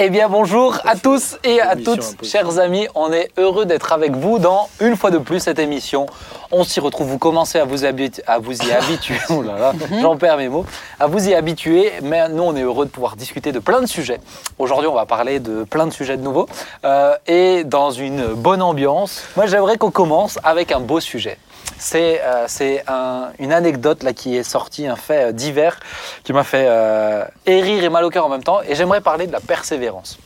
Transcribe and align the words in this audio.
Eh 0.00 0.10
bien 0.10 0.28
bonjour 0.28 0.78
à 0.84 0.94
tous 0.94 1.38
et 1.42 1.60
à 1.60 1.74
toutes, 1.74 2.24
chers 2.24 2.60
amis. 2.60 2.86
On 2.94 3.12
est 3.12 3.32
heureux 3.36 3.66
d'être 3.66 3.92
avec 3.92 4.14
vous 4.14 4.38
dans 4.38 4.68
une 4.80 4.96
fois 4.96 5.10
de 5.10 5.18
plus 5.18 5.40
cette 5.40 5.58
émission. 5.58 6.06
On 6.52 6.62
s'y 6.62 6.78
retrouve. 6.78 7.08
Vous 7.08 7.18
commencez 7.18 7.58
à 7.58 7.64
vous, 7.64 7.84
à 7.84 8.38
vous 8.38 8.62
y 8.62 8.70
habituer. 8.70 9.18
Oh 9.30 9.42
là 9.42 9.58
là, 9.58 9.72
j'en 10.00 10.16
perds 10.16 10.36
mes 10.36 10.48
mots. 10.48 10.64
À 11.00 11.08
vous 11.08 11.28
y 11.28 11.34
habituer. 11.34 11.90
Mais 12.04 12.28
nous, 12.28 12.44
on 12.44 12.54
est 12.54 12.62
heureux 12.62 12.86
de 12.86 12.90
pouvoir 12.90 13.16
discuter 13.16 13.50
de 13.50 13.58
plein 13.58 13.80
de 13.80 13.86
sujets. 13.86 14.20
Aujourd'hui, 14.60 14.86
on 14.86 14.94
va 14.94 15.04
parler 15.04 15.40
de 15.40 15.64
plein 15.64 15.88
de 15.88 15.92
sujets 15.92 16.16
de 16.16 16.22
nouveaux 16.22 16.48
euh, 16.84 17.16
et 17.26 17.64
dans 17.64 17.90
une 17.90 18.34
bonne 18.34 18.62
ambiance. 18.62 19.24
Moi, 19.34 19.46
j'aimerais 19.46 19.78
qu'on 19.78 19.90
commence 19.90 20.38
avec 20.44 20.70
un 20.70 20.78
beau 20.78 21.00
sujet. 21.00 21.38
C'est 21.78 22.20
euh, 22.22 23.28
une 23.38 23.52
anecdote 23.52 24.04
qui 24.14 24.36
est 24.36 24.42
sortie, 24.42 24.86
un 24.86 24.96
fait 24.96 25.26
euh, 25.26 25.32
divers 25.32 25.78
qui 26.24 26.32
m'a 26.32 26.44
fait 26.44 26.66
euh, 26.68 27.24
rire 27.46 27.84
et 27.84 27.88
mal 27.88 28.04
au 28.04 28.10
cœur 28.10 28.26
en 28.26 28.28
même 28.28 28.42
temps. 28.42 28.60
Et 28.62 28.74
j'aimerais 28.74 29.00
parler 29.00 29.26
de 29.26 29.32
la 29.32 29.40
persévérance. 29.40 30.18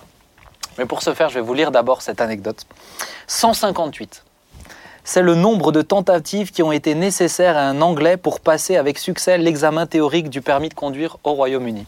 Mais 0.78 0.86
pour 0.86 1.02
ce 1.02 1.12
faire, 1.12 1.28
je 1.28 1.34
vais 1.34 1.40
vous 1.40 1.54
lire 1.54 1.70
d'abord 1.70 2.00
cette 2.00 2.20
anecdote. 2.20 2.64
158. 3.26 4.24
C'est 5.04 5.22
le 5.22 5.34
nombre 5.34 5.72
de 5.72 5.82
tentatives 5.82 6.52
qui 6.52 6.62
ont 6.62 6.72
été 6.72 6.94
nécessaires 6.94 7.56
à 7.56 7.62
un 7.62 7.80
Anglais 7.82 8.16
pour 8.16 8.40
passer 8.40 8.76
avec 8.76 8.98
succès 8.98 9.36
l'examen 9.36 9.86
théorique 9.86 10.30
du 10.30 10.40
permis 10.40 10.68
de 10.68 10.74
conduire 10.74 11.18
au 11.24 11.32
Royaume-Uni. 11.32 11.86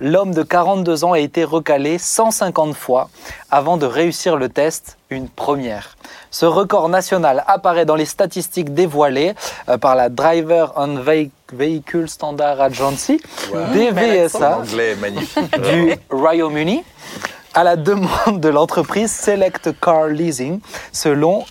L'homme 0.00 0.34
de 0.34 0.42
42 0.42 1.04
ans 1.04 1.12
a 1.12 1.18
été 1.18 1.44
recalé 1.44 1.98
150 1.98 2.74
fois 2.74 3.08
avant 3.50 3.76
de 3.76 3.86
réussir 3.86 4.36
le 4.36 4.48
test, 4.48 4.96
une 5.10 5.28
première. 5.28 5.96
Ce 6.30 6.46
record 6.46 6.88
national 6.88 7.44
apparaît 7.46 7.84
dans 7.84 7.94
les 7.94 8.04
statistiques 8.04 8.74
dévoilées 8.74 9.34
euh, 9.68 9.78
par 9.78 9.94
la 9.94 10.08
Driver 10.08 10.72
Vehi- 10.76 11.30
Vehicle 11.52 12.08
Standard 12.08 12.60
Agency, 12.60 13.20
DVSA, 13.72 14.62
magnifique. 15.00 15.60
du 15.70 15.94
Royaume-Uni 16.10 16.82
à 17.56 17.62
la 17.62 17.76
demande 17.76 18.40
de 18.40 18.48
l'entreprise 18.48 19.12
Select 19.12 19.70
Car 19.80 20.08
Leasing, 20.08 20.58
selon, 20.92 21.44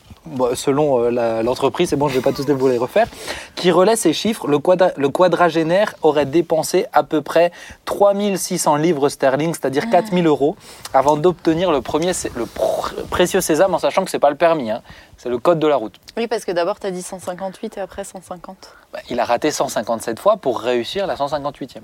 selon 0.56 1.00
euh, 1.04 1.42
l'entreprise, 1.44 1.90
c'est 1.90 1.96
bon, 1.96 2.08
je 2.08 2.14
ne 2.16 2.20
vais 2.20 2.24
pas 2.24 2.36
tous 2.36 2.50
vous 2.52 2.68
les 2.68 2.78
refaire, 2.78 3.08
qui 3.56 3.72
relaie 3.72 3.96
ces 3.96 4.14
chiffres, 4.14 4.48
le, 4.48 4.58
quadra- 4.60 4.92
le 4.98 5.10
quadragénaire 5.10 5.94
aurait 6.02 6.26
dépensé 6.26 6.86
à 6.94 7.04
peu 7.04 7.22
près 7.22 7.52
3600 7.86 8.76
livres 8.78 9.10
sterling, 9.10 9.54
c'est-à-dire 9.54 9.90
4000 9.90 10.26
euros, 10.28 10.56
avant 10.94 11.18
d'obtenir 11.18 11.72
le 11.72 11.82
premier, 11.82 12.12
le 12.36 12.46
pr- 12.46 12.94
précieux 13.10 13.42
sésame, 13.42 13.74
en 13.74 13.80
sachant 13.80 14.04
que 14.06 14.12
c'est 14.12 14.20
pas 14.20 14.30
le 14.30 14.36
permis, 14.38 14.72
hein, 14.72 14.82
c'est 15.18 15.30
le 15.30 15.38
code 15.38 15.60
de 15.60 15.68
la 15.68 15.76
route. 15.76 15.96
Oui, 16.18 16.28
parce 16.28 16.46
que 16.46 16.52
d'abord, 16.52 16.80
tu 16.80 16.88
as 16.88 16.92
dit 16.92 17.02
158 17.02 17.78
et 17.78 17.82
après 17.82 18.04
150. 18.04 18.58
Bah, 18.92 19.00
Il 19.10 19.20
a 19.20 19.26
raté 19.26 19.52
157 19.52 20.20
fois 20.20 20.38
pour 20.38 20.60
réussir 20.62 21.08
la 21.08 21.16
158e. 21.16 21.82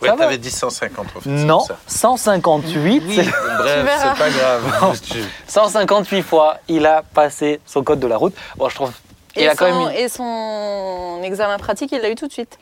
Ouais, 0.01 0.07
Ça 0.09 0.15
t'avais 0.15 0.37
dit 0.37 0.49
150 0.51 1.05
en 1.15 1.19
fait. 1.21 1.29
Non, 1.29 1.59
c'est 1.59 1.67
ça. 1.73 1.77
158, 1.87 3.03
Oui, 3.05 3.15
c'est- 3.15 3.23
bref, 3.23 4.01
c'est 4.01 4.17
pas 4.17 4.29
grave. 4.29 4.99
Tu- 5.03 5.23
158 5.47 6.21
fois, 6.23 6.57
il 6.67 6.85
a 6.85 7.03
passé 7.03 7.59
son 7.65 7.83
code 7.83 7.99
de 7.99 8.07
la 8.07 8.17
route. 8.17 8.33
Bon, 8.55 8.67
je 8.69 8.75
trouve. 8.75 8.91
Il 9.35 9.43
Et, 9.43 9.47
a 9.47 9.55
quand 9.55 9.69
son, 9.69 9.85
même. 9.85 9.93
eu- 9.93 9.99
et 9.99 10.09
son 10.09 11.19
examen 11.23 11.57
pratique, 11.57 11.91
il 11.91 12.01
l'a 12.01 12.09
eu 12.09 12.15
tout 12.15 12.27
de 12.27 12.33
suite. 12.33 12.57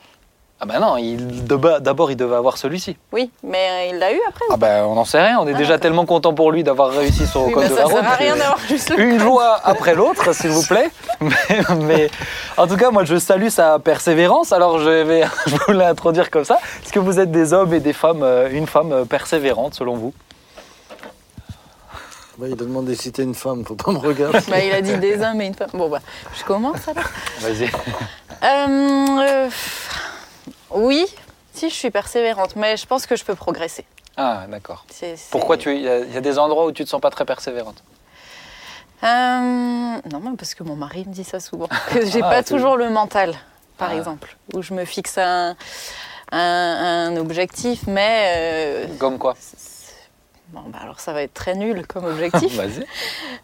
Ah 0.62 0.66
ben 0.66 0.78
non, 0.78 0.96
d'abord 1.80 2.10
il 2.10 2.16
devait 2.18 2.36
avoir 2.36 2.58
celui-ci. 2.58 2.94
Oui, 3.12 3.30
mais 3.42 3.88
il 3.90 3.98
l'a 3.98 4.12
eu 4.12 4.20
après. 4.28 4.44
Ah 4.50 4.58
ben 4.58 4.84
on 4.84 4.94
n'en 4.94 5.06
sait 5.06 5.22
rien, 5.22 5.38
on 5.40 5.48
est 5.48 5.54
Ah, 5.54 5.58
déjà 5.58 5.78
tellement 5.78 6.04
content 6.04 6.34
pour 6.34 6.52
lui 6.52 6.62
d'avoir 6.62 6.90
réussi 6.90 7.26
son 7.26 7.46
Oui, 7.46 7.52
code 7.54 7.62
mais 7.62 7.68
de 7.70 7.74
ça 7.76 7.80
la 7.84 7.86
sert 7.88 7.96
route. 7.96 8.06
à 8.06 8.14
rien 8.16 8.36
d'avoir 8.36 8.58
juste 8.68 8.90
le 8.90 9.00
Une 9.02 9.12
code. 9.16 9.20
joie 9.26 9.58
après 9.64 9.94
l'autre, 9.94 10.34
s'il 10.34 10.50
vous 10.50 10.66
plaît. 10.66 10.90
Mais, 11.22 11.74
mais 11.86 12.10
en 12.58 12.66
tout 12.66 12.76
cas, 12.76 12.90
moi 12.90 13.04
je 13.04 13.18
salue 13.18 13.48
sa 13.48 13.78
persévérance. 13.78 14.52
Alors 14.52 14.78
je 14.80 14.88
vais, 15.02 15.24
je 15.46 15.56
vous 15.66 15.72
l'introduire 15.72 16.30
comme 16.30 16.44
ça. 16.44 16.58
Est-ce 16.84 16.92
que 16.92 16.98
vous 16.98 17.18
êtes 17.20 17.30
des 17.30 17.52
hommes 17.54 17.72
et 17.72 17.80
des 17.80 17.92
femmes, 17.94 18.22
euh, 18.22 18.48
une 18.50 18.66
femme 18.66 18.92
euh, 18.92 19.04
persévérante 19.06 19.74
selon 19.74 19.96
vous? 19.96 20.12
Bah, 22.38 22.46
il 22.48 22.52
a 22.52 22.56
demandé 22.56 22.94
si 22.94 23.12
t'es 23.12 23.22
une 23.22 23.34
femme, 23.34 23.64
faut 23.66 23.74
pas 23.74 23.92
me 23.92 23.98
regarder. 23.98 24.38
Bah, 24.48 24.58
il 24.62 24.72
a 24.72 24.80
dit 24.80 24.96
des 24.96 25.22
hommes 25.22 25.40
et 25.42 25.46
une 25.46 25.54
femme. 25.54 25.68
Bon, 25.74 25.88
bah, 25.90 26.00
je 26.38 26.44
commence 26.44 26.86
alors. 26.88 27.04
Vas-y. 27.40 27.64
Euh, 28.42 29.20
euh, 29.20 29.48
oui, 30.72 31.06
si, 31.52 31.68
je 31.70 31.74
suis 31.74 31.90
persévérante, 31.90 32.56
mais 32.56 32.76
je 32.76 32.86
pense 32.86 33.06
que 33.06 33.16
je 33.16 33.24
peux 33.24 33.34
progresser. 33.34 33.84
Ah 34.16 34.44
d'accord. 34.48 34.84
Pourquoi 35.30 35.56
tu 35.56 35.74
il 35.74 35.82
y, 35.82 35.88
a- 35.88 35.98
il 36.00 36.12
y 36.12 36.16
a 36.16 36.20
des 36.20 36.38
endroits 36.38 36.66
où 36.66 36.72
tu 36.72 36.84
te 36.84 36.88
sens 36.88 37.00
pas 37.00 37.10
très 37.10 37.24
persévérante? 37.24 37.82
Euh, 39.02 39.06
Non, 40.10 40.20
mais 40.22 40.36
parce 40.36 40.54
que 40.54 40.62
mon 40.62 40.76
mari 40.76 41.04
me 41.06 41.12
dit 41.12 41.24
ça 41.24 41.40
souvent. 41.40 41.68
Que 41.90 42.04
j'ai 42.04 42.22
Ah, 42.22 42.28
pas 42.30 42.42
toujours 42.42 42.76
le 42.76 42.90
mental, 42.90 43.34
par 43.78 43.90
Ah. 43.90 43.96
exemple, 43.96 44.36
où 44.52 44.62
je 44.62 44.74
me 44.74 44.84
fixe 44.84 45.16
un, 45.18 45.56
un, 46.32 46.38
un 47.12 47.16
objectif, 47.16 47.82
mais. 47.86 48.34
euh, 48.36 48.86
Comme 48.98 49.18
quoi? 49.18 49.34
Bon, 50.52 50.62
bah 50.66 50.78
alors 50.82 50.98
ça 50.98 51.12
va 51.12 51.22
être 51.22 51.32
très 51.34 51.54
nul 51.54 51.86
comme 51.86 52.04
objectif. 52.06 52.52
Vas-y. 52.56 52.84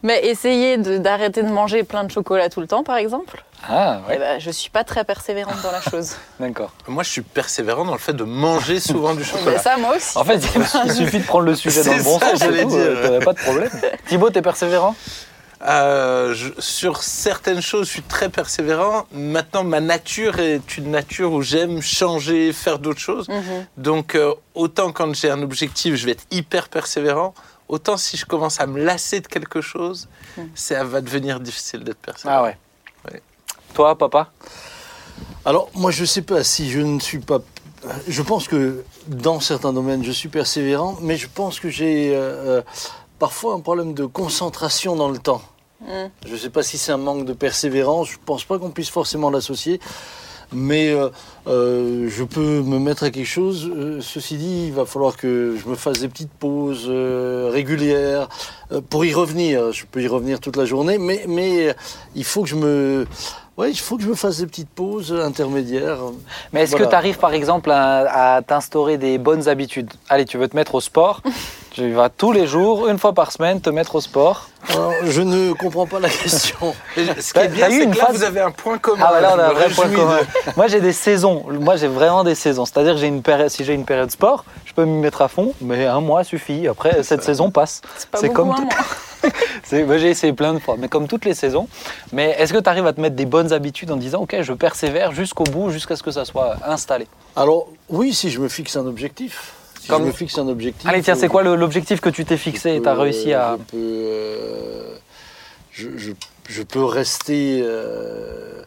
Mais 0.03 0.27
essayer 0.27 0.77
d'arrêter 0.77 1.43
de, 1.45 1.49
manger 1.49 1.85
plein 1.85 2.03
de 2.03 2.11
chocolat 2.11 2.49
tout 2.49 2.61
le 2.61 2.67
temps, 2.67 2.83
par 2.83 2.97
exemple, 2.97 3.45
Ah 3.69 4.01
ouais, 4.09 4.19
ben, 4.19 4.41
je 4.41 4.51
suis 4.51 4.71
pas 4.71 4.83
très 4.83 5.05
persévérante 5.05 5.63
dans 5.63 5.71
la 5.71 5.81
chose. 5.81 6.17
d'accord. 6.41 6.73
Moi, 6.89 7.05
je 7.05 7.11
suis 7.11 7.23
persévérant 7.23 7.85
dans 7.85 7.93
le 7.93 7.99
fait 7.99 8.13
de 8.13 8.25
manger 8.25 8.81
souvent 8.81 9.13
du 9.15 9.21
Mais 9.21 9.25
chocolat. 9.25 9.59
ça, 9.59 9.77
moi 9.77 9.95
aussi. 9.97 10.19
En 10.19 10.25
fait, 10.25 10.41
il 10.85 10.93
suffit 10.93 11.21
de 11.21 11.25
prendre 11.25 11.45
le 11.45 11.55
sujet 11.55 11.85
dans 11.85 11.93
le 11.93 11.99
C'est 11.99 12.05
bon 12.05 12.19
ça, 12.19 12.31
sens. 12.31 12.41
j'allais 12.41 12.57
c'est 12.59 12.63
tout, 12.65 12.71
dire. 12.71 12.79
euh, 12.81 13.21
pas 13.21 13.33
de 13.35 13.39
problème. 13.39 13.71
Thibaut, 14.09 14.31
t'es 14.31 14.43
persévérant? 14.43 14.97
Euh, 15.63 16.35
je- 16.35 16.53
sur 16.59 17.03
certaines 17.03 17.63
choses, 17.63 17.87
je 17.87 17.93
suis 17.93 18.03
très 18.03 18.29
persévérant. 18.29 19.07
Maintenant, 19.13 19.65
ma 19.65 19.81
nature 19.81 20.39
est 20.39 20.77
une 20.77 20.91
nature 20.91 21.33
où 21.33 21.41
j'aime 21.43 21.81
changer, 21.81 22.53
faire 22.53 22.79
d'autres 22.79 23.01
choses. 23.01 23.29
Mhm. 23.29 23.67
Donc, 23.79 24.15
euh, 24.15 24.35
autant 24.55 24.93
quand 24.93 25.15
j'ai 25.15 25.31
un 25.31 25.41
objectif, 25.43 25.95
je 25.95 26.05
vais 26.07 26.13
être 26.13 26.27
hyper 26.31 26.69
persévérant. 26.69 27.35
Autant 27.69 27.97
si 27.97 28.17
je 28.17 28.27
commence 28.27 28.61
à 28.61 28.67
me 28.67 28.79
lasser 28.83 29.21
de 29.21 29.27
quelque 29.27 29.61
chose, 29.61 30.09
ça 30.55 30.85
va 30.85 31.01
devenir 31.01 31.41
difficile 31.41 31.83
d'être 31.85 31.99
persévérant. 31.99 32.39
Ah 32.41 32.43
ouais. 32.45 32.57
Ouais. 33.11 33.23
Toi, 33.75 33.97
papa? 33.97 34.31
Alors, 35.45 35.71
moi, 35.75 35.91
je 35.91 36.05
sais 36.05 36.23
pas 36.23 36.45
si 36.45 36.71
je 36.71 36.81
ne 36.81 37.01
suis 37.01 37.19
pas. 37.19 37.39
Je 38.09 38.21
pense 38.23 38.47
que 38.49 38.85
dans 39.07 39.41
certains 39.41 39.73
domaines, 39.73 40.05
je 40.05 40.11
suis 40.13 40.29
persévérant, 40.29 40.99
mais 41.01 41.17
je 41.17 41.29
pense 41.33 41.61
que 41.61 41.69
j'ai 41.71 42.15
euh, 42.15 42.59
euh, 42.59 42.63
parfois 43.19 43.55
un 43.55 43.61
problème 43.61 43.95
de 43.95 44.05
concentration 44.07 44.97
dans 44.97 45.09
le 45.09 45.19
temps. 45.19 45.43
Mm. 45.81 46.07
Je 46.27 46.33
ne 46.33 46.37
sais 46.37 46.51
pas 46.51 46.63
si 46.63 46.79
c'est 46.79 46.93
un 46.93 46.99
manque 46.99 47.25
de 47.25 47.33
persévérance, 47.33 48.11
je 48.11 48.19
pense 48.25 48.45
pas 48.45 48.59
qu'on 48.59 48.71
puisse 48.71 48.91
forcément 48.91 49.31
l'associer, 49.31 49.81
mais 50.53 50.91
euh, 50.91 51.09
euh, 51.47 52.09
je 52.09 52.25
peux 52.25 52.63
me 52.63 52.79
mettre 52.79 53.05
à 53.05 53.11
quelque 53.11 53.27
chose. 53.27 53.71
Euh, 53.75 54.01
ceci 54.01 54.37
dit, 54.37 54.67
il 54.69 54.73
va 54.73 54.87
falloir 54.87 55.17
que 55.17 55.57
je 55.63 55.69
me 55.69 55.75
fasse 55.75 56.01
des 56.01 56.09
petites 56.09 56.31
pauses 56.31 56.89
régulières 56.89 58.29
pour 58.91 59.05
y 59.05 59.13
revenir. 59.13 59.73
Je 59.73 59.85
peux 59.87 60.03
y 60.03 60.09
revenir 60.09 60.41
toute 60.41 60.57
la 60.57 60.65
journée, 60.65 60.99
mais, 60.99 61.25
mais 61.29 61.75
il 62.15 62.25
faut 62.25 62.43
que 62.43 62.49
je 62.49 62.57
me... 62.57 63.07
Ouais, 63.57 63.71
il 63.71 63.79
faut 63.79 63.97
que 63.97 64.03
je 64.03 64.09
me 64.09 64.15
fasse 64.15 64.39
des 64.39 64.47
petites 64.47 64.69
pauses 64.69 65.15
intermédiaires. 65.15 65.99
Mais 66.53 66.63
est-ce 66.63 66.77
que 66.77 66.83
tu 66.85 66.95
arrives 66.95 67.19
par 67.19 67.33
exemple 67.33 67.71
à, 67.71 68.35
à 68.37 68.43
t'instaurer 68.43 68.99
des 68.99 69.17
bonnes 69.17 69.49
habitudes? 69.49 69.91
Allez, 70.11 70.27
tu 70.27 70.37
veux 70.37 70.47
te 70.47 70.55
mettre 70.57 70.75
au 70.75 70.81
sport? 70.81 71.23
Tu 71.77 71.93
vas 71.93 72.09
tous 72.09 72.33
les 72.33 72.47
jours, 72.47 72.89
une 72.89 72.97
fois 72.97 73.13
par 73.13 73.31
semaine, 73.31 73.61
te 73.61 73.69
mettre 73.69 73.97
au 73.97 74.01
sport? 74.01 74.49
Alors, 74.69 74.93
je 75.05 75.21
ne 75.23 75.53
comprends 75.53 75.87
pas 75.87 76.01
la 76.01 76.09
question. 76.09 76.75
Ce 76.97 77.33
qui 77.33 77.39
est 77.41 77.49
bien, 77.49 77.71
c'est 77.71 77.85
une 77.85 77.91
que 77.93 77.99
là, 77.99 78.07
phase- 78.07 78.17
vous 78.17 78.25
avez 78.25 78.41
un 78.41 78.51
point 78.51 78.79
commun. 78.79 79.05
Ah 79.09 79.13
bah 79.13 79.21
là, 79.21 79.33
on 79.35 79.39
a 79.39 79.45
un 79.49 79.53
vrai 79.53 79.69
point 79.71 79.89
de- 79.89 79.95
commun. 79.97 80.19
Moi, 80.57 80.67
j'ai 80.67 80.81
des 80.81 80.93
saisons. 80.93 81.45
Moi, 81.51 81.77
j'ai 81.77 81.87
vraiment 81.89 82.25
des 82.25 82.35
saisons. 82.35 82.65
C'est-à-dire 82.67 82.95
que 82.95 82.99
j'ai 83.01 83.07
une 83.07 83.23
période, 83.23 83.49
si 83.49 83.65
j'ai 83.65 83.75
une 83.75 83.85
période 83.85 84.11
sport, 84.11 84.45
je 84.65 84.73
peux 84.73 84.85
m'y 84.85 84.99
mettre 85.01 85.23
à 85.23 85.29
fond, 85.29 85.53
mais 85.61 85.87
un 85.87 86.01
mois 86.01 86.25
suffit. 86.25 86.67
Après, 86.69 87.03
cette 87.03 87.23
saison 87.23 87.51
passe. 87.51 87.81
C'est 87.97 88.09
pas 88.11 88.19
C'est 88.19 88.29
beaucoup, 88.29 88.53
comme 88.55 88.69
tout- 88.69 89.83
moi, 89.87 89.99
j'ai 89.99 90.11
essayé 90.11 90.33
plein 90.33 90.53
de 90.55 90.59
fois, 90.59 90.77
mais 90.79 90.89
comme 90.89 91.07
toutes 91.09 91.25
les 91.25 91.35
saisons. 91.35 91.69
Mais 92.13 92.37
est-ce 92.39 92.53
que 92.53 92.59
tu 92.59 92.69
arrives 92.69 92.87
à 92.87 92.93
te 92.93 93.01
mettre 93.01 93.17
des 93.17 93.27
bonnes 93.27 93.53
habitudes 93.53 93.91
en 93.91 93.97
disant, 93.97 94.21
ok, 94.23 94.37
je 94.41 94.53
persèvère 94.53 95.13
jusqu'au 95.13 95.45
bout, 95.45 95.71
jusqu'à 95.71 95.97
ce 95.97 96.03
que 96.03 96.11
ça 96.11 96.25
soit 96.25 96.57
installé? 96.67 97.07
Alors, 97.35 97.69
oui, 97.89 98.13
si 98.15 98.31
je 98.31 98.41
me 98.41 98.49
fixe 98.49 98.77
un 98.77 98.87
objectif. 98.87 99.53
Si 99.87 99.93
Comme- 99.93 100.03
je 100.03 100.07
me 100.09 100.13
fixe 100.13 100.37
un 100.37 100.49
objectif. 100.49 100.89
Allez, 100.91 101.01
tiens, 101.01 101.15
euh, 101.15 101.17
c'est 101.17 101.29
quoi 101.29 101.45
l'objectif 101.45 102.01
que 102.01 102.09
tu 102.09 102.25
t'es 102.25 102.37
fixé 102.37 102.75
et 102.75 102.83
tu 102.83 102.89
as 102.89 102.95
réussi 102.97 103.33
à. 103.33 103.57
Je 103.57 103.63
peux, 103.71 103.77
euh, 103.77 104.97
je, 105.71 105.89
je- 105.97 106.11
je 106.49 106.63
peux 106.65 106.83
rester. 106.83 107.61
euh, 107.63 108.63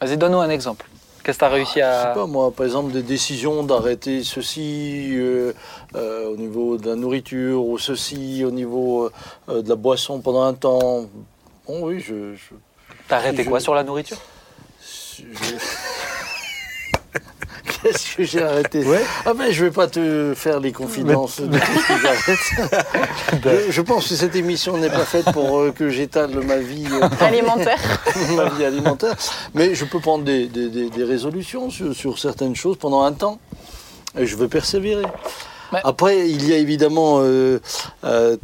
Vas-y, 0.00 0.16
donne-nous 0.16 0.38
un 0.38 0.48
exemple. 0.48 0.86
Qu'est-ce 1.24 1.38
que 1.38 1.44
tu 1.44 1.44
as 1.44 1.48
réussi 1.48 1.72
Je 1.72 1.78
sais 1.78 1.82
à. 1.82 2.12
pas, 2.14 2.26
moi, 2.26 2.52
par 2.52 2.64
exemple, 2.66 2.92
des 2.92 3.02
décisions 3.02 3.64
d'arrêter 3.64 4.22
ceci 4.22 5.10
euh, 5.16 5.52
au 5.96 6.36
niveau 6.36 6.76
de 6.76 6.88
la 6.88 6.94
nourriture 6.94 7.66
ou 7.66 7.76
ceci 7.76 8.44
au 8.44 8.52
niveau 8.52 9.10
de 9.48 9.68
la 9.68 9.74
boisson 9.74 10.20
pendant 10.20 10.42
un 10.44 10.54
temps. 10.54 11.06
Bon, 11.66 11.82
oui, 11.84 11.98
je. 11.98 12.36
je- 12.36 12.54
T'as 13.08 13.16
arrêté 13.16 13.44
quoi 13.44 13.58
sur 13.58 13.74
la 13.74 13.82
nourriture? 13.82 14.18
Je- 15.18 15.24
Qu'est-ce 17.82 18.16
que 18.16 18.24
j'ai 18.24 18.42
arrêté 18.42 18.84
Ah 19.24 19.34
ben, 19.34 19.50
je 19.52 19.64
vais 19.64 19.70
pas 19.70 19.86
te 19.86 20.32
faire 20.36 20.60
les 20.60 20.72
confidences 20.72 21.40
de 21.40 21.58
tout 21.58 21.64
ce 21.64 21.88
que 21.88 22.00
j'arrête. 22.02 23.62
je, 23.68 23.72
je 23.72 23.80
pense 23.82 24.08
que 24.08 24.14
cette 24.14 24.34
émission 24.36 24.76
n'est 24.78 24.90
pas 24.90 25.04
faite 25.04 25.26
pour 25.32 25.58
euh, 25.58 25.72
que 25.72 25.88
j'étale 25.90 26.30
ma 26.44 26.56
vie, 26.58 26.86
euh, 26.90 27.08
Alimentaire. 27.20 27.78
ma 28.34 28.48
vie 28.50 28.64
alimentaire, 28.64 29.14
mais 29.54 29.74
je 29.74 29.84
peux 29.84 30.00
prendre 30.00 30.24
des, 30.24 30.46
des- 30.46 30.68
des- 30.68 30.90
des 30.90 31.04
résolutions 31.04 31.70
sur, 31.70 31.94
sur 31.94 32.18
certaines 32.18 32.56
choses 32.56 32.76
pendant 32.78 33.02
un 33.02 33.12
temps, 33.12 33.38
et 34.18 34.26
je 34.26 34.36
veux 34.36 34.48
persévérer. 34.48 35.04
Ouais. 35.72 35.80
Après, 35.84 36.28
il 36.28 36.48
y 36.48 36.52
a 36.54 36.56
évidemment 36.56 37.18
euh, 37.20 37.60
euh, 38.04 38.36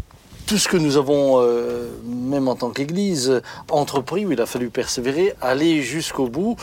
tout 0.46 0.58
ce 0.58 0.68
que 0.68 0.76
nous 0.76 0.96
avons, 0.98 1.40
euh, 1.40 1.88
même 2.06 2.48
en 2.48 2.54
tant 2.54 2.68
qu'Église, 2.70 3.40
entrepris, 3.70 4.26
où 4.26 4.32
il 4.32 4.40
a 4.40 4.46
fallu 4.46 4.68
persévérer, 4.68 5.34
aller 5.40 5.80
jusqu'au 5.82 6.28
bout, 6.28 6.56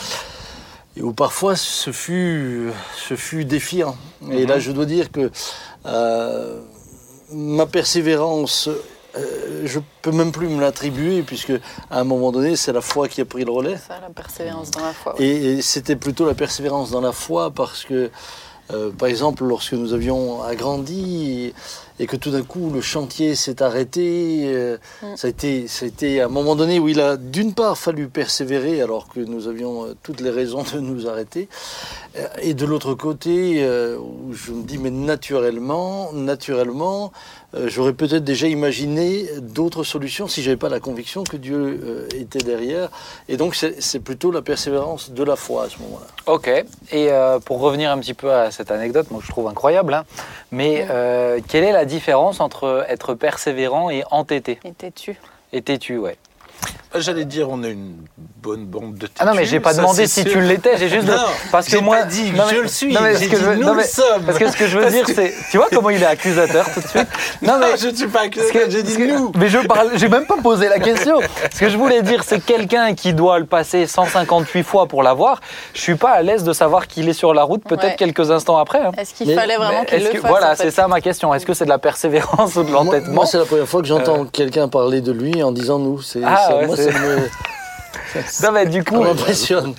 et 1.02 1.04
où 1.04 1.14
parfois 1.14 1.56
ce 1.56 1.92
fut, 1.92 2.70
ce 2.96 3.16
fut 3.16 3.44
défiant. 3.44 3.96
Et 4.32 4.46
là, 4.46 4.60
je 4.60 4.72
dois 4.72 4.86
dire 4.86 5.12
que 5.12 5.32
euh, 5.88 6.62
ma 7.32 7.66
persévérance, 7.66 8.70
euh, 9.18 9.64
je 9.66 9.80
peux 10.04 10.12
même 10.12 10.32
plus 10.32 10.48
me 10.48 10.62
l'attribuer, 10.62 11.24
puisque 11.24 11.54
à 11.90 12.00
un 12.00 12.04
moment 12.04 12.32
donné, 12.32 12.56
c'est 12.56 12.72
la 12.72 12.82
foi 12.82 13.08
qui 13.08 13.20
a 13.20 13.26
pris 13.26 13.44
le 13.44 13.52
relais. 13.52 13.78
Ça, 13.78 14.00
la 14.00 14.10
persévérance 14.10 14.70
dans 14.70 14.84
la 14.84 14.94
foi. 14.94 15.16
ouais. 15.18 15.26
Et, 15.26 15.54
et 15.54 15.62
c'était 15.64 15.96
plutôt 15.96 16.26
la 16.26 16.36
persévérance 16.36 16.92
dans 16.92 17.02
la 17.02 17.12
foi 17.12 17.50
parce 17.50 17.84
que, 17.84 18.12
euh, 18.72 18.92
par 18.92 19.08
exemple, 19.08 19.44
lorsque 19.44 19.74
nous 19.74 19.94
avions 19.94 20.44
agrandi 20.44 21.48
et, 21.48 21.54
et 22.00 22.08
que 22.08 22.16
tout 22.16 22.32
d'un 22.32 22.44
coup 22.44 22.70
le 22.74 22.82
chantier 22.82 23.36
s'est 23.36 23.62
arrêté, 23.62 24.44
euh, 24.46 24.78
Mm. 25.02 25.16
ça, 25.16 25.28
a 25.28 25.30
été, 25.30 25.68
ça 25.68 25.86
a 25.86 25.88
été 25.88 26.22
à 26.22 26.26
un 26.26 26.30
moment 26.30 26.56
donné 26.56 26.80
où 26.80 26.88
il 26.90 27.00
a 27.00 27.18
d'une 27.18 27.54
part 27.54 27.78
fallu 27.78 28.08
persévérer 28.08 28.82
alors 28.82 29.08
que 29.10 29.20
nous 29.20 29.48
avions 29.48 29.86
euh, 29.86 29.96
toutes 30.04 30.22
les 30.22 30.30
raisons 30.30 30.64
de 30.74 30.80
nous 30.80 31.08
arrêter, 31.08 31.48
euh, 32.18 32.26
et 32.42 32.54
de 32.54 32.66
l'autre 32.66 32.94
côté 32.94 33.64
euh, 33.64 33.98
où 33.98 34.34
je 34.34 34.52
me 34.52 34.64
dis 34.64 34.78
mais 34.78 34.92
naturellement, 34.92 36.12
naturellement, 36.14 37.12
euh, 37.56 37.68
j'aurais 37.68 37.94
peut-être 37.94 38.24
déjà 38.24 38.48
imaginé 38.48 39.28
d'autres 39.42 39.84
solutions 39.84 40.28
si 40.28 40.42
j'avais 40.42 40.58
pas 40.58 40.70
la 40.70 40.80
conviction 40.80 41.24
que 41.24 41.36
Dieu 41.38 41.80
euh, 41.84 42.08
était 42.16 42.40
derrière. 42.40 42.90
Et 43.28 43.38
donc 43.38 43.56
c'est 43.56 43.82
c'est 43.82 44.00
plutôt 44.00 44.32
la 44.32 44.42
persévérance 44.42 45.12
de 45.12 45.24
la 45.24 45.36
foi 45.36 45.64
à 45.66 45.70
ce 45.70 45.78
moment-là. 45.80 46.08
Ok. 46.28 46.48
Et 46.48 46.66
euh, 47.12 47.40
pour 47.40 47.60
revenir 47.60 47.92
un 47.92 47.98
petit 48.00 48.14
peu 48.14 48.32
à 48.32 48.52
cette 48.52 48.72
anecdote, 48.72 49.08
moi 49.12 49.22
je 49.24 49.30
trouve 49.30 49.48
incroyable, 49.48 49.94
hein, 49.94 50.06
mais 50.52 50.88
euh, 50.90 51.40
quelle 51.48 51.64
est 51.64 51.74
la 51.74 51.81
différence 51.86 52.40
entre 52.40 52.86
être 52.90 53.14
persévérant 53.14 53.90
et 53.90 54.04
entêté? 54.12 54.60
Et 54.64 54.74
têtu. 54.74 55.18
Et 55.54 55.62
têtu, 55.62 55.98
ouais. 55.98 56.18
J'allais 56.96 57.24
dire, 57.26 57.48
on 57.50 57.64
a 57.64 57.70
une 57.70 57.96
bonne 58.44 58.66
bande 58.66 58.96
de 58.96 59.08
Ah 59.18 59.24
non, 59.26 59.32
mais 59.32 59.38
têtus, 59.40 59.52
j'ai 59.52 59.60
pas 59.62 59.72
ça, 59.74 59.82
demandé 59.82 60.08
si 60.08 60.24
sûr. 60.24 60.32
tu 60.32 60.42
l'étais, 60.42 60.78
j'ai 60.78 60.90
juste. 60.90 61.08
Non, 61.08 61.14
parce 61.52 61.68
que 61.68 61.78
moi. 61.78 61.98
pas 62.00 62.04
dit 62.04 62.32
non, 62.32 62.44
mais- 62.50 62.56
je 62.56 62.62
le 62.62 62.68
suis, 62.68 62.94
non, 62.94 63.00
mais 63.02 63.16
ce 63.16 63.20
que 63.24 63.26
dit 63.30 63.32
je 63.38 63.46
veux- 63.46 63.56
nous 63.56 63.68
non, 63.68 63.74
le 63.76 63.84
sommes. 63.84 64.24
Parce 64.26 64.38
que 64.38 64.50
ce 64.52 64.58
que 64.58 64.68
je 64.68 64.76
veux 64.78 64.82
Parce 64.84 64.94
dire, 64.94 65.06
que- 65.06 65.14
c'est. 65.14 65.34
Tu 65.52 65.58
vois 65.58 65.68
comment 65.72 65.90
il 65.90 66.02
est 66.04 66.06
accusateur 66.06 66.66
tout 66.74 66.82
de 66.82 66.88
suite 66.88 67.08
Non, 67.42 67.54
mais. 67.60 67.78
je 67.78 67.88
ne 67.88 67.96
suis 67.96 68.08
pas 68.08 68.28
que- 68.28 68.42
j'ai 68.70 68.84
dit 68.84 68.98
que- 68.98 69.04
nous. 69.18 69.32
Mais 69.38 69.48
je 69.48 69.60
parle, 69.60 69.92
j'ai 69.96 70.10
même 70.10 70.26
pas 70.26 70.36
posé 70.44 70.68
la 70.68 70.80
question. 70.80 71.20
Ce 71.54 71.60
que 71.60 71.70
je 71.70 71.78
voulais 71.78 72.02
dire, 72.02 72.24
c'est 72.26 72.44
quelqu'un 72.44 72.94
qui 72.94 73.14
doit 73.14 73.40
le 73.40 73.46
passer 73.46 73.86
158 73.88 74.64
fois 74.64 74.88
pour 74.88 75.02
l'avoir. 75.04 75.40
Je 75.74 75.80
suis 75.80 75.96
pas 75.96 76.10
à 76.12 76.22
l'aise 76.22 76.44
de 76.44 76.52
savoir 76.52 76.88
qu'il 76.88 77.08
est 77.08 77.14
sur 77.14 77.34
la 77.34 77.44
route, 77.44 77.64
peut-être 77.64 77.84
Ouais. 77.84 77.96
quelques 77.96 78.32
instants 78.32 78.58
après. 78.58 78.80
hein. 78.82 78.92
Est-ce 78.98 79.14
qu'il 79.14 79.28
Mais- 79.28 79.36
fallait 79.36 79.56
vraiment 79.56 79.86
qu'il 79.86 80.04
le 80.04 80.12
fasse 80.20 80.30
Voilà, 80.30 80.56
c'est 80.58 80.72
ça 80.72 80.88
ma 80.90 81.00
question. 81.00 81.34
Est-ce 81.34 81.46
que 81.46 81.54
c'est 81.54 81.66
de 81.66 81.70
la 81.70 81.78
persévérance 81.80 82.56
ou 82.58 82.64
de 82.64 82.72
l'entêtement 82.72 83.14
moi, 83.14 83.26
c'est 83.26 83.38
la 83.38 83.46
première 83.46 83.68
fois 83.68 83.82
que 83.82 83.88
j'entends 83.88 84.26
quelqu'un 84.26 84.68
parler 84.68 85.00
de 85.02 85.12
lui 85.14 85.42
en 85.44 85.52
disant 85.54 85.80
nous. 85.80 86.02
C'est, 86.02 86.22
Ah, 86.26 86.50
ça, 86.82 87.00
me- 87.00 87.30
Non, 88.44 88.52
mais 88.52 88.66
du 88.66 88.84
coup, 88.84 89.02
m'impressionne. 89.04 89.74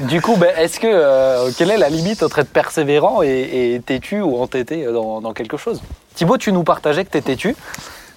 du 0.00 0.20
coup, 0.20 0.36
ben, 0.36 0.52
est-ce 0.56 0.78
que 0.80 0.86
euh, 0.90 1.50
quelle 1.56 1.70
est 1.70 1.78
la 1.78 1.88
limite 1.88 2.22
entre 2.22 2.40
être 2.40 2.50
persévérant 2.52 3.22
et, 3.22 3.74
et 3.74 3.80
têtu 3.80 4.20
ou 4.20 4.36
entêté 4.40 4.84
dans, 4.84 5.20
dans 5.20 5.32
quelque 5.32 5.56
chose? 5.56 5.82
Thibaut, 6.14 6.36
tu 6.38 6.52
nous 6.52 6.64
partageais 6.64 7.04
que 7.04 7.10
tu 7.10 7.18
es 7.18 7.22
têtu. 7.22 7.56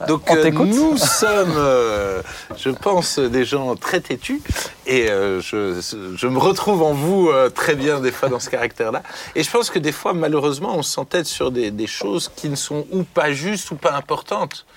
Donc 0.07 0.29
On 0.29 0.35
euh, 0.35 0.51
nous 0.51 0.95
sommes, 0.95 1.55
euh, 1.57 2.21
je 2.55 2.69
pense, 2.69 3.17
des 3.17 3.45
gens 3.45 3.75
très 3.75 3.99
têtus 3.99 4.43
et 4.85 5.09
euh, 5.09 5.41
je, 5.41 5.81
je 6.15 6.27
me 6.27 6.37
retrouve 6.37 6.83
en 6.83 6.93
vous 6.93 7.29
euh, 7.29 7.49
très 7.49 7.73
bien 7.73 7.99
des 7.99 8.11
fois 8.11 8.29
dans 8.29 8.39
ce 8.39 8.51
caractère-là. 8.51 9.01
Et 9.33 9.41
je 9.41 9.49
pense 9.49 9.71
que 9.71 9.79
des 9.79 9.91
fois, 9.91 10.13
malheureusement, 10.13 10.75
on 10.77 10.83
s'entête 10.83 11.25
sur 11.25 11.49
des, 11.49 11.71
des 11.71 11.87
choses 11.87 12.29
qui 12.35 12.47
ne 12.47 12.55
sont 12.55 12.85
ou 12.91 13.01
pas 13.05 13.31
justes 13.31 13.71
ou 13.71 13.75
pas 13.75 13.93
importantes. 13.93 14.67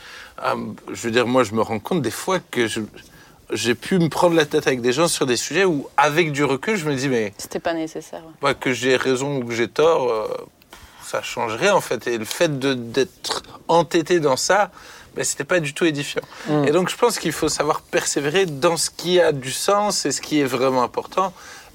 Euh, 0.43 0.55
je 0.91 1.03
veux 1.03 1.11
dire, 1.11 1.27
moi, 1.27 1.45
je 1.45 1.53
me 1.53 1.61
rends 1.61 1.81
compte 1.81 2.01
des 2.01 2.11
fois 2.11 2.39
que 2.51 2.67
je- 2.67 2.81
j'ai 3.53 3.75
pu 3.75 3.99
me 3.99 4.09
prendre 4.09 4.37
la 4.37 4.47
tête 4.47 4.67
avec 4.67 4.81
des 4.81 4.93
gens 4.93 5.09
sur 5.09 5.27
des 5.27 5.37
sujets 5.37 5.65
où, 5.65 5.89
avec 5.97 6.33
du 6.33 6.45
recul, 6.45 6.77
je 6.77 6.89
me 6.89 6.95
dis, 6.95 7.09
mais 7.09 7.33
C'était 7.39 7.61
pas 7.61 7.75
nécessaire. 7.75 8.23
ouais. 8.43 8.49
ouais, 8.49 8.55
que 8.55 8.73
j'ai 8.73 8.97
raison 8.97 9.39
ou 9.39 9.45
que 9.45 9.55
j'ai 9.55 9.69
tort, 9.69 10.11
euh, 10.11 10.29
ça 11.05 11.23
changerait 11.23 11.71
en 11.71 11.81
fait. 11.81 12.07
Et 12.07 12.19
le 12.19 12.25
fait 12.25 12.59
d'être 12.59 13.43
entêté 13.69 14.21
dans 14.21 14.37
ça, 14.37 14.71
ben, 15.15 15.25
c'était 15.25 15.45
pas 15.45 15.61
du 15.61 15.75
tout 15.75 15.85
édifiant. 15.85 16.23
Mm. 16.49 16.65
Et 16.69 16.71
donc 16.71 16.89
je 16.89 16.97
pense 16.97 17.19
qu'il 17.19 17.33
faut 17.33 17.49
savoir 17.49 17.81
persévérer 17.81 18.47
dans 18.47 18.77
ce 18.77 18.91
qui 18.91 19.21
a 19.21 19.33
du 19.33 19.51
sens 19.51 20.07
et 20.07 20.13
ce 20.13 20.21
qui 20.21 20.41
est 20.41 20.45
vraiment 20.45 20.83
important. 20.83 21.33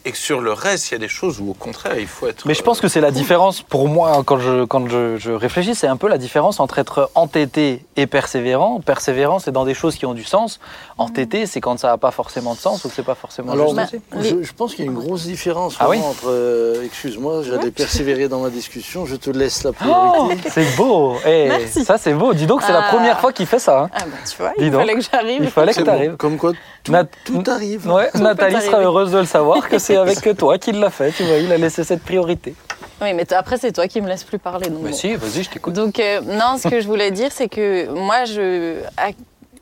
Et 0.07 0.11
que 0.11 0.17
sur 0.17 0.39
le 0.39 0.53
reste, 0.53 0.89
il 0.89 0.93
y 0.93 0.95
a 0.95 0.99
des 0.99 1.07
choses 1.07 1.39
où 1.41 1.49
au 1.49 1.53
contraire, 1.55 1.97
il 1.97 2.05
faut 2.05 2.27
être. 2.27 2.45
Mais 2.45 2.53
je 2.53 2.61
pense 2.61 2.79
que 2.79 2.87
c'est 2.87 3.01
la 3.01 3.09
différence 3.09 3.63
pour 3.63 3.87
moi 3.87 4.21
quand 4.23 4.37
je, 4.37 4.63
quand 4.65 4.87
je, 4.87 5.17
je 5.17 5.31
réfléchis, 5.31 5.73
c'est 5.73 5.87
un 5.87 5.97
peu 5.97 6.07
la 6.07 6.19
différence 6.19 6.59
entre 6.59 6.77
être 6.77 7.09
entêté 7.15 7.83
et 7.95 8.05
persévérant. 8.05 8.79
Persévérant, 8.81 9.39
c'est 9.39 9.51
dans 9.51 9.65
des 9.65 9.73
choses 9.73 9.95
qui 9.95 10.05
ont 10.05 10.13
du 10.13 10.23
sens. 10.23 10.59
Entêté, 10.99 11.47
c'est 11.47 11.59
quand 11.59 11.79
ça 11.79 11.87
n'a 11.87 11.97
pas 11.97 12.11
forcément 12.11 12.53
de 12.53 12.59
sens 12.59 12.85
ou 12.85 12.89
que 12.89 12.93
c'est 12.95 13.01
pas 13.03 13.15
forcément 13.15 13.51
Alors, 13.53 13.75
juste 13.75 13.95
Bah, 14.11 14.19
je, 14.21 14.43
je 14.43 14.53
pense 14.53 14.75
qu'il 14.75 14.85
y 14.85 14.87
a 14.87 14.91
une 14.91 14.97
grosse 14.97 15.23
différence 15.23 15.75
Ah 15.79 15.89
oui 15.89 15.97
entre. 15.99 16.29
euh, 16.29 16.83
excuse-moi, 16.85 17.41
j'allais 17.41 17.71
persévérer 17.71 18.27
dans 18.27 18.41
ma 18.41 18.51
discussion. 18.51 19.07
Je 19.07 19.15
te 19.15 19.31
laisse 19.31 19.63
la 19.63 19.71
Oh, 19.71 19.73
priorité. 19.73 20.49
c'est 20.51 20.75
beau. 20.77 21.15
Eh, 21.25 21.47
Merci. 21.47 21.83
ça 21.83 21.97
c'est 21.97 22.13
beau. 22.13 22.35
Dis 22.35 22.45
donc, 22.45 22.61
c'est 22.61 22.73
la 22.73 22.83
Ah. 22.85 22.91
première 22.93 23.19
fois 23.19 23.33
qu'il 23.33 23.47
fait 23.47 23.57
ça. 23.59 23.81
hein. 23.85 23.89
Ah 23.91 24.01
bah 24.05 24.17
tu 24.29 24.37
vois, 24.37 24.49
Dis 24.57 24.65
il 24.65 24.71
donc. 24.71 24.81
fallait 24.81 24.93
que 24.93 25.01
j'arrive. 25.11 25.41
Il 25.43 25.49
fallait 25.49 25.71
que 25.73 25.77
tu 25.79 25.83
bon. 25.83 25.91
arrives. 25.91 26.15
Comme 26.17 26.37
quoi, 26.37 26.51
tout, 26.83 26.91
Nat- 26.91 27.05
tout 27.25 27.43
arrive. 27.47 27.87
Ouais, 27.89 28.11
Nathalie 28.13 28.61
sera 28.61 28.81
heureuse 28.81 29.11
de 29.11 29.17
le 29.17 29.25
savoir 29.25 29.67
que 29.67 29.79
c'est 29.79 29.94
avec 30.01 30.37
toi 30.37 30.57
qu'il 30.57 30.79
l'a 30.79 30.89
fait. 30.89 31.11
Tu 31.11 31.23
vois, 31.23 31.37
il 31.37 31.51
a 31.51 31.57
laissé 31.57 31.83
cette 31.83 32.03
priorité. 32.03 32.55
Oui, 33.01 33.13
mais 33.13 33.31
après 33.33 33.57
c'est 33.57 33.71
toi 33.73 33.87
qui 33.87 33.99
me 34.01 34.07
laisses 34.07 34.23
plus 34.23 34.39
parler. 34.39 34.69
Donc 34.69 34.81
Mais 34.83 34.91
bon. 34.91 34.95
si, 34.95 35.15
vas-y, 35.15 35.43
je 35.43 35.49
t'écoute. 35.49 35.73
Donc 35.73 35.99
euh, 35.99 36.21
non, 36.21 36.57
ce 36.57 36.67
que 36.67 36.79
je 36.79 36.87
voulais 36.87 37.11
dire, 37.11 37.31
c'est 37.31 37.49
que 37.49 37.87
moi, 37.89 38.23
je, 38.25 38.79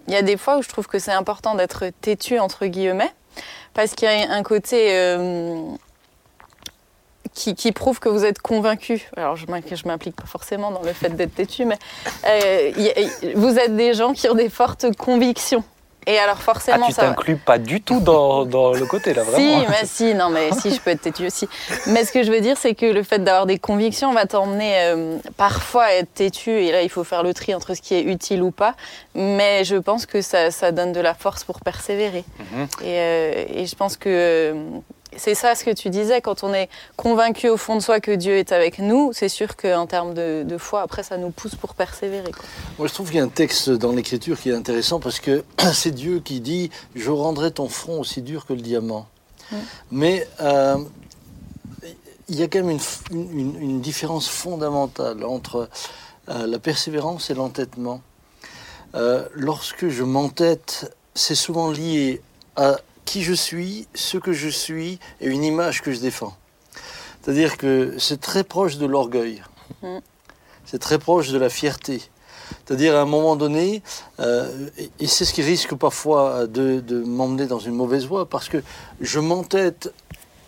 il 0.08 0.14
y 0.14 0.18
a 0.18 0.22
des 0.22 0.38
fois 0.38 0.58
où 0.58 0.62
je 0.62 0.70
trouve 0.70 0.88
que 0.88 1.00
c'est 1.00 1.12
important 1.14 1.56
d'être 1.56 1.86
têtu 2.02 2.38
entre 2.40 2.66
guillemets, 2.68 3.12
parce 3.74 3.94
qu'il 3.96 4.08
y 4.08 4.12
a 4.12 4.32
un 4.32 4.44
côté 4.44 4.90
euh, 4.92 5.56
qui, 7.34 7.56
qui 7.56 7.72
prouve 7.72 8.00
que 8.00 8.10
vous 8.10 8.24
êtes 8.26 8.40
convaincu. 8.40 9.10
Alors 9.18 9.36
je 9.36 9.46
je 9.48 9.88
m'implique 9.88 10.16
pas 10.16 10.28
forcément 10.28 10.70
dans 10.72 10.84
le 10.84 10.94
fait 10.94 11.10
d'être 11.10 11.34
têtu, 11.34 11.66
mais 11.66 11.80
euh, 12.28 12.72
il 12.78 12.84
y 12.84 12.90
a- 12.92 13.34
vous 13.36 13.58
êtes 13.58 13.76
des 13.76 13.94
gens 13.96 14.14
qui 14.14 14.30
ont 14.30 14.36
des 14.36 14.50
fortes 14.50 14.86
convictions. 14.98 15.64
Et 16.08 16.18
alors 16.20 16.38
Ah, 16.40 16.44
forcément, 16.44 16.88
tu 16.88 16.94
ça. 16.94 17.04
va- 17.04 17.08
t'inclus 17.10 17.38
pas 17.38 17.58
du 17.58 17.82
tout 17.82 18.00
dans, 18.00 18.46
dans 18.46 18.72
le 18.74 18.86
côté 18.86 19.14
là, 19.14 19.24
vraiment. 19.24 19.60
si, 19.62 19.68
mais 19.70 19.86
si, 19.86 20.14
non, 20.16 20.30
mais 20.30 20.52
si, 20.52 20.74
je 20.74 20.80
peux 20.82 20.92
être 20.92 21.02
têtu 21.02 21.26
aussi. 21.28 21.48
Mais 21.88 22.04
ce 22.06 22.12
que 22.12 22.24
je 22.24 22.32
veux 22.32 22.42
dire, 22.42 22.58
c'est 22.58 22.76
que 22.76 22.86
le 22.86 23.04
fait 23.04 23.20
d'avoir 23.20 23.46
des 23.46 23.60
convictions 23.60 24.14
va 24.14 24.26
t'emmener 24.26 24.74
euh, 24.80 25.18
parfois 25.38 25.84
à 25.86 25.92
être 25.94 26.14
têtu, 26.14 26.52
et 26.52 26.72
là, 26.72 26.82
il 26.82 26.90
faut 26.90 27.04
faire 27.04 27.24
le 27.24 27.34
tri 27.34 27.54
entre 27.56 27.74
ce 27.76 27.82
qui 27.82 27.96
est 27.96 28.04
utile 28.04 28.44
ou 28.44 28.52
pas. 28.52 28.76
Mais 29.16 29.64
je 29.64 29.76
pense 29.76 30.06
que 30.06 30.22
ça, 30.22 30.52
ça 30.52 30.72
donne 30.72 30.92
de 30.92 31.00
la 31.02 31.14
force 31.14 31.44
pour 31.44 31.60
persévérer. 31.62 32.24
Mhm. 32.52 32.64
et, 32.64 32.68
euh, 32.86 33.44
et 33.56 33.66
je 33.66 33.76
pense 33.76 33.98
que 33.98 34.10
euh, 34.10 34.54
c'est 35.18 35.36
ça 35.36 35.56
ce 35.56 35.64
que 35.64 35.72
tu 35.72 35.90
disais, 35.90 36.22
quand 36.22 36.44
on 36.44 36.54
est 36.54 36.70
convaincu 36.98 37.50
au 37.50 37.58
fond 37.58 37.76
de 37.76 37.82
soi 37.82 38.00
que 38.00 38.12
Dieu 38.12 38.38
est 38.38 38.52
avec 38.52 38.80
nous, 38.80 39.12
c'est 39.14 39.30
sûr 39.30 39.56
qu'en 39.56 39.86
termes 39.88 40.14
de, 40.14 40.44
de 40.44 40.58
foi, 40.58 40.82
après, 40.82 41.04
ça 41.04 41.18
nous 41.18 41.30
pousse 41.32 41.56
pour 41.56 41.74
persévérer. 41.76 42.32
quoi. 42.32 42.44
Moi, 42.80 42.88
je 42.88 42.94
trouve 42.94 43.08
qu'il 43.08 43.18
y 43.18 43.22
a 43.22 43.24
un 43.24 43.28
texte 43.30 43.70
dans 43.70 43.92
l'Écriture 43.94 44.40
qui 44.40 44.50
est 44.50 44.54
intéressant 44.56 45.00
parce 45.00 45.20
que 45.20 45.44
c'est 45.74 45.92
Dieu 45.92 46.20
qui 46.20 46.40
dit 46.42 46.70
Je 46.96 47.10
rendrai 47.12 47.52
ton 47.52 47.70
front 47.70 48.00
aussi 48.00 48.22
dur 48.22 48.46
que 48.46 48.54
le 48.54 48.62
diamant. 48.62 49.08
Mm. 49.52 49.56
Mais 49.92 50.28
euh, 50.42 50.78
il 52.30 52.36
y 52.40 52.44
a 52.44 52.48
quand 52.48 52.60
même 52.60 52.70
une, 52.72 52.78
f- 52.78 53.02
une- 53.12 53.60
une 53.62 53.82
différence 53.82 54.30
fondamentale 54.30 55.24
entre 55.26 55.70
euh, 56.30 56.48
la 56.48 56.60
persévérance 56.60 57.30
et 57.30 57.34
l'entêtement. 57.34 58.02
Euh, 58.96 59.28
lorsque 59.34 59.90
je 59.90 60.04
m'entête, 60.04 60.96
c'est 61.16 61.36
souvent 61.36 61.72
lié 61.72 62.22
à 62.56 62.78
qui 63.06 63.24
je 63.24 63.34
suis, 63.34 63.88
ce 63.94 64.18
que 64.18 64.34
je 64.34 64.50
suis 64.50 65.00
et 65.22 65.28
une 65.28 65.44
image 65.44 65.82
que 65.82 65.92
je 65.92 66.00
défends. 66.00 66.36
C'est-à-dire 67.22 67.58
que 67.58 67.96
c'est 67.98 68.20
très 68.20 68.44
proche 68.44 68.78
de 68.78 68.86
l'orgueil. 68.86 69.44
Mm. 69.82 70.00
C'est 70.66 70.80
très 70.80 71.00
proche 71.00 71.30
de 71.30 71.38
la 71.38 71.50
fierté. 71.50 72.02
C'est-à-dire 72.66 72.96
à 72.96 73.02
un 73.02 73.06
moment 73.06 73.36
donné, 73.36 73.82
euh, 74.20 74.70
et, 74.78 74.90
et 75.00 75.08
c'est 75.08 75.26
ce 75.26 75.34
qui 75.34 75.42
risque 75.42 75.76
parfois 75.76 76.48
de, 76.48 76.80
de 76.80 77.04
m'emmener 77.04 77.46
dans 77.46 77.60
une 77.60 77.74
mauvaise 77.74 78.06
voie, 78.06 78.28
parce 78.28 78.50
que 78.50 78.62
je 79.02 79.20
m'entête, 79.20 79.94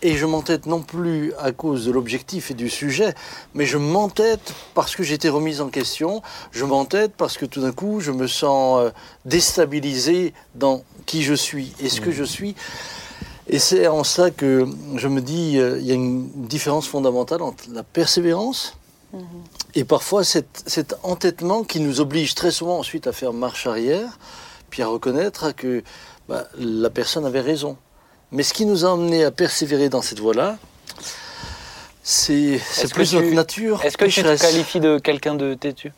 et 0.05 0.17
je 0.17 0.27
m'entête 0.27 0.67
non 0.67 0.83
plus 0.83 1.33
à 1.39 1.51
cause 1.51 1.87
de 1.87 1.91
l'objectif 1.91 2.51
et 2.51 2.53
du 2.53 2.69
sujet, 2.69 3.15
mais 3.55 3.65
je 3.65 3.79
m'entête 3.79 4.53
parce 4.75 4.95
que 4.95 5.01
j'ai 5.01 5.15
été 5.15 5.29
remise 5.29 5.61
en 5.61 5.69
question, 5.69 6.21
je 6.51 6.63
m'entête 6.63 7.13
parce 7.17 7.39
que 7.39 7.45
tout 7.47 7.61
d'un 7.61 7.71
coup 7.71 8.01
je 8.01 8.11
me 8.11 8.27
sens 8.27 8.81
euh, 8.81 8.91
déstabilisé 9.25 10.35
dans 10.53 10.83
qui 11.07 11.23
je 11.23 11.33
suis 11.33 11.73
et 11.79 11.89
ce 11.89 12.01
que 12.01 12.11
je 12.11 12.23
suis. 12.23 12.55
Et 13.47 13.57
c'est 13.57 13.87
en 13.87 14.03
ça 14.03 14.29
que 14.29 14.67
je 14.95 15.07
me 15.07 15.21
dis, 15.21 15.57
euh, 15.57 15.79
il 15.79 15.87
y 15.87 15.91
a 15.91 15.95
une 15.95 16.29
différence 16.47 16.87
fondamentale 16.87 17.41
entre 17.41 17.63
la 17.73 17.81
persévérance 17.81 18.77
et 19.73 19.85
parfois 19.85 20.23
cet, 20.23 20.61
cet 20.67 20.95
entêtement 21.01 21.63
qui 21.63 21.79
nous 21.79 21.99
oblige 21.99 22.35
très 22.35 22.51
souvent 22.51 22.77
ensuite 22.77 23.07
à 23.07 23.11
faire 23.11 23.33
marche 23.33 23.65
arrière, 23.65 24.19
puis 24.69 24.83
à 24.83 24.87
reconnaître 24.87 25.55
que 25.55 25.81
bah, 26.29 26.45
la 26.59 26.91
personne 26.91 27.25
avait 27.25 27.41
raison. 27.41 27.77
Mais 28.31 28.43
ce 28.43 28.53
qui 28.53 28.65
nous 28.65 28.85
a 28.85 28.91
amené 28.93 29.23
à 29.23 29.31
persévérer 29.31 29.89
dans 29.89 30.01
cette 30.01 30.19
voie-là, 30.19 30.57
C'est 32.03 32.59
plus 32.93 33.09
tu- 33.09 33.15
notre 33.15 33.33
nature. 33.33 33.83
Est-ce 33.83 33.97
que 33.97 34.05
tu 34.05 34.21
te 34.21 34.39
qualifies 34.41 34.79
de 34.79 34.99
quelqu'un 34.99 35.35
de 35.35 35.53
têtu? 35.55 35.91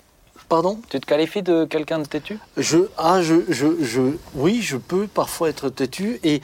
Pardon? 0.48 0.80
Tu 0.90 1.02
te 1.02 1.06
qualifies 1.06 1.42
de 1.42 1.66
quelqu'un 1.66 2.00
de 2.00 2.06
têtu? 2.08 2.40
Je, 2.56 2.78
ah, 2.98 3.22
je, 3.22 3.36
je, 3.50 3.68
je, 3.82 4.02
oui, 4.34 4.62
je 4.62 4.78
peux 4.78 5.06
parfois 5.08 5.50
être 5.50 5.68
têtu 5.68 6.22
et 6.24 6.42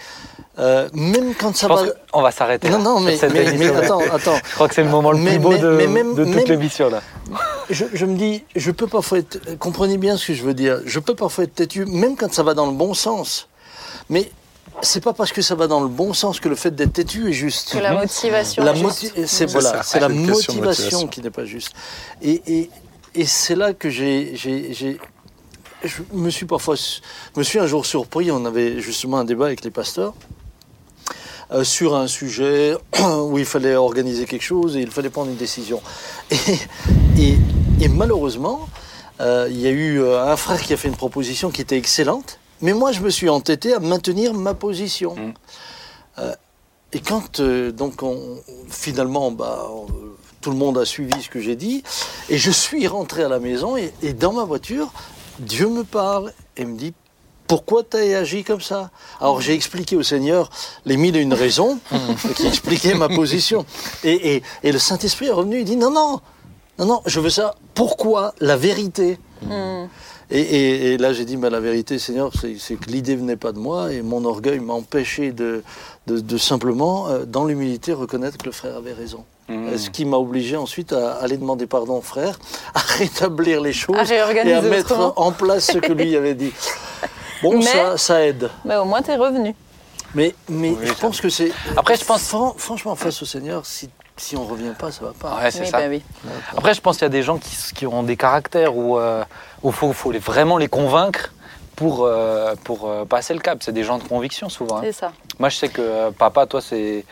euh, 0.59 0.89
même 0.93 1.33
quand 1.35 1.55
ça 1.55 1.67
Je 1.67 1.73
pense 1.73 1.85
va. 1.87 1.91
qu'on 2.11 2.21
va 2.21 2.31
s'arrêter. 2.31 2.69
Non, 2.69 2.79
non, 2.79 2.99
mais, 2.99 3.17
mais, 3.31 3.67
attends, 3.69 4.01
attends. 4.11 4.37
Je 4.45 4.53
crois 4.55 4.67
que 4.67 4.75
c'est 4.75 4.83
le 4.83 4.89
moment 4.89 5.13
le 5.13 5.19
Mais- 5.19 5.29
plus 5.31 5.39
beau 5.39 5.55
de, 5.57 5.87
même- 5.87 6.15
de 6.15 6.25
toute 6.25 6.49
l'émission 6.49 6.89
là. 6.89 7.01
Je, 7.69 7.85
je 7.93 8.05
me 8.05 8.17
dis, 8.17 8.43
je 8.57 8.71
peux 8.71 8.87
parfois 8.87 9.19
être. 9.19 9.39
Comprenez 9.57 9.97
bien 9.97 10.17
ce 10.17 10.27
que 10.27 10.33
je 10.33 10.43
veux 10.43 10.53
dire. 10.53 10.81
Je 10.85 10.99
peux 10.99 11.15
parfois 11.15 11.45
être 11.45 11.55
têtu, 11.55 11.85
même 11.85 12.17
quand 12.17 12.33
ça 12.33 12.43
va 12.43 12.53
dans 12.53 12.65
le 12.65 12.73
bon 12.73 12.93
sens. 12.93 13.47
Mais 14.09 14.29
c'est 14.81 15.03
pas 15.03 15.13
parce 15.13 15.31
que 15.31 15.41
ça 15.41 15.55
va 15.55 15.67
dans 15.67 15.79
le 15.81 15.87
bon 15.87 16.13
sens 16.13 16.39
que 16.39 16.49
le 16.49 16.55
fait 16.55 16.71
d'être 16.71 16.93
têtu 16.93 17.29
est 17.29 17.33
juste. 17.33 17.71
Que 17.73 17.77
la 17.79 17.93
motivation. 17.93 18.63
La 18.63 18.73
est 18.73 18.81
moti- 18.81 19.11
juste. 19.15 19.25
c'est 19.27 19.45
voilà, 19.45 19.83
c'est 19.83 19.99
la 19.99 20.09
motivation, 20.09 20.53
motivation. 20.55 21.07
qui 21.07 21.21
n'est 21.21 21.29
pas 21.29 21.45
juste. 21.45 21.71
Et, 22.21 22.41
et, 22.47 22.69
et 23.15 23.25
c'est 23.25 23.55
là 23.55 23.73
que 23.73 23.89
j'ai, 23.89 24.31
j'ai, 24.35 24.73
j'ai- 24.73 24.99
je 25.83 26.01
me 26.13 26.29
suis 26.29 26.45
parfois, 26.45 26.75
je 26.75 26.99
me 27.39 27.43
suis 27.43 27.59
un 27.59 27.67
jour 27.67 27.85
surpris. 27.85 28.31
On 28.31 28.45
avait 28.45 28.79
justement 28.79 29.17
un 29.19 29.25
débat 29.25 29.45
avec 29.47 29.63
les 29.63 29.71
pasteurs 29.71 30.13
euh, 31.51 31.63
sur 31.63 31.95
un 31.95 32.07
sujet 32.07 32.75
où 33.01 33.37
il 33.37 33.45
fallait 33.45 33.75
organiser 33.75 34.25
quelque 34.25 34.43
chose 34.43 34.75
et 34.77 34.81
il 34.81 34.91
fallait 34.91 35.09
prendre 35.09 35.29
une 35.29 35.37
décision. 35.37 35.81
Et, 36.31 36.37
et, 37.21 37.37
et 37.81 37.87
malheureusement, 37.89 38.67
euh, 39.21 39.47
il 39.49 39.59
y 39.59 39.67
a 39.67 39.71
eu 39.71 39.99
euh, 40.01 40.23
un 40.25 40.35
frère 40.37 40.61
qui 40.61 40.73
a 40.73 40.77
fait 40.77 40.87
une 40.87 40.95
proposition 40.95 41.51
qui 41.51 41.61
était 41.61 41.77
excellente, 41.77 42.39
mais 42.63 42.73
moi 42.73 42.91
je 42.91 43.01
me 43.01 43.11
suis 43.11 43.29
entêté 43.29 43.73
à 43.73 43.79
maintenir 43.79 44.33
ma 44.33 44.55
position. 44.55 45.15
Mm. 45.15 45.33
Euh, 46.19 46.35
et 46.93 46.99
quand 46.99 47.39
euh, 47.39 47.71
donc 47.71 48.01
on- 48.03 48.39
finalement 48.69 49.29
bah, 49.31 49.67
on- 49.71 49.85
tout 50.41 50.49
le 50.51 50.57
monde 50.57 50.77
a 50.77 50.85
suivi 50.85 51.21
ce 51.21 51.29
que 51.29 51.39
j'ai 51.39 51.55
dit, 51.55 51.83
et 52.29 52.37
je 52.37 52.51
suis 52.51 52.87
rentré 52.87 53.23
à 53.23 53.29
la 53.29 53.39
maison 53.39 53.77
et, 53.77 53.93
et 54.01 54.13
dans 54.13 54.33
ma 54.33 54.43
voiture, 54.43 54.91
Dieu 55.39 55.67
me 55.69 55.83
parle 55.83 56.33
et 56.57 56.65
me 56.65 56.75
dit 56.77 56.93
pourquoi 57.47 57.83
tu 57.83 57.97
as 57.97 58.17
agi 58.19 58.43
comme 58.43 58.61
ça? 58.61 58.89
Alors 59.19 59.41
j'ai 59.41 59.53
expliqué 59.53 59.95
au 59.95 60.03
Seigneur 60.03 60.49
les 60.85 60.97
mille 60.97 61.15
et 61.17 61.21
une 61.21 61.33
raisons 61.33 61.79
qui 62.35 62.47
expliquaient 62.47 62.95
ma 62.95 63.09
position. 63.09 63.65
Et, 64.03 64.35
et- 64.35 64.43
et 64.63 64.71
le 64.71 64.79
Saint-Esprit 64.79 65.27
est 65.27 65.31
revenu, 65.31 65.59
il 65.59 65.65
dit 65.65 65.75
non, 65.75 65.91
non, 65.91 66.21
non, 66.79 66.85
non, 66.85 67.01
je 67.05 67.19
veux 67.19 67.29
ça. 67.29 67.55
Pourquoi 67.73 68.33
la 68.39 68.55
vérité? 68.57 69.17
Hmm. 69.41 69.85
Et, 70.33 70.39
et- 70.41 70.93
et 70.93 70.97
là, 70.97 71.13
j'ai 71.13 71.25
dit, 71.25 71.37
mais 71.37 71.49
la 71.49 71.59
vérité, 71.59 71.99
Seigneur, 71.99 72.31
c'est 72.59 72.75
que 72.75 72.89
l'idée 72.89 73.15
venait 73.15 73.35
pas 73.37 73.51
de 73.51 73.59
moi 73.59 73.93
et 73.93 74.01
mon 74.01 74.25
orgueil 74.25 74.59
m'a 74.59 74.73
empêché 74.73 75.31
de, 75.31 75.63
de, 76.07 76.19
de 76.19 76.37
simplement, 76.37 77.07
euh, 77.07 77.25
dans 77.25 77.45
l'humilité, 77.45 77.93
reconnaître 77.93 78.37
que 78.37 78.45
le 78.45 78.51
frère 78.51 78.75
avait 78.77 78.93
raison. 78.93 79.23
Mmh. 79.49 79.77
Ce 79.77 79.89
qui 79.89 80.05
m'a 80.05 80.17
obligé 80.17 80.55
ensuite 80.55 80.93
à 80.93 81.13
aller 81.15 81.37
demander 81.37 81.67
pardon 81.67 81.97
au 81.97 82.01
frère, 82.01 82.39
à 82.73 82.79
rétablir 82.79 83.61
les 83.61 83.73
choses 83.73 83.95
À 83.97 84.13
et 84.13 84.19
à 84.53 84.61
mettre 84.61 84.91
autrement. 84.93 85.13
en 85.17 85.31
place 85.31 85.71
ce 85.71 85.77
que 85.77 85.91
lui 85.93 86.15
avait 86.17 86.33
dit. 86.35 86.51
Bon, 87.41 87.57
Mais- 87.57 87.63
ça, 87.65 87.97
ça 87.97 88.25
aide. 88.25 88.49
Mais 88.65 88.75
au 88.77 88.85
moins, 88.85 89.01
t'es 89.01 89.15
revenu. 89.15 89.53
Mais, 90.15 90.33
mais 90.47 90.69
Oui, 90.69 90.77
je 90.85 90.93
pense 90.93 91.19
que 91.19 91.27
c'est. 91.29 91.51
Après, 91.75 91.95
je 91.97 92.05
pense- 92.05 92.21
Fran- 92.27 92.53
franchement, 92.57 92.95
face 92.95 93.21
au 93.21 93.25
Seigneur, 93.25 93.65
si, 93.65 93.89
si 94.17 94.35
on 94.37 94.45
revient 94.45 94.73
pas, 94.77 94.91
ça 94.91 95.05
va 95.05 95.13
pas. 95.19 95.37
Ouais, 95.37 95.51
c'est 95.51 95.61
oui, 95.61 95.67
ça. 95.67 95.79
bah 95.79 95.85
oui. 95.89 96.01
Après, 96.55 96.73
je 96.73 96.81
pense 96.81 96.97
qu'il 96.97 97.05
y 97.05 97.07
a 97.07 97.09
des 97.09 97.23
gens 97.23 97.37
qui, 97.37 97.55
qui 97.75 97.87
ont 97.87 98.03
des 98.03 98.17
caractères 98.17 98.75
où 98.75 98.99
il 99.63 99.71
faut, 99.71 99.91
faut 99.93 100.11
les- 100.11 100.19
vraiment 100.19 100.57
les 100.57 100.67
convaincre 100.67 101.33
pour, 101.75 102.03
euh, 102.05 102.53
pour 102.63 102.87
euh, 102.87 103.05
passer 103.05 103.33
le 103.33 103.39
cap. 103.39 103.63
C'est 103.63 103.71
des 103.71 103.83
gens 103.83 103.97
de 103.97 104.03
conviction 104.03 104.47
souvent. 104.49 104.77
hein. 104.77 104.81
C'est 104.83 104.91
ça. 104.91 105.11
Moi, 105.39 105.49
je 105.49 105.57
sais 105.57 105.69
que 105.69 105.81
euh, 105.81 106.11
papa, 106.11 106.45
toi, 106.45 106.61
c'est 106.61 107.05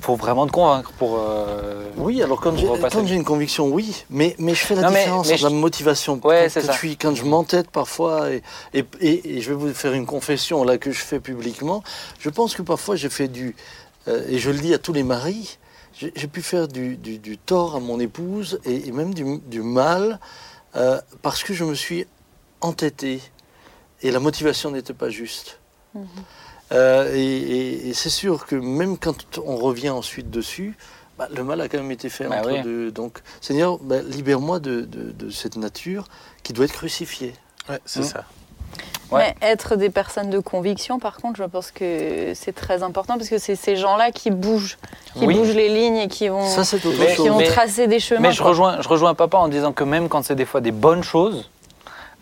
faut 0.00 0.14
vraiment 0.14 0.46
te 0.46 0.52
convaincre 0.52 0.92
pour. 0.92 1.18
euh, 1.18 1.82
Oui, 1.96 2.22
alors 2.22 2.40
quand 2.40 2.54
j'ai 2.56 3.14
une 3.16 3.24
conviction, 3.24 3.66
oui, 3.66 4.04
mais, 4.08 4.36
mais 4.38 4.54
je 4.54 4.64
fais 4.64 4.76
la 4.76 4.82
Non, 4.82 4.88
différence 4.90 5.26
mais 5.26 5.34
entre 5.34 5.42
la 5.42 5.50
motivation. 5.50 6.20
Ouais, 6.22 6.48
quand, 6.54 6.60
ça. 6.62 6.72
je 6.72 6.78
suis- 6.78 6.96
quand 6.96 7.16
je 7.16 7.24
m'entête 7.24 7.68
parfois, 7.68 8.30
et, 8.30 8.44
et, 8.74 8.84
et- 9.00 9.36
et 9.38 9.40
je 9.40 9.48
vais 9.50 9.56
vous 9.56 9.74
faire 9.74 9.92
une 9.94 10.06
confession 10.06 10.62
là 10.62 10.78
que 10.78 10.92
je 10.92 11.00
fais 11.00 11.18
publiquement, 11.18 11.82
je 12.20 12.30
pense 12.30 12.54
que 12.54 12.62
parfois 12.62 12.94
j'ai 12.94 13.08
fait 13.10 13.26
du, 13.26 13.56
euh, 14.06 14.22
et 14.28 14.38
je 14.38 14.50
le 14.50 14.58
dis 14.58 14.72
à 14.72 14.78
tous 14.78 14.92
les 14.92 15.02
maris, 15.02 15.58
j'ai 15.98 16.28
pu 16.28 16.42
faire 16.42 16.68
du, 16.68 16.96
du- 16.96 17.18
du 17.18 17.36
tort 17.38 17.74
à 17.76 17.80
mon 17.80 17.98
épouse 18.00 18.60
et, 18.64 18.88
et 18.88 18.92
même 18.92 19.12
du, 19.14 19.38
du 19.46 19.62
mal 19.62 20.20
euh, 20.76 21.00
parce 21.22 21.42
que 21.42 21.52
je 21.54 21.64
me 21.64 21.74
suis 21.74 22.06
entêté 22.60 23.20
et 24.02 24.10
la 24.10 24.20
motivation 24.20 24.70
n'était 24.70 24.94
pas 24.94 25.10
juste. 25.10 25.58
Mhm. 25.94 26.06
Euh, 26.72 27.14
et 27.14 27.20
et- 27.24 27.88
et 27.88 27.94
c'est 27.94 28.10
sûr 28.10 28.46
que 28.46 28.54
même 28.54 28.98
quand 28.98 29.38
on 29.38 29.56
revient 29.56 29.90
ensuite 29.90 30.30
dessus, 30.30 30.76
bah, 31.18 31.28
le 31.34 31.42
mal 31.42 31.60
a 31.60 31.68
quand 31.68 31.78
même 31.78 31.90
été 31.90 32.08
fait 32.10 32.28
Bah 32.28 32.38
entre 32.40 32.52
oui. 32.52 32.62
deux. 32.62 32.92
Donc, 32.92 33.20
Seigneur, 33.40 33.78
bah, 33.78 34.02
libère-moi 34.02 34.60
de, 34.60 34.82
de- 34.82 35.10
de 35.12 35.30
cette 35.30 35.56
nature 35.56 36.04
qui 36.44 36.52
doit 36.52 36.66
être 36.66 36.74
crucifiée. 36.74 37.32
Ouais, 37.68 37.80
c'est 37.86 38.00
Mm. 38.00 38.04
ça. 38.04 38.24
Ouais. 39.10 39.34
Mais 39.40 39.48
être 39.48 39.76
des 39.76 39.88
personnes 39.88 40.28
de 40.28 40.38
conviction, 40.38 40.98
par 40.98 41.16
contre, 41.16 41.38
je 41.38 41.44
pense 41.44 41.70
que 41.70 42.32
c'est 42.34 42.54
très 42.54 42.82
important 42.82 43.16
parce 43.16 43.30
que 43.30 43.38
c'est 43.38 43.56
ces 43.56 43.74
gens-là 43.76 44.10
qui 44.10 44.30
bougent, 44.30 44.76
qui 45.14 45.24
Oui. 45.24 45.34
bougent 45.34 45.54
les 45.54 45.70
lignes 45.70 45.96
et 45.96 46.08
qui 46.08 46.28
vont, 46.28 46.46
Ça, 46.46 46.62
c'est 46.62 46.84
autre 46.84 46.96
Mais- 47.00 47.06
qui 47.06 47.14
chose. 47.16 47.28
vont 47.28 47.38
mais- 47.38 47.46
tracer 47.46 47.86
des 47.86 48.00
chemins. 48.00 48.20
Mais 48.20 48.32
je 48.32 48.38
quoi. 48.42 48.50
rejoins, 48.50 48.82
je 48.82 48.88
rejoins 48.88 49.14
papa 49.14 49.38
en 49.38 49.48
disant 49.48 49.72
que 49.72 49.82
même 49.84 50.10
quand 50.10 50.22
c'est 50.22 50.34
des 50.34 50.44
fois 50.44 50.60
des 50.60 50.72
bonnes 50.72 51.02
choses, 51.02 51.48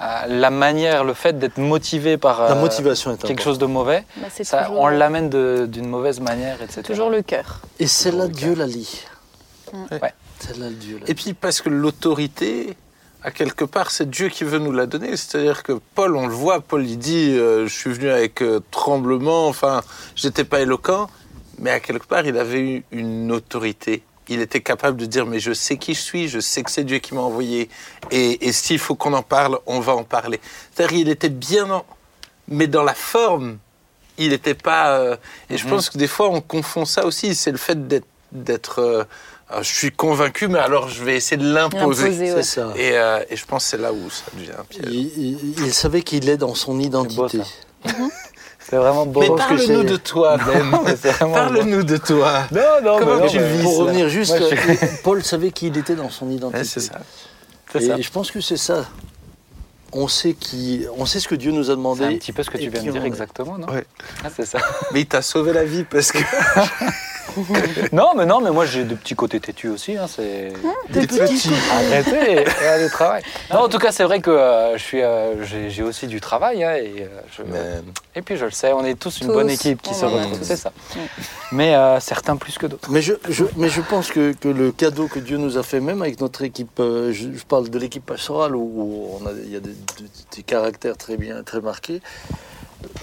euh, 0.01 0.05
la 0.29 0.51
manière, 0.51 1.03
le 1.03 1.15
fait 1.15 1.37
d'être 1.37 1.59
motivé 1.59 2.19
par 2.19 2.41
La 2.43 2.53
euh, 2.53 2.61
motivation 2.61 3.11
est 3.13 3.21
quelque 3.21 3.43
chose 3.43 3.59
de 3.59 3.67
mauvais, 3.67 4.05
Bah, 4.19 4.29
c'est 4.31 4.45
ça, 4.45 4.63
toujours, 4.67 4.83
on 4.83 4.87
l'amène 4.87 5.29
de- 5.29 5.67
d'une 5.69 5.89
mauvaise 5.89 6.21
manière, 6.21 6.63
etc. 6.63 6.83
toujours 6.83 7.11
le 7.11 7.23
cœur. 7.23 7.63
Et 7.81 7.89
c'est 7.89 8.13
là 8.13 8.27
Oui, 8.27 8.31
Dieu 8.33 8.55
la 8.55 8.67
lit. 8.67 9.03
Mm. 9.73 9.77
Ouais. 10.03 10.13
C'est 10.39 10.57
là 10.59 10.67
Dieu 10.71 11.01
la 11.03 11.11
Et 11.11 11.15
puis 11.15 11.33
parce 11.35 11.61
que 11.63 11.69
l'autorité, 11.71 12.77
à 13.27 13.33
quelque 13.33 13.65
part, 13.65 13.91
c'est 13.91 14.09
Dieu 14.09 14.29
qui 14.29 14.45
veut 14.45 14.61
nous 14.61 14.71
la 14.73 14.87
donner. 14.87 15.17
C'est-à-dire 15.17 15.63
que 15.65 15.73
Paul, 15.97 16.15
on 16.17 16.27
le 16.29 16.33
voit, 16.33 16.61
Paul 16.61 16.87
il 16.87 16.97
dit, 16.97 17.31
euh, 17.37 17.67
je 17.67 17.75
suis 17.75 17.93
venu 17.93 18.09
avec 18.09 18.41
euh, 18.41 18.61
tremblement, 18.71 19.49
enfin, 19.49 19.83
j'étais 20.15 20.45
pas 20.45 20.61
éloquent, 20.61 21.09
mais 21.59 21.71
à 21.71 21.81
quelque 21.81 22.07
part, 22.07 22.25
il 22.25 22.37
avait 22.39 22.61
eu 22.61 22.85
une 22.93 23.33
autorité. 23.33 24.05
Il 24.29 24.41
était 24.41 24.61
capable 24.61 24.97
de 24.97 25.07
dire, 25.07 25.27
mais 25.27 25.41
je 25.41 25.53
sais 25.53 25.77
qui 25.77 25.95
je 25.95 26.01
suis, 26.01 26.29
je 26.29 26.39
sais 26.41 26.63
que 26.63 26.71
c'est 26.71 26.85
Dieu 26.85 26.99
qui 26.99 27.15
m'a 27.15 27.21
envoyé, 27.21 27.69
et, 28.13 28.47
et 28.47 28.53
s'il 28.53 28.79
faut 28.79 28.95
qu'on 28.95 29.13
en 29.13 29.23
parle, 29.23 29.59
on 29.67 29.81
va 29.81 29.95
en 29.97 30.05
parler. 30.05 30.41
C'est-à-dire 30.73 30.97
qu'il 30.97 31.09
était 31.09 31.29
bien, 31.29 31.69
en... 31.71 31.85
mais 32.49 32.69
dans 32.69 32.83
la 32.85 32.95
forme, 32.95 33.59
il 34.19 34.31
n'était 34.31 34.55
pas. 34.55 34.99
euh, 34.99 35.17
Et 35.51 35.59
je 35.59 35.65
Mhm. 35.65 35.71
pense 35.73 35.91
que 35.91 35.99
des 35.99 36.07
fois, 36.09 36.29
on 36.31 36.41
confond 36.41 36.85
ça 36.85 37.05
aussi. 37.05 37.35
C'est 37.35 37.51
le 37.53 37.59
fait 37.59 37.87
d'être, 38.33 39.07
euh, 39.53 39.63
je 39.63 39.73
suis 39.73 39.93
convaincu, 39.93 40.49
mais 40.49 40.59
alors 40.59 40.89
je 40.89 41.03
vais 41.05 41.17
essayer 41.17 41.37
de 41.37 41.53
l'imposer. 41.53 42.33
Ouais. 42.35 42.43
ça. 42.43 42.73
Et, 42.77 42.97
euh, 42.97 43.21
et 43.31 43.37
je 43.37 43.45
pense 43.47 43.65
que 43.65 43.71
c'est 43.71 43.79
là 43.79 43.93
où 43.93 44.11
ça 44.11 44.25
devient 44.37 44.51
un 44.59 44.65
piège. 44.65 44.85
Il, 44.89 44.99
il- 45.17 45.55
il 45.67 45.73
savait 45.75 46.03
qu'il 46.03 46.29
est 46.29 46.37
dans 46.37 46.55
son 46.55 46.79
identité. 46.81 47.41
C'est 48.59 48.77
vraiment 48.77 49.07
beau. 49.07 49.21
Mais 49.21 49.29
parle-nous 49.29 49.85
de 49.85 49.97
toi, 49.97 50.37
Ben. 50.39 50.73
Parle-nous 51.21 51.85
de 51.85 51.97
toi. 51.99 52.43
Non, 52.51 52.61
non, 52.83 52.99
Comment 52.99 53.15
mais 53.17 53.21
non, 53.23 53.29
tu 53.29 53.39
mais- 53.39 53.57
vis 53.59 53.63
Pour 53.63 53.77
revenir 53.79 54.09
juste, 54.09 54.37
Moi, 54.37 54.49
je 54.51 54.57
suis- 54.57 54.97
Paul 55.05 55.23
savait 55.23 55.53
qu'il 55.53 55.77
était 55.79 55.95
dans 55.95 56.11
son 56.11 56.29
identité. 56.31 56.59
Ouais, 56.59 56.65
c'est 56.65 56.81
ça. 56.81 57.01
Et 57.77 57.87
ça. 57.87 58.01
je 58.01 58.11
pense 58.11 58.31
que 58.33 58.41
c'est 58.41 58.57
ça. 58.57 58.85
On 59.99 60.09
sait, 60.09 60.35
qui, 60.35 60.85
on 60.99 61.07
sait 61.07 61.21
ce 61.21 61.27
que 61.29 61.35
Dieu 61.35 61.53
nous 61.53 61.71
a 61.71 61.75
demandé. 61.75 62.01
C'est 62.05 62.15
un 62.15 62.17
petit 62.19 62.33
peu 62.33 62.43
ce 62.43 62.51
que 62.51 62.59
tu 62.59 62.69
viens 62.69 62.83
de 62.83 62.91
dire 62.91 63.05
exactement, 63.05 63.57
non 63.59 63.67
Ouais. 63.69 63.85
Ah, 64.25 64.29
c'est 64.35 64.45
ça. 64.47 64.59
Mais 64.93 65.01
il 65.01 65.07
t'a 65.07 65.23
sauvé 65.23 65.53
la 65.53 65.65
vie 65.65 65.85
parce 65.85 66.13
que. 66.13 66.19
non, 67.93 68.13
mais 68.17 68.25
non, 68.25 68.41
mais 68.41 68.51
moi 68.51 68.65
j'ai 68.65 68.85
de 68.85 68.95
petits 68.95 69.15
côtés 69.15 69.41
têtus 69.41 69.69
aussi. 69.69 69.97
Hein, 69.97 70.07
c'est 70.09 70.53
Des 70.91 71.07
petits 71.07 71.51
arrêtez 71.71 72.33
et, 72.33 72.41
et 72.43 72.67
allez 72.67 72.89
travailler. 72.89 73.25
Non, 73.53 73.59
en 73.61 73.69
tout 73.69 73.77
cas, 73.79 73.93
c'est 73.93 74.05
vrai 74.05 74.21
que 74.21 74.31
euh, 74.31 74.79
je 74.79 74.83
suis, 74.83 75.03
euh, 75.03 75.45
j'ai, 75.45 75.83
aussi 75.83 76.07
du 76.07 76.21
travail 76.21 76.65
hein, 76.65 76.77
et 76.77 77.03
euh, 77.03 77.21
je, 77.37 77.43
Mais 77.43 77.83
et 78.15 78.23
puis 78.23 78.37
je 78.39 78.47
le 78.47 78.51
sais, 78.53 78.73
on 78.73 78.85
est 78.87 78.99
tous 78.99 79.21
une 79.21 79.27
Tous. 79.27 79.33
bonne 79.35 79.51
équipe 79.51 79.83
qui 79.83 79.93
se 79.95 80.07
Ouais, 80.07 80.13
retrouve, 80.15 80.39
tous. 80.39 80.45
c'est 80.45 80.57
ça. 80.57 80.73
Ouais. 80.95 81.03
Mais 81.53 81.75
euh, 81.75 82.01
certains 82.01 82.37
plus 82.37 82.57
que 82.57 82.67
d'autres. 82.67 82.91
Mais 82.91 83.03
je, 83.03 83.13
je- 83.29 83.45
mais 83.57 83.69
je 83.69 83.83
pense 83.83 84.11
que, 84.11 84.33
que 84.33 84.49
le 84.49 84.73
cadeau 84.73 85.07
que 85.07 85.19
Dieu 85.19 85.37
nous 85.37 85.59
a 85.59 85.63
fait, 85.63 85.81
même 85.81 86.01
avec 86.01 86.21
notre 86.23 86.43
équipe, 86.43 86.81
euh, 86.81 87.13
je, 87.13 87.29
je 87.37 87.45
parle 87.45 87.69
de 87.69 87.79
l'équipe 87.79 88.07
pastorale 88.07 88.57
où, 88.57 88.61
où 88.61 89.19
on 89.21 89.27
a, 89.27 89.33
il 89.45 89.53
y 89.53 89.57
a 89.57 89.61
des, 89.61 89.71
des- 89.71 89.86
des 90.35 90.43
caractères 90.43 90.97
très 90.97 91.17
bien, 91.17 91.43
très 91.43 91.61
marqués, 91.61 92.01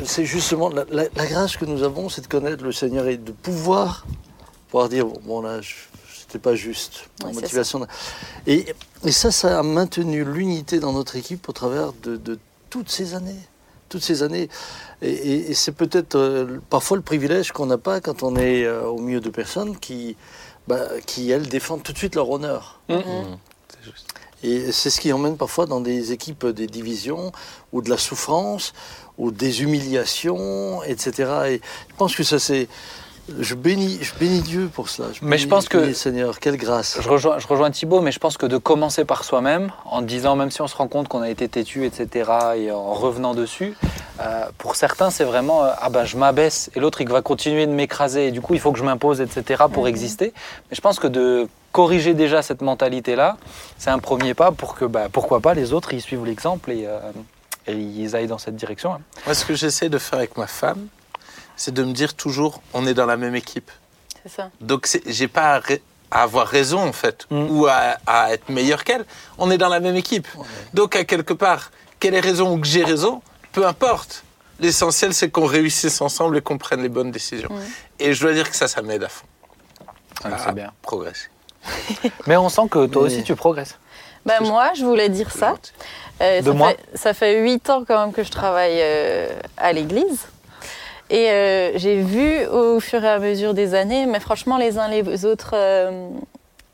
c'est 0.06 0.26
justement 0.26 0.70
la, 0.70 0.86
la- 0.90 1.08
la 1.16 1.26
grâce 1.28 1.58
que 1.58 1.66
nous 1.66 1.84
avons, 1.84 2.10
c'est 2.10 2.22
de 2.22 2.28
connaître 2.28 2.64
le 2.64 2.72
Seigneur 2.72 3.08
et 3.08 3.18
de 3.18 3.32
pouvoir, 3.32 4.06
pouvoir 4.70 4.90
dire 4.90 5.06
bon, 5.06 5.20
bon, 5.24 5.42
là, 5.42 5.60
c'était 6.18 6.40
pas 6.40 6.56
juste. 6.56 7.10
Ouais, 7.24 7.34
motivation. 7.34 7.86
Et, 8.48 8.66
et 9.04 9.12
ça, 9.12 9.32
ça 9.32 9.60
a 9.60 9.64
maintenu 9.64 10.24
l'unité 10.24 10.80
dans 10.80 10.94
notre 10.94 11.16
équipe 11.16 11.48
au 11.50 11.52
travers 11.52 11.94
de, 12.04 12.18
de 12.18 12.40
toutes 12.70 12.90
ces 12.90 13.14
années. 13.16 13.40
Toutes 13.90 14.04
ces 14.04 14.24
années. 14.24 14.50
Et, 15.02 15.12
et- 15.12 15.52
et 15.52 15.54
c'est 15.54 15.72
peut-être 15.74 16.16
euh, 16.16 16.60
parfois 16.70 16.98
le 16.98 17.04
privilège 17.04 17.52
qu'on 17.52 17.66
n'a 17.68 17.78
pas 17.78 18.00
quand 18.02 18.24
on 18.24 18.36
est 18.38 18.64
euh, 18.66 18.86
au 18.88 18.98
milieu 19.00 19.20
de 19.20 19.30
personnes 19.30 19.78
qui, 19.78 20.16
bah, 20.68 20.82
qui, 21.06 21.30
elles, 21.30 21.48
défendent 21.50 21.84
tout 21.84 21.94
de 21.94 21.98
suite 21.98 22.16
leur 22.16 22.30
honneur. 22.30 22.80
Mhm. 22.90 23.04
c'est 23.70 23.84
juste. 23.92 24.08
Et 24.44 24.72
c'est 24.72 24.90
ce 24.90 25.00
qui 25.00 25.12
emmène 25.14 25.38
parfois 25.38 25.66
dans 25.66 25.80
des 25.80 26.12
équipes 26.12 26.46
des 26.48 26.68
divisions 26.68 27.32
ou 27.72 27.82
de 27.82 27.90
la 27.90 27.98
souffrance 27.98 28.74
ou 29.18 29.32
des 29.32 29.62
humiliations, 29.64 30.84
etc. 30.84 31.32
Et 31.48 31.62
je 31.90 31.96
pense 31.98 32.16
que 32.16 32.24
ça 32.24 32.40
c'est 32.40 32.68
je 33.40 33.56
bénis, 33.56 34.00
je 34.02 34.14
bénis 34.20 34.42
Dieu 34.42 34.70
pour 34.74 34.90
cela. 34.90 35.08
Mais 35.22 35.38
je 35.38 35.44
bénis- 35.44 35.50
pense 35.50 35.70
que- 35.70 35.78
bénis 35.78 35.96
Seigneur, 35.96 36.40
quelle 36.42 36.58
grâce. 36.58 36.98
Je 37.00 37.08
rejoins, 37.08 37.40
je 37.40 37.48
rejoins 37.48 37.72
Thibaut, 37.72 38.02
mais 38.02 38.12
je 38.12 38.20
pense 38.20 38.36
que 38.38 38.46
de 38.46 38.58
commencer 38.58 39.06
par 39.06 39.24
soi-même, 39.24 39.72
en 39.86 40.02
disant, 40.02 40.36
même 40.36 40.52
si 40.52 40.62
on 40.62 40.68
se 40.68 40.76
rend 40.76 40.90
compte 40.90 41.08
qu'on 41.08 41.22
a 41.22 41.30
été 41.30 41.48
têtu, 41.48 41.86
etc., 41.86 42.30
et 42.58 42.70
en 42.72 42.92
revenant 42.94 43.34
dessus, 43.34 43.76
euh, 44.20 44.44
pour 44.58 44.76
certains, 44.76 45.10
c'est 45.10 45.24
vraiment, 45.24 45.64
euh, 45.64 45.70
ah 45.80 45.90
ben 45.90 46.04
je 46.04 46.18
m'abaisse, 46.18 46.70
et 46.76 46.82
l'autre, 46.82 47.00
il 47.00 47.08
va 47.08 47.22
continuer 47.22 47.66
de 47.66 47.72
m'écraser, 47.72 48.28
et 48.28 48.32
du 48.32 48.42
coup, 48.42 48.56
il 48.56 48.60
faut 48.60 48.74
que 48.74 48.80
je 48.80 48.84
m'impose, 48.84 49.22
etc., 49.22 49.64
pour 49.72 49.84
Mhm. 49.84 49.90
exister. 49.90 50.34
Mais 50.70 50.76
je 50.76 50.82
pense 50.82 51.00
que 51.00 51.08
de 51.08 51.48
corriger 51.74 52.14
déjà 52.14 52.42
cette 52.42 52.62
mentalité-là, 52.62 53.36
c'est 53.78 53.90
un 53.90 54.00
premier 54.00 54.34
pas 54.34 54.52
pour 54.54 54.76
que, 54.76 54.86
bah, 54.86 55.08
pourquoi 55.12 55.42
pas, 55.42 55.54
les 55.54 55.74
autres, 55.74 55.92
ils 55.94 56.02
suivent 56.02 56.24
l'exemple 56.26 56.72
et, 56.72 56.86
euh, 56.88 57.00
et 57.68 57.74
ils 57.74 58.16
aillent 58.16 58.28
dans 58.28 58.38
cette 58.38 58.56
direction. 58.56 58.94
hein. 58.94 59.02
Moi, 59.26 59.36
ce 59.36 59.44
que 59.44 59.56
j'essaie 59.56 59.90
de 59.90 59.98
faire 59.98 60.20
avec 60.20 60.38
ma 60.38 60.48
femme, 60.48 60.88
c'est 61.58 61.74
de 61.74 61.84
me 61.84 61.92
dire 61.92 62.14
toujours, 62.14 62.62
on 62.74 62.86
est 62.88 62.94
dans 62.94 63.06
la 63.06 63.18
même 63.18 63.36
équipe. 63.36 63.70
C'est 64.24 64.32
ça. 64.32 64.50
Donc, 64.62 64.88
j'ai 65.06 65.28
pas 65.28 65.60
à, 66.12 66.22
avoir 66.24 66.48
raison, 66.48 66.80
en 66.80 66.94
fait, 66.94 67.26
Mm. 67.32 67.48
ou 67.50 67.66
à, 67.68 67.98
à 68.06 68.32
être 68.34 68.48
meilleur 68.50 68.84
qu'elle. 68.84 69.04
On 69.38 69.50
est 69.52 69.58
dans 69.58 69.70
la 69.70 69.80
même 69.80 69.96
équipe. 69.96 70.28
Donc, 70.74 70.96
à 70.96 71.04
quelque 71.04 71.34
part, 71.34 71.72
qu'elle 72.00 72.14
ait 72.14 72.20
raison 72.20 72.54
ou 72.56 72.60
que 72.62 72.68
j'ai 72.68 72.84
raison, 72.84 73.22
peu 73.52 73.66
importe. 73.66 74.24
L'essentiel, 74.60 75.14
c'est 75.16 75.30
qu'on 75.32 75.46
réussisse 75.48 76.00
ensemble 76.02 76.38
et 76.38 76.42
qu'on 76.42 76.58
prenne 76.60 76.82
les 76.84 76.90
bonnes 76.90 77.12
décisions. 77.12 77.50
Mm. 77.52 77.62
Et 78.00 78.14
je 78.14 78.22
dois 78.22 78.34
dire 78.34 78.50
que 78.50 78.56
ça, 78.56 78.68
ça 78.68 78.82
m'aide 78.84 79.04
à 79.04 79.10
fond. 79.10 79.26
À 80.24 80.38
c'est 80.38 80.54
bien. 80.54 80.72
progresser. 80.84 81.28
Mais 82.28 82.38
on 82.38 82.50
sent 82.50 82.64
que 82.70 82.86
toi 82.88 83.04
aussi, 83.04 83.24
tu 83.24 83.36
progresses. 83.36 83.78
Bah, 84.26 84.40
moi, 84.42 84.72
je 84.76 84.86
voulais 84.86 85.10
dire 85.10 85.30
C'est 85.32 85.40
ça. 85.40 85.56
Euh, 86.22 86.40
De 86.42 86.46
ça, 86.46 86.54
moi 86.54 86.70
fait, 86.70 86.80
ça 86.98 87.14
fait 87.14 87.42
huit 87.42 87.70
ans 87.70 87.84
quand 87.88 88.00
même 88.00 88.14
que 88.14 88.24
je 88.24 88.32
travaille 88.32 88.78
euh, 88.80 89.28
à 89.58 89.74
l'église. 89.74 90.28
Et 91.10 91.30
euh, 91.30 91.72
j'ai 91.76 92.00
vu 92.02 92.46
au 92.48 92.80
fur 92.80 93.04
et 93.04 93.10
à 93.10 93.20
mesure 93.20 93.54
des 93.54 93.74
années, 93.76 94.06
mais 94.06 94.20
franchement, 94.22 94.58
les 94.58 94.78
uns 94.78 94.88
les 94.88 95.26
autres 95.26 95.52
euh, 95.54 96.08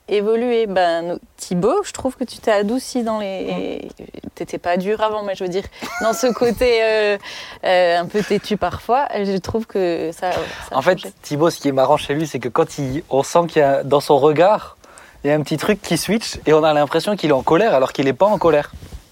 évoluer. 0.08 0.68
Ben, 0.68 1.02
no- 1.02 1.20
Thibaut, 1.38 1.82
je 1.84 1.92
trouve 1.92 2.16
que 2.16 2.24
tu 2.24 2.38
t'es 2.38 2.52
adouci 2.52 3.04
dans 3.04 3.20
les. 3.20 3.88
T'étais 4.36 4.58
pas 4.60 4.78
dur 4.78 5.02
avant, 5.02 5.24
mais 5.24 5.36
je 5.36 5.44
veux 5.44 5.50
dire, 5.50 5.64
dans 6.02 6.14
ce 6.14 6.28
côté 6.28 6.80
euh, 6.84 7.18
euh, 7.66 8.00
un 8.00 8.06
peu 8.06 8.22
têtu 8.22 8.56
parfois, 8.56 9.08
je 9.16 9.36
trouve 9.38 9.66
que 9.66 10.12
ça. 10.14 10.32
ça 10.32 10.40
En 10.78 10.82
fait. 10.82 10.98
Thibaut, 11.24 11.50
ce 11.50 11.58
qui 11.60 11.68
est 11.70 11.74
marrant 11.74 11.98
chez 11.98 12.14
lui, 12.14 12.28
c'est 12.28 12.40
que 12.40 12.50
quand 12.50 12.78
il, 12.78 13.04
on 13.10 13.24
sent 13.24 13.48
qu'il 13.48 13.62
y 13.62 13.66
a 13.66 13.84
dans 13.84 14.00
son 14.00 14.18
regard, 14.20 14.78
il 15.24 15.28
y 15.30 15.32
a 15.32 15.36
un 15.36 15.42
petit 15.42 15.58
truc 15.58 15.82
qui 15.82 15.98
switch 15.98 16.40
et 16.46 16.54
on 16.54 16.64
a 16.64 16.74
l'impression 16.74 17.16
qu'il 17.16 17.30
est 17.30 17.34
en 17.34 17.44
colère 17.44 17.74
alors 17.74 17.92
qu'il 17.92 18.06
n'est 18.06 18.14
pas 18.14 18.26
en 18.26 18.38
colère. 18.38 18.72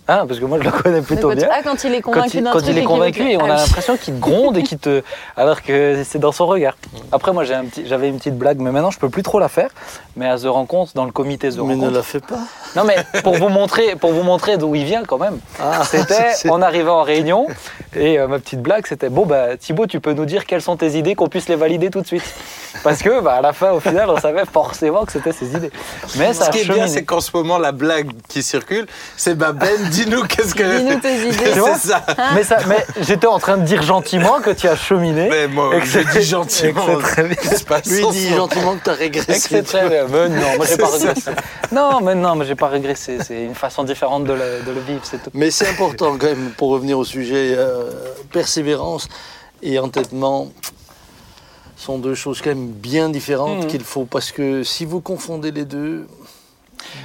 Hein, 0.09 0.25
parce 0.27 0.39
que 0.39 0.45
moi, 0.45 0.57
je 0.59 0.63
le 0.63 0.71
connais 0.71 1.01
plutôt 1.01 1.29
Quand- 1.29 1.35
bien. 1.35 1.49
Ah, 1.51 1.59
quand 1.63 1.83
il 1.83 1.93
est 1.93 2.01
Quand 2.01 2.11
convaincu 2.13 2.41
d'un 2.41 2.51
quand 2.51 2.59
truc 2.59 2.69
il 2.71 2.77
est 2.77 2.83
convaincu 2.83 3.29
et 3.31 3.37
on 3.37 3.41
Ah 3.41 3.43
a 3.43 3.55
oui. 3.55 3.61
l'impression 3.61 3.97
qu'il 3.97 4.13
te 4.15 4.19
gronde 4.19 4.57
et 4.57 4.63
qu'il 4.63 4.77
te, 4.77 5.03
alors 5.35 5.61
que 5.61 6.01
c'est 6.07 6.19
dans 6.19 6.31
son 6.31 6.45
regard. 6.47 6.77
Après, 7.11 7.33
moi, 7.33 7.43
j'ai 7.43 7.53
un 7.55 7.65
petit, 7.65 7.85
j'avais 7.85 8.07
une 8.07 8.17
petite 8.17 8.37
blague, 8.37 8.59
mais 8.59 8.71
maintenant, 8.71 8.91
je 8.91 8.99
peux 8.99 9.09
plus 9.09 9.23
trop 9.23 9.39
la 9.39 9.49
faire. 9.49 9.69
Mais 10.15 10.27
à 10.29 10.37
The 10.37 10.45
Rencontre, 10.45 10.93
dans 10.95 11.05
le 11.05 11.11
comité 11.11 11.49
The 11.49 11.57
Mais 11.57 11.75
ne 11.75 11.81
Rencontre, 11.81 11.91
la 11.97 12.03
fais 12.03 12.19
pas. 12.19 12.39
non 12.75 12.83
mais 12.85 12.95
pour 13.21 13.35
vous 13.35 13.49
montrer, 13.49 13.95
pour 13.95 14.13
vous 14.13 14.23
montrer 14.23 14.57
d'où 14.57 14.73
il 14.73 14.83
vient 14.85 15.03
quand 15.03 15.19
même. 15.19 15.37
Ah, 15.59 15.83
C'était, 15.89 16.33
on 16.49 16.61
arrivait 16.61 16.89
en 16.89 17.03
réunion 17.03 17.45
et 17.95 18.17
euh, 18.17 18.27
ma 18.27 18.39
petite 18.39 18.61
blague 18.61 18.85
c'était 18.87 19.09
bon 19.09 19.25
bah 19.25 19.55
Thibaut 19.57 19.85
tu 19.87 19.99
peux 19.99 20.13
nous 20.13 20.25
dire 20.25 20.45
quelles 20.45 20.61
sont 20.61 20.75
tes 20.75 20.97
idées 20.97 21.15
qu'on 21.15 21.27
puisse 21.29 21.47
les 21.49 21.55
valider 21.55 21.89
tout 21.89 22.01
de 22.01 22.07
suite 22.07 22.23
parce 22.83 23.01
que 23.01 23.21
bah, 23.21 23.33
à 23.35 23.41
la 23.41 23.53
fin 23.53 23.71
au 23.71 23.79
final 23.79 24.09
on 24.09 24.19
savait 24.19 24.43
forcément 24.51 25.05
que 25.05 25.11
c'était 25.11 25.31
ses 25.33 25.55
idées. 25.55 25.71
Mais 26.17 26.33
ça 26.33 26.45
Ce 26.45 26.49
qui 26.49 26.59
est 26.59 26.73
bien, 26.73 26.87
c'est 26.87 27.03
qu'en 27.03 27.21
ce 27.21 27.29
moment, 27.35 27.59
la 27.59 27.71
blague 27.71 28.09
qui 28.27 28.41
circule, 28.41 28.87
c'est 29.17 29.35
bah 29.35 29.51
Ben, 29.53 29.69
dis-nous 30.05 30.23
qu'est-ce 30.23 30.53
que. 30.55 30.77
Dis-nous 30.77 30.99
tes 30.99 31.15
idées. 31.27 31.53
C'est 31.53 31.87
ça. 31.87 32.05
Mais, 32.35 32.43
ça, 32.43 32.57
mais 32.67 32.85
j'étais 33.01 33.27
en 33.27 33.39
train 33.39 33.57
de 33.57 33.63
dire 33.63 33.81
gentiment 33.81 34.39
que 34.41 34.51
tu 34.51 34.67
as 34.67 34.75
cheminé. 34.75 35.27
Mais 35.29 35.47
moi, 35.47 35.75
Et 35.75 35.79
que 35.79 35.85
je 35.85 35.99
c'est- 35.99 36.19
dis 36.19 36.25
gentiment. 36.25 36.85
c'est 36.87 37.01
très 37.03 37.23
bien. 37.23 37.37
Lui 37.85 38.07
dit 38.11 38.29
gentiment 38.35 38.75
que 38.77 38.83
tu 38.83 38.89
as 38.89 38.93
Et 38.93 39.11
que 39.11 39.19
régressé. 39.19 39.39
c'est 39.49 39.63
très 39.63 39.89
bien. 39.89 40.05
Mais 40.09 40.29
non, 40.29 40.55
moi 40.57 40.65
j'ai 40.67 40.77
pas 40.77 40.89
régressé. 40.89 41.31
Non, 41.71 42.01
mais 42.01 42.15
non, 42.15 42.35
mais 42.35 42.45
j'ai 42.45 42.55
pas 42.55 42.67
régressé. 42.67 43.17
C'est 43.23 43.43
une 43.43 43.55
façon 43.55 43.83
différente 43.83 44.23
de 44.25 44.33
le, 44.33 44.63
de 44.65 44.71
le 44.71 44.81
vivre, 44.81 45.01
c'est 45.03 45.21
tout. 45.23 45.29
Mais 45.33 45.51
c'est 45.51 45.67
important 45.69 46.17
quand 46.17 46.27
même, 46.27 46.51
pour 46.57 46.69
revenir 46.69 46.97
au 46.97 47.03
sujet, 47.05 47.55
euh, 47.57 47.89
persévérance 48.31 49.07
et 49.63 49.79
entêtement 49.79 50.49
sont 51.75 51.99
deux 51.99 52.15
choses 52.15 52.41
quand 52.41 52.49
même 52.49 52.67
bien 52.69 53.09
différentes 53.09 53.63
Mhm. 53.63 53.67
qu'il 53.67 53.83
faut, 53.83 54.05
parce 54.05 54.31
que 54.31 54.63
si 54.63 54.83
vous 54.85 54.99
confondez 54.99 55.51
les 55.51 55.65
deux, 55.65 56.07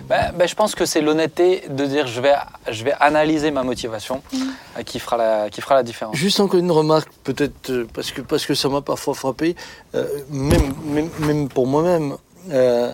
Ben, 0.09 0.33
ben, 0.35 0.49
je 0.49 0.55
pense 0.55 0.75
que 0.75 0.85
c'est 0.85 1.01
l'honnêteté 1.01 1.65
de 1.69 1.85
dire 1.87 2.07
je 2.07 2.21
vais, 2.21 2.35
je 2.71 2.85
vais 2.85 2.95
analyser 3.01 3.51
ma 3.51 3.63
motivation 3.63 4.23
euh, 4.35 4.83
qui, 4.83 4.99
fera 4.99 5.17
la, 5.17 5.51
qui 5.51 5.61
fera 5.61 5.75
la 5.75 5.83
différence. 5.83 6.17
Juste 6.17 6.41
encore 6.41 6.61
une 6.61 6.71
remarque, 6.71 7.11
peut-être 7.25 7.71
euh, 7.71 7.87
parce 7.93 8.11
que, 8.13 8.21
parce 8.21 8.47
que 8.47 8.55
ça 8.55 8.69
m'a 8.69 8.81
parfois 8.81 9.15
frappé, 9.15 9.57
euh, 9.95 10.07
même, 10.31 10.75
même, 10.85 11.11
même 11.21 11.49
pour 11.49 11.67
moi-même, 11.67 12.17
euh, 12.51 12.93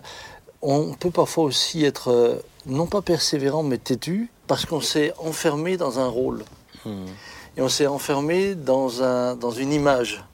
on 0.62 0.92
peut 0.94 1.10
parfois 1.10 1.44
aussi 1.44 1.84
être, 1.84 2.10
euh, 2.10 2.42
non 2.66 2.86
pas 2.86 3.02
persévérant, 3.02 3.62
mais 3.62 3.78
têtu, 3.78 4.30
parce 4.46 4.64
qu'on 4.66 4.80
s'est 4.80 5.12
enfermé 5.18 5.76
dans 5.76 5.98
un 5.98 6.08
rôle. 6.08 6.44
Et 7.56 7.60
on 7.60 7.68
s'est 7.68 7.86
enfermé 7.86 8.54
dans, 8.54 9.02
un, 9.02 9.36
dans 9.36 9.50
une 9.50 9.72
image. 9.72 10.24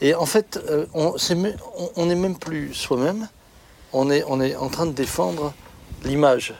Et 0.00 0.14
en 0.14 0.24
fait, 0.24 0.58
euh, 0.70 0.86
on 0.94 2.06
n'est 2.06 2.14
même 2.14 2.38
plus 2.38 2.72
soi-même, 2.72 3.28
on 3.92 4.10
est, 4.10 4.56
en 4.56 4.68
train 4.68 4.86
de 4.86 4.92
défendre 4.92 5.52
l'image. 6.04 6.54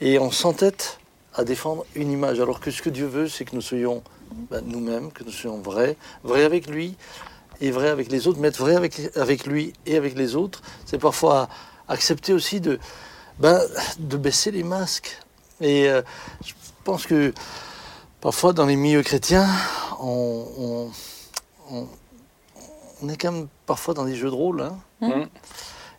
Et 0.00 0.18
on 0.18 0.30
s'entête 0.30 0.98
à 1.34 1.44
défendre 1.44 1.84
une 1.94 2.10
image. 2.10 2.40
Alors 2.40 2.60
que 2.60 2.70
ce 2.70 2.82
que 2.82 2.90
Dieu 2.90 3.06
veut, 3.06 3.28
c'est 3.28 3.44
que 3.44 3.54
nous 3.54 3.62
soyons 3.62 4.02
ben, 4.50 4.62
nous-mêmes, 4.66 5.12
que 5.12 5.24
nous 5.24 5.30
soyons 5.30 5.60
vrais, 5.60 5.96
vrais 6.24 6.44
avec 6.44 6.68
lui 6.68 6.96
et 7.60 7.70
vrais 7.70 7.88
avec 7.88 8.10
les 8.10 8.26
autres. 8.26 8.38
Mais 8.38 8.48
être 8.48 8.60
vrai 8.60 8.76
avec, 8.76 9.46
lui 9.46 9.72
et 9.86 9.96
avec 9.96 10.16
les 10.16 10.36
autres, 10.36 10.62
c'est 10.84 10.98
parfois 10.98 11.48
accepter 11.88 12.32
aussi 12.32 12.60
de, 12.60 12.78
ben, 13.38 13.60
baisser 13.98 14.50
les 14.50 14.62
masques. 14.62 15.18
Et 15.60 15.88
euh, 15.88 16.02
je 16.44 16.52
pense 16.84 17.06
que 17.06 17.32
parfois 18.20 18.52
dans 18.52 18.66
les 18.66 18.76
milieux 18.76 19.02
chrétiens, 19.02 19.48
on, 20.00 20.90
est 23.08 23.16
quand 23.16 23.32
même 23.32 23.48
parfois 23.64 23.94
dans 23.94 24.04
des 24.04 24.14
jeux 24.16 24.30
de 24.30 24.34
rôle. 24.34 24.60
hein. 24.60 24.78
Mhm. 25.00 25.28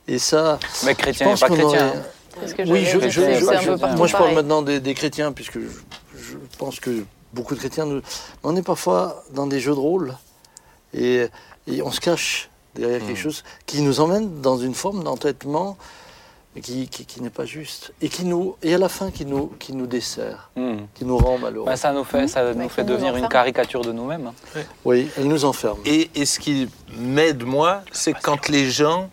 Et 0.08 0.20
ça, 0.20 0.60
Mais 0.84 0.92
je 0.92 0.98
chrétien 0.98 1.28
pense 1.28 1.40
pas 1.42 1.48
chrétien. 1.48 1.66
aurait- 1.66 1.80
hein. 1.80 2.04
Oui, 2.68 2.86
je, 2.86 2.98
dire, 3.00 3.10
je- 3.10 3.22
je- 3.22 3.96
moi 3.98 4.06
je 4.08 4.12
parle 4.14 4.34
maintenant 4.36 4.62
des, 4.62 4.80
des 4.80 4.94
chrétiens, 4.94 5.32
puisque 5.32 5.60
je, 5.60 5.68
je 6.18 6.38
pense 6.60 6.80
que 6.80 7.04
beaucoup 7.34 7.56
de 7.56 7.60
chrétiens, 7.60 7.86
nous- 7.86 8.02
on 8.44 8.56
est 8.56 8.62
parfois 8.62 9.24
dans 9.34 9.48
des 9.48 9.60
jeux 9.60 9.74
de 9.74 9.80
rôle 9.80 10.16
et, 10.94 11.28
et 11.68 11.82
on 11.82 11.92
se 11.92 12.00
cache 12.00 12.50
derrière 12.76 13.02
Hmm. 13.02 13.08
quelque 13.08 13.18
chose 13.20 13.44
qui 13.66 13.82
nous 13.82 14.00
emmène 14.00 14.40
dans 14.42 14.58
une 14.58 14.76
forme 14.76 15.04
d'entêtement 15.04 15.78
qui, 16.62 16.88
qui, 16.88 17.06
qui 17.06 17.22
n'est 17.22 17.30
pas 17.32 17.46
juste 17.46 17.92
et 18.02 18.08
qui 18.10 18.24
nous 18.26 18.56
et 18.64 18.74
à 18.74 18.78
la 18.78 18.90
fin 18.90 19.10
qui 19.12 19.26
nous, 19.26 19.48
qui 19.60 19.74
nous 19.74 19.86
dessert, 19.88 20.50
Mhm. 20.56 20.88
qui 20.94 21.06
nous 21.06 21.18
rend 21.18 21.38
malheureux. 21.40 21.66
Ben, 21.66 21.76
ça 21.76 21.92
nous 21.92 22.04
fait, 22.04 22.28
ça 22.28 22.44
Bah, 22.44 22.54
nous 22.56 22.64
qui 22.68 22.70
fait 22.70 22.84
nous 22.84 22.90
devenir 22.94 23.16
une 23.16 23.28
caricature 23.28 23.82
de 23.82 23.92
nous-mêmes. 23.92 24.32
Oui, 24.86 25.10
elle 25.18 25.28
nous 25.28 25.44
enferme. 25.46 25.80
Et, 25.86 26.10
et 26.16 26.26
ce 26.26 26.40
qui 26.40 26.68
m'aide, 26.98 27.44
moi, 27.44 27.82
c'est 27.92 28.14
quand 28.14 28.48
les 28.50 28.70
gens 28.72 29.10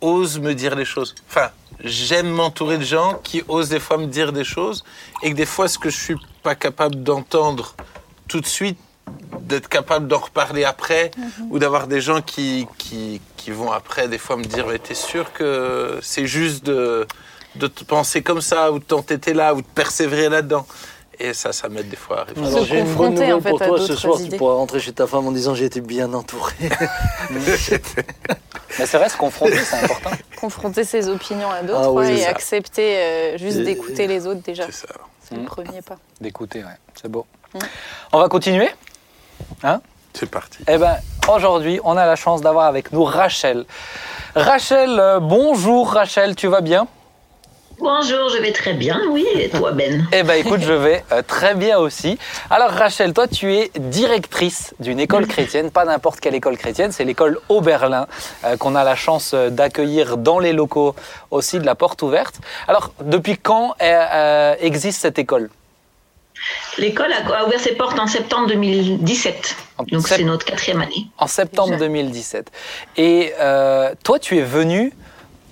osent 0.00 0.38
me 0.38 0.54
dire 0.54 0.74
les 0.74 0.84
choses. 0.84 1.14
Enfin, 1.28 1.50
j'aime 1.82 2.28
m'entourer 2.28 2.78
de 2.78 2.84
gens 2.84 3.20
qui 3.22 3.42
osent 3.48 3.68
des 3.68 3.80
fois 3.80 3.98
me 3.98 4.06
dire 4.06 4.32
des 4.32 4.44
choses 4.44 4.84
et 5.22 5.30
que 5.30 5.36
des 5.36 5.46
fois, 5.46 5.68
ce 5.68 5.78
que 5.78 5.90
je 5.90 5.98
suis 5.98 6.16
pas 6.42 6.54
capable 6.54 7.02
d'entendre 7.02 7.74
tout 8.28 8.40
de 8.40 8.46
suite, 8.46 8.78
d'être 9.40 9.68
capable 9.68 10.08
d'en 10.08 10.18
reparler 10.18 10.64
après 10.64 11.12
ou 11.50 11.58
d'avoir 11.58 11.86
des 11.86 12.00
gens 12.00 12.22
qui, 12.22 12.66
qui, 12.78 13.20
qui 13.36 13.50
vont 13.52 13.70
après 13.70 14.08
des 14.08 14.18
fois 14.18 14.36
me 14.36 14.42
dire 14.42 14.66
mais 14.66 14.78
t'es 14.80 14.94
sûr 14.94 15.32
que 15.32 15.98
c'est 16.02 16.26
juste 16.26 16.64
de, 16.64 17.06
de 17.54 17.66
te 17.68 17.84
penser 17.84 18.22
comme 18.22 18.40
ça 18.40 18.72
ou 18.72 18.80
de 18.80 18.84
t'entêter 18.84 19.34
là 19.34 19.54
ou 19.54 19.62
de 19.62 19.66
persévérer 19.66 20.28
là-dedans? 20.28 20.66
Et 21.18 21.32
ça 21.34 21.52
ça 21.52 21.68
m'aide 21.68 21.88
des 21.88 21.96
fois 21.96 22.20
à 22.20 22.24
réfléchir. 22.24 22.50
Se 22.50 22.54
Alors 22.54 22.66
j'ai 22.66 22.78
une 22.80 22.94
bonne 22.94 23.14
nouvelle 23.14 23.34
en 23.34 23.40
fait, 23.40 23.50
pour 23.50 23.62
à 23.62 23.66
toi 23.66 23.78
ce 23.80 23.86
d'autres 23.88 24.00
soir, 24.00 24.18
tu 24.30 24.36
pourras 24.36 24.54
rentrer 24.54 24.80
chez 24.80 24.92
ta 24.92 25.06
femme 25.06 25.26
en 25.26 25.32
disant 25.32 25.54
j'ai 25.54 25.64
été 25.66 25.80
bien 25.80 26.12
entouré. 26.12 26.54
Mais 28.78 28.84
c'est 28.86 28.98
vrai, 28.98 29.08
se 29.08 29.16
confronter, 29.16 29.58
c'est 29.58 29.76
important. 29.84 30.10
confronter 30.40 30.84
ses 30.84 31.08
opinions 31.08 31.50
à 31.50 31.62
d'autres 31.62 31.80
Ah 31.84 31.90
oui, 31.90 32.10
et 32.10 32.18
ça. 32.22 32.30
accepter 32.30 32.96
euh, 32.98 33.38
juste 33.38 33.58
Et- 33.58 33.64
d'écouter 33.64 34.06
les 34.06 34.26
autres 34.26 34.42
déjà. 34.42 34.64
c'est 34.66 34.72
ça 34.86 34.94
C'est 35.22 35.34
le 35.36 35.44
premier 35.44 35.80
pas. 35.82 35.96
D'écouter, 36.20 36.58
ouais. 36.60 36.76
C'est 37.00 37.10
beau. 37.10 37.24
Mm. 37.54 37.58
On 38.12 38.18
va 38.20 38.28
continuer? 38.28 38.68
C'est 40.12 40.30
parti 40.30 40.58
Eh 40.68 40.78
ben, 40.78 40.96
aujourd'hui, 41.28 41.80
on 41.84 41.96
a 41.96 42.06
la 42.06 42.16
chance 42.16 42.40
d'avoir 42.42 42.66
avec 42.66 42.92
nous 42.92 43.04
Rachel. 43.04 43.64
Rachel, 44.34 44.98
euh, 44.98 45.20
bonjour 45.20 45.92
Rachel, 45.92 46.34
tu 46.36 46.46
vas 46.48 46.60
bien? 46.60 46.86
Bonjour, 47.78 48.30
je 48.30 48.38
vais 48.38 48.52
très 48.52 48.72
bien, 48.72 49.02
oui, 49.10 49.26
et 49.34 49.50
toi 49.50 49.70
Ben? 49.72 50.06
Eh 50.12 50.22
ben, 50.22 50.34
écoute, 50.34 50.60
je 50.62 50.72
vais 50.72 51.04
euh, 51.12 51.20
très 51.26 51.54
bien 51.54 51.76
aussi. 51.78 52.18
Alors 52.48 52.70
Rachel, 52.70 53.12
toi, 53.12 53.28
tu 53.28 53.52
es 53.54 53.70
directrice 53.76 54.74
d'une 54.80 54.98
école 54.98 55.26
chrétienne, 55.26 55.70
pas 55.70 55.84
n'importe 55.84 56.20
quelle 56.20 56.34
école 56.34 56.56
chrétienne, 56.56 56.90
c'est 56.90 57.04
l'école 57.04 57.38
Oberlin 57.50 58.06
euh, 58.44 58.56
qu'on 58.56 58.74
a 58.76 58.82
la 58.82 58.94
chance 58.96 59.32
euh, 59.34 59.50
d'accueillir 59.50 60.16
dans 60.16 60.38
les 60.38 60.54
locaux 60.54 60.94
aussi 61.30 61.58
de 61.58 61.66
la 61.66 61.74
porte 61.74 62.00
ouverte. 62.00 62.36
Alors, 62.66 62.92
depuis 63.02 63.36
quand 63.36 63.74
euh, 63.82 64.54
existe 64.60 65.02
cette 65.02 65.18
école? 65.18 65.50
L'école 66.78 67.12
a 67.12 67.46
ouvert 67.46 67.60
ses 67.60 67.72
portes 67.74 67.98
en 67.98 68.06
septembre 68.06 68.46
2017. 68.48 69.56
En 69.78 69.84
Donc 69.84 70.06
sept- 70.06 70.18
c'est 70.18 70.24
notre 70.24 70.46
quatrième 70.46 70.80
année. 70.80 71.06
En 71.18 71.26
septembre 71.26 71.72
Déjà. 71.72 71.86
2017. 71.86 72.50
Et 72.96 73.32
toi, 74.02 74.18
tu 74.18 74.38
es 74.38 74.42
venue 74.42 74.92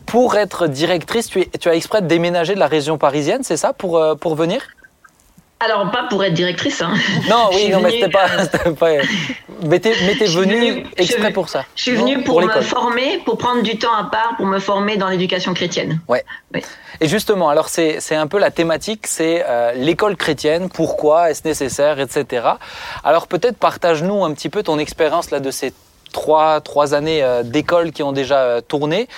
pour 0.07 0.37
être 0.37 0.67
directrice. 0.67 1.29
Tu, 1.29 1.41
es- 1.43 1.51
tu 1.61 1.69
as 1.69 1.75
exprès 1.75 2.03
déménagé 2.03 2.55
de 2.55 2.59
la 2.61 2.67
région 2.69 2.99
parisienne, 2.99 3.43
c'est 3.43 3.57
ça, 3.57 3.73
pour, 3.73 3.99
euh, 3.99 4.15
pour 4.15 4.35
venir? 4.35 4.61
Alors 5.61 5.91
pas 5.91 6.03
pour 6.11 6.23
être 6.23 6.35
directrice, 6.35 6.83
hein. 6.83 6.93
Non, 7.31 7.49
oui, 7.55 7.71
non, 7.71 7.81
mais 7.81 7.93
c'était 7.93 8.09
pas, 8.11 8.27
euh, 8.67 8.73
pas. 8.79 8.91
Mais 9.67 9.79
t'es, 9.81 9.93
venue 9.93 10.59
venue- 10.73 10.87
exprès 10.99 11.33
pour 11.33 11.49
ça. 11.49 11.65
Je 11.75 11.83
suis 11.83 11.93
venue 11.93 12.23
pour, 12.23 12.43
me 12.43 12.61
former, 12.61 13.19
pour 13.25 13.39
prendre 13.39 13.63
du 13.63 13.79
temps 13.79 13.95
à 13.95 14.05
part, 14.05 14.35
pour 14.37 14.45
me 14.47 14.59
former 14.59 14.97
dans 14.99 15.09
l'éducation 15.09 15.55
chrétienne. 15.55 16.01
Et 17.01 17.09
justement, 17.09 17.49
alors 17.49 17.69
c'est 17.71 17.99
c'est 18.01 18.15
un 18.17 18.27
peu 18.27 18.39
la 18.39 18.51
thématique, 18.51 19.07
c'est 19.07 19.43
euh, 19.49 19.73
l'école 19.73 20.17
chrétienne, 20.17 20.69
pourquoi 20.69 21.31
est-ce 21.31 21.47
nécessaire, 21.47 21.99
etc. 21.99 22.47
Alors 23.03 23.27
peut-être 23.27 23.57
partage-nous 23.57 24.23
un 24.25 24.33
petit 24.35 24.51
peu 24.51 24.63
ton 24.63 24.79
expérience 24.79 25.31
là 25.31 25.41
de 25.41 25.51
ces 25.51 25.73
trois, 26.15 26.63
trois 26.63 26.95
années 26.95 27.23
euh, 27.23 27.43
d'école 27.43 27.93
qui 27.93 28.03
ont 28.03 28.13
déjà 28.13 28.39
euh, 28.41 28.61
tourné. 28.63 29.09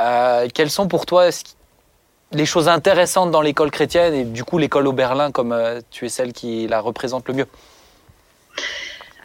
Euh, 0.00 0.48
quelles 0.52 0.70
sont 0.70 0.88
pour 0.88 1.06
toi 1.06 1.28
les 2.32 2.46
choses 2.46 2.66
intéressantes 2.68 3.30
dans 3.30 3.42
l'école 3.42 3.70
chrétienne 3.70 4.12
et 4.14 4.24
du 4.24 4.42
coup 4.42 4.58
l'école 4.58 4.88
au 4.88 4.92
Berlin 4.92 5.30
comme 5.30 5.54
tu 5.92 6.06
es 6.06 6.08
celle 6.08 6.32
qui 6.32 6.66
la 6.66 6.80
représente 6.80 7.28
le 7.28 7.34
mieux? 7.34 7.46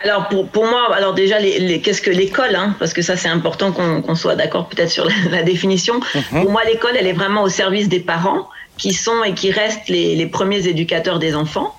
Alors 0.03 0.27
pour, 0.29 0.47
pour 0.47 0.65
moi, 0.65 0.95
alors 0.95 1.13
déjà, 1.13 1.37
les, 1.39 1.59
les- 1.59 1.79
qu'est-ce 1.79 2.01
que 2.01 2.09
l'école 2.09 2.55
hein, 2.55 2.75
Parce 2.79 2.91
que 2.91 3.03
ça, 3.03 3.15
c'est 3.15 3.29
important 3.29 3.71
qu'on 3.71 4.01
qu'on 4.01 4.15
soit 4.15 4.35
d'accord 4.35 4.65
peut-être 4.67 4.89
sur 4.89 5.05
la, 5.05 5.13
la 5.37 5.43
définition. 5.43 5.95
Mhm. 6.15 6.41
Pour 6.41 6.51
moi, 6.51 6.63
l'école, 6.65 6.95
elle 6.99 7.05
est 7.05 7.13
vraiment 7.13 7.43
au 7.43 7.49
service 7.49 7.87
des 7.87 7.99
parents 7.99 8.47
qui 8.81 8.93
sont 8.93 9.23
et 9.23 9.35
qui 9.35 9.51
restent 9.51 9.89
les, 9.89 10.15
les 10.15 10.25
premiers 10.25 10.67
éducateurs 10.67 11.19
des 11.19 11.35
enfants. 11.35 11.75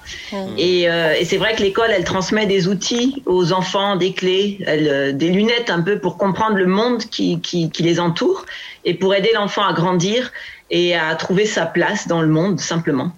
Et, 0.56 0.88
euh, 0.88 1.14
et 1.18 1.24
c'est 1.24 1.36
vrai 1.36 1.56
que 1.56 1.60
l'école, 1.60 1.90
elle 1.90 2.04
transmet 2.04 2.46
des 2.46 2.68
outils 2.68 3.24
aux 3.26 3.52
enfants, 3.52 3.96
des 3.96 4.12
clés, 4.12 4.60
elle, 4.68 4.86
euh, 4.88 5.12
des 5.12 5.30
lunettes 5.30 5.68
un 5.68 5.82
peu 5.82 5.98
pour 5.98 6.16
comprendre 6.16 6.56
le 6.56 6.66
monde 6.66 7.02
qui, 7.06 7.40
qui, 7.40 7.70
qui 7.70 7.82
les 7.82 7.98
entoure 7.98 8.46
et 8.84 8.94
pour 8.94 9.16
aider 9.16 9.30
l'enfant 9.34 9.64
à 9.64 9.72
grandir 9.72 10.30
et 10.70 10.94
à 10.94 11.12
trouver 11.16 11.44
sa 11.44 11.66
place 11.66 12.06
dans 12.06 12.22
le 12.22 12.28
monde, 12.28 12.60
simplement. 12.60 13.10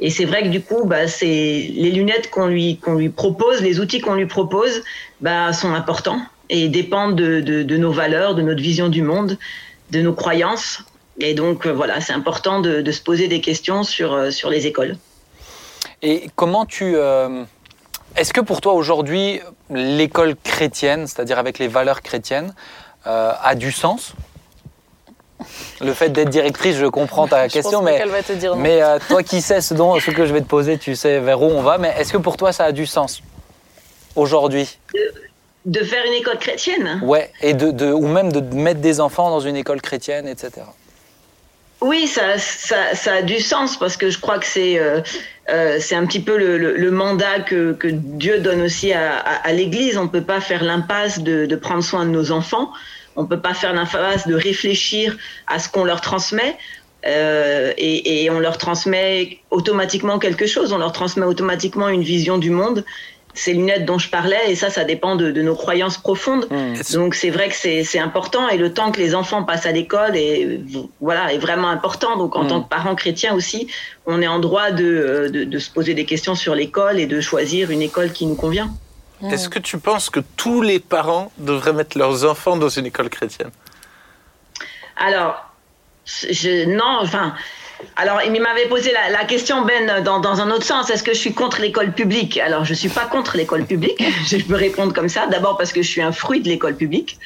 Et 0.00 0.10
c'est 0.10 0.26
vrai 0.26 0.42
que 0.42 0.48
du 0.48 0.60
coup, 0.60 0.84
bah, 0.84 1.08
c'est 1.08 1.26
les 1.84 1.92
lunettes 1.92 2.28
qu'on 2.28 2.46
lui 2.46 2.76
qu'on 2.76 2.94
lui 2.94 3.08
propose, 3.08 3.62
les 3.62 3.80
outils 3.80 4.02
qu'on 4.02 4.16
lui 4.16 4.26
propose, 4.26 4.82
bah, 5.22 5.54
sont 5.54 5.72
importants 5.72 6.20
et 6.50 6.68
dépendent 6.68 7.16
de, 7.16 7.40
de, 7.40 7.62
de 7.62 7.76
nos 7.78 7.90
valeurs, 7.92 8.34
de 8.34 8.42
notre 8.42 8.60
vision 8.60 8.90
du 8.90 9.00
monde, 9.00 9.38
de 9.92 10.02
nos 10.02 10.12
croyances. 10.12 10.84
Et 11.20 11.34
donc 11.34 11.66
euh, 11.66 11.72
voilà, 11.72 12.00
c'est 12.00 12.12
important 12.12 12.60
de, 12.60 12.80
de 12.80 12.92
se 12.92 13.00
poser 13.02 13.28
des 13.28 13.40
questions 13.40 13.82
sur 13.82 14.12
euh, 14.12 14.30
sur 14.30 14.50
les 14.50 14.66
écoles. 14.66 14.96
Et 16.02 16.30
comment 16.34 16.64
tu... 16.64 16.96
euh, 16.96 17.44
Est-ce 18.16 18.32
que 18.32 18.40
pour 18.40 18.60
toi 18.60 18.72
aujourd'hui, 18.72 19.40
l'école 19.68 20.34
chrétienne, 20.42 21.06
c'est-à-dire 21.06 21.38
avec 21.38 21.58
les 21.58 21.68
valeurs 21.68 22.00
chrétiennes, 22.00 22.54
euh, 23.06 23.32
a 23.42 23.54
du 23.54 23.70
sens? 23.70 24.14
Le 25.80 25.92
fait 25.94 26.10
d'être 26.10 26.28
directrice, 26.28 26.76
je 26.76 26.86
comprends 26.86 27.26
ta 27.26 27.48
Je 27.48 27.52
question, 27.52 27.82
mais, 27.82 27.98
qu'elle 27.98 28.08
va 28.10 28.22
te 28.22 28.32
dire 28.32 28.54
non. 28.54 28.60
mais 28.60 28.82
euh, 28.82 28.98
toi 29.08 29.22
qui 29.22 29.40
sais 29.40 29.60
ce, 29.60 29.74
dont, 29.74 29.98
ce 30.00 30.10
que 30.10 30.26
je 30.26 30.32
vais 30.32 30.40
te 30.40 30.46
poser, 30.46 30.78
tu 30.78 30.94
sais 30.94 31.18
vers 31.20 31.40
où 31.42 31.46
on 31.46 31.62
va, 31.62 31.78
mais 31.78 31.94
est-ce 31.98 32.12
que 32.12 32.18
pour 32.18 32.36
toi 32.36 32.52
ça 32.52 32.64
a 32.64 32.72
du 32.72 32.86
sens 32.86 33.22
aujourd'hui? 34.16 34.78
De 35.66 35.80
faire 35.84 36.04
une 36.06 36.14
école 36.14 36.38
chrétienne? 36.38 37.00
Ouais, 37.02 37.30
et 37.42 37.52
de, 37.54 37.70
de, 37.70 37.92
ou 37.92 38.06
même 38.06 38.32
de 38.32 38.40
mettre 38.54 38.80
des 38.80 39.00
enfants 39.00 39.28
dans 39.30 39.40
une 39.40 39.56
école 39.56 39.80
chrétienne, 39.82 40.26
etc. 40.28 40.62
Oui, 41.80 42.06
ça, 42.06 42.36
ça, 42.38 42.94
ça 42.94 43.14
a 43.14 43.22
du 43.22 43.40
sens 43.40 43.78
parce 43.78 43.96
que 43.96 44.10
je 44.10 44.18
crois 44.18 44.38
que 44.38 44.46
c'est 44.46 44.78
euh, 44.78 45.00
euh, 45.48 45.78
c'est 45.80 45.94
un 45.94 46.04
petit 46.06 46.20
peu 46.20 46.36
le, 46.36 46.58
le, 46.58 46.76
le 46.76 46.90
mandat 46.90 47.40
que, 47.40 47.72
que 47.72 47.88
Dieu 47.88 48.40
donne 48.40 48.60
aussi 48.60 48.92
à, 48.92 49.16
à, 49.16 49.48
à 49.48 49.52
l'Église. 49.52 49.96
On 49.96 50.04
ne 50.04 50.08
peut 50.08 50.22
pas 50.22 50.40
faire 50.40 50.62
l'impasse 50.62 51.20
de, 51.20 51.46
de 51.46 51.56
prendre 51.56 51.82
soin 51.82 52.04
de 52.04 52.10
nos 52.10 52.32
enfants. 52.32 52.70
On 53.16 53.22
ne 53.22 53.28
peut 53.28 53.40
pas 53.40 53.54
faire 53.54 53.72
l'impasse 53.72 54.28
de 54.28 54.34
réfléchir 54.34 55.16
à 55.46 55.58
ce 55.58 55.68
qu'on 55.68 55.84
leur 55.84 56.00
transmet. 56.00 56.56
Euh, 57.06 57.72
et, 57.78 58.24
et 58.24 58.30
on 58.30 58.40
leur 58.40 58.58
transmet 58.58 59.38
automatiquement 59.50 60.18
quelque 60.18 60.46
chose. 60.46 60.72
On 60.74 60.78
leur 60.78 60.92
transmet 60.92 61.24
automatiquement 61.24 61.88
une 61.88 62.02
vision 62.02 62.36
du 62.36 62.50
monde. 62.50 62.84
Ces 63.32 63.52
lunettes 63.54 63.84
dont 63.84 63.98
je 63.98 64.10
parlais, 64.10 64.50
et 64.50 64.54
ça, 64.56 64.70
ça 64.70 64.84
dépend 64.84 65.14
de, 65.16 65.30
de 65.30 65.42
nos 65.42 65.54
croyances 65.54 65.98
profondes. 65.98 66.46
Hmm. 66.50 66.74
Donc 66.92 67.14
c'est 67.14 67.30
vrai 67.30 67.48
que 67.48 67.54
c'est 67.54 67.98
important 67.98 68.48
et 68.48 68.58
le 68.58 68.72
temps 68.72 68.90
que 68.90 68.98
les 69.00 69.14
enfants 69.14 69.44
passent 69.44 69.66
à 69.66 69.72
l'école 69.72 70.16
est 70.16 70.60
voilà 71.00 71.32
est 71.32 71.38
vraiment 71.38 71.68
important. 71.68 72.16
Donc 72.16 72.34
en 72.36 72.44
Mm. 72.44 72.48
tant 72.48 72.62
que 72.62 72.68
parents 72.68 72.94
chrétiens 72.96 73.34
aussi, 73.34 73.68
on 74.06 74.20
est 74.20 74.26
en 74.26 74.40
droit 74.40 74.70
de, 74.72 74.84
euh, 74.84 75.28
de, 75.30 75.44
de 75.44 75.58
se 75.58 75.70
poser 75.70 75.94
des 75.94 76.04
questions 76.04 76.34
sur 76.34 76.54
l'école 76.54 76.98
et 76.98 77.06
de 77.06 77.20
choisir 77.20 77.70
une 77.70 77.82
école 77.82 78.12
qui 78.12 78.26
nous 78.26 78.34
convient. 78.34 78.70
Est-ce 79.30 79.48
que 79.48 79.58
tu 79.58 79.78
penses 79.78 80.08
que 80.10 80.20
tous 80.36 80.62
les 80.62 80.80
parents 80.80 81.30
devraient 81.38 81.74
mettre 81.74 81.98
leurs 81.98 82.24
enfants 82.24 82.56
dans 82.56 82.70
une 82.70 82.86
école 82.86 83.10
chrétienne? 83.10 83.50
Alors 84.96 85.34
je, 86.06 86.64
non 86.66 86.98
enfin 87.02 87.34
alors, 87.96 88.20
il 88.24 88.40
m'avait 88.40 88.66
posé 88.66 88.92
la, 88.92 89.10
la 89.10 89.24
question, 89.24 89.62
Ben, 89.64 90.02
dans, 90.02 90.20
dans, 90.20 90.40
un 90.40 90.50
autre 90.50 90.64
sens. 90.64 90.90
Est-ce 90.90 91.02
que 91.02 91.12
je 91.12 91.18
suis 91.18 91.32
contre 91.32 91.60
l'école 91.60 91.92
publique? 91.92 92.38
Alors, 92.38 92.64
je 92.64 92.74
suis 92.74 92.88
pas 92.88 93.04
contre 93.04 93.36
l'école 93.36 93.64
publique. 93.64 94.02
je 94.26 94.36
peux 94.38 94.54
répondre 94.54 94.92
comme 94.92 95.08
ça. 95.08 95.26
D'abord 95.26 95.56
parce 95.56 95.72
que 95.72 95.82
je 95.82 95.88
suis 95.88 96.02
un 96.02 96.12
fruit 96.12 96.40
de 96.40 96.48
l'école 96.48 96.76
publique. 96.76 97.18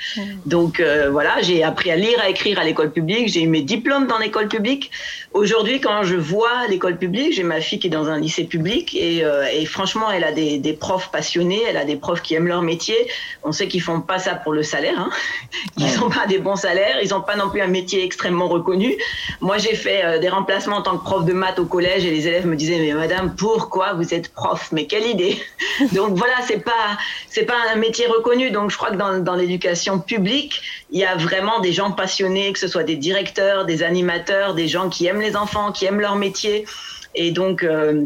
Donc, 0.46 0.80
euh, 0.80 1.10
voilà, 1.10 1.40
j'ai 1.42 1.62
appris 1.62 1.90
à 1.90 1.96
lire, 1.96 2.18
à 2.20 2.28
écrire 2.28 2.58
à 2.58 2.64
l'école 2.64 2.92
publique. 2.92 3.28
J'ai 3.28 3.42
eu 3.42 3.48
mes 3.48 3.62
diplômes 3.62 4.06
dans 4.06 4.18
l'école 4.18 4.48
publique. 4.48 4.90
Aujourd'hui, 5.32 5.80
quand 5.80 6.04
je 6.04 6.16
vois 6.16 6.66
l'école 6.68 6.96
publique, 6.96 7.32
j'ai 7.32 7.42
ma 7.42 7.60
fille 7.60 7.78
qui 7.78 7.88
est 7.88 7.90
dans 7.90 8.08
un 8.08 8.20
lycée 8.20 8.44
public 8.44 8.94
et, 8.94 9.24
euh, 9.24 9.46
et 9.52 9.66
franchement, 9.66 10.10
elle 10.12 10.22
a 10.24 10.32
des, 10.32 10.58
des, 10.58 10.72
profs 10.72 11.10
passionnés. 11.10 11.60
Elle 11.68 11.76
a 11.76 11.84
des 11.84 11.96
profs 11.96 12.22
qui 12.22 12.34
aiment 12.34 12.46
leur 12.46 12.62
métier. 12.62 12.96
On 13.42 13.52
sait 13.52 13.68
qu'ils 13.68 13.82
font 13.82 14.00
pas 14.00 14.18
ça 14.18 14.34
pour 14.34 14.52
le 14.52 14.62
salaire. 14.62 14.98
Hein. 14.98 15.10
Ils 15.76 15.98
n'ont 15.98 16.10
pas 16.10 16.26
des 16.26 16.38
bons 16.38 16.56
salaires. 16.56 16.98
Ils 17.02 17.10
n'ont 17.10 17.20
pas 17.20 17.36
non 17.36 17.50
plus 17.50 17.60
un 17.60 17.66
métier 17.66 18.04
extrêmement 18.04 18.48
reconnu. 18.48 18.96
Moi, 19.40 19.58
j'ai 19.58 19.74
fait 19.74 20.04
euh, 20.04 20.18
des 20.18 20.28
remplacement 20.44 20.76
en 20.76 20.82
tant 20.82 20.98
que 20.98 21.04
prof 21.04 21.24
de 21.24 21.32
maths 21.32 21.58
au 21.58 21.64
collège 21.64 22.04
et 22.04 22.10
les 22.10 22.28
élèves 22.28 22.46
me 22.46 22.54
disaient 22.54 22.78
mais 22.78 22.92
madame 22.92 23.34
pourquoi 23.34 23.94
vous 23.94 24.12
êtes 24.12 24.30
prof? 24.34 24.68
Mais 24.72 24.86
quelle 24.86 25.06
idée! 25.06 25.42
Donc 25.92 26.18
voilà 26.18 26.34
c'est 26.46 26.62
pas 26.62 26.98
c'est 27.30 27.44
pas 27.44 27.56
un 27.72 27.76
métier 27.76 28.06
reconnu. 28.06 28.50
Donc 28.50 28.70
je 28.70 28.76
crois 28.76 28.90
que 28.90 28.96
dans, 28.96 29.18
dans 29.18 29.34
l'éducation 29.34 29.98
publique 29.98 30.60
il 30.90 31.00
y 31.00 31.04
a 31.04 31.16
vraiment 31.16 31.60
des 31.60 31.72
gens 31.72 31.92
passionnés 31.92 32.52
que 32.52 32.58
ce 32.58 32.68
soit 32.68 32.84
des 32.84 32.96
directeurs 32.96 33.64
des 33.64 33.82
animateurs 33.82 34.52
des 34.52 34.68
gens 34.68 34.90
qui 34.90 35.06
aiment 35.06 35.22
les 35.22 35.34
enfants 35.34 35.72
qui 35.72 35.86
aiment 35.86 36.00
leur 36.00 36.16
métier. 36.16 36.66
Et 37.14 37.30
donc 37.30 37.62
euh, 37.62 38.04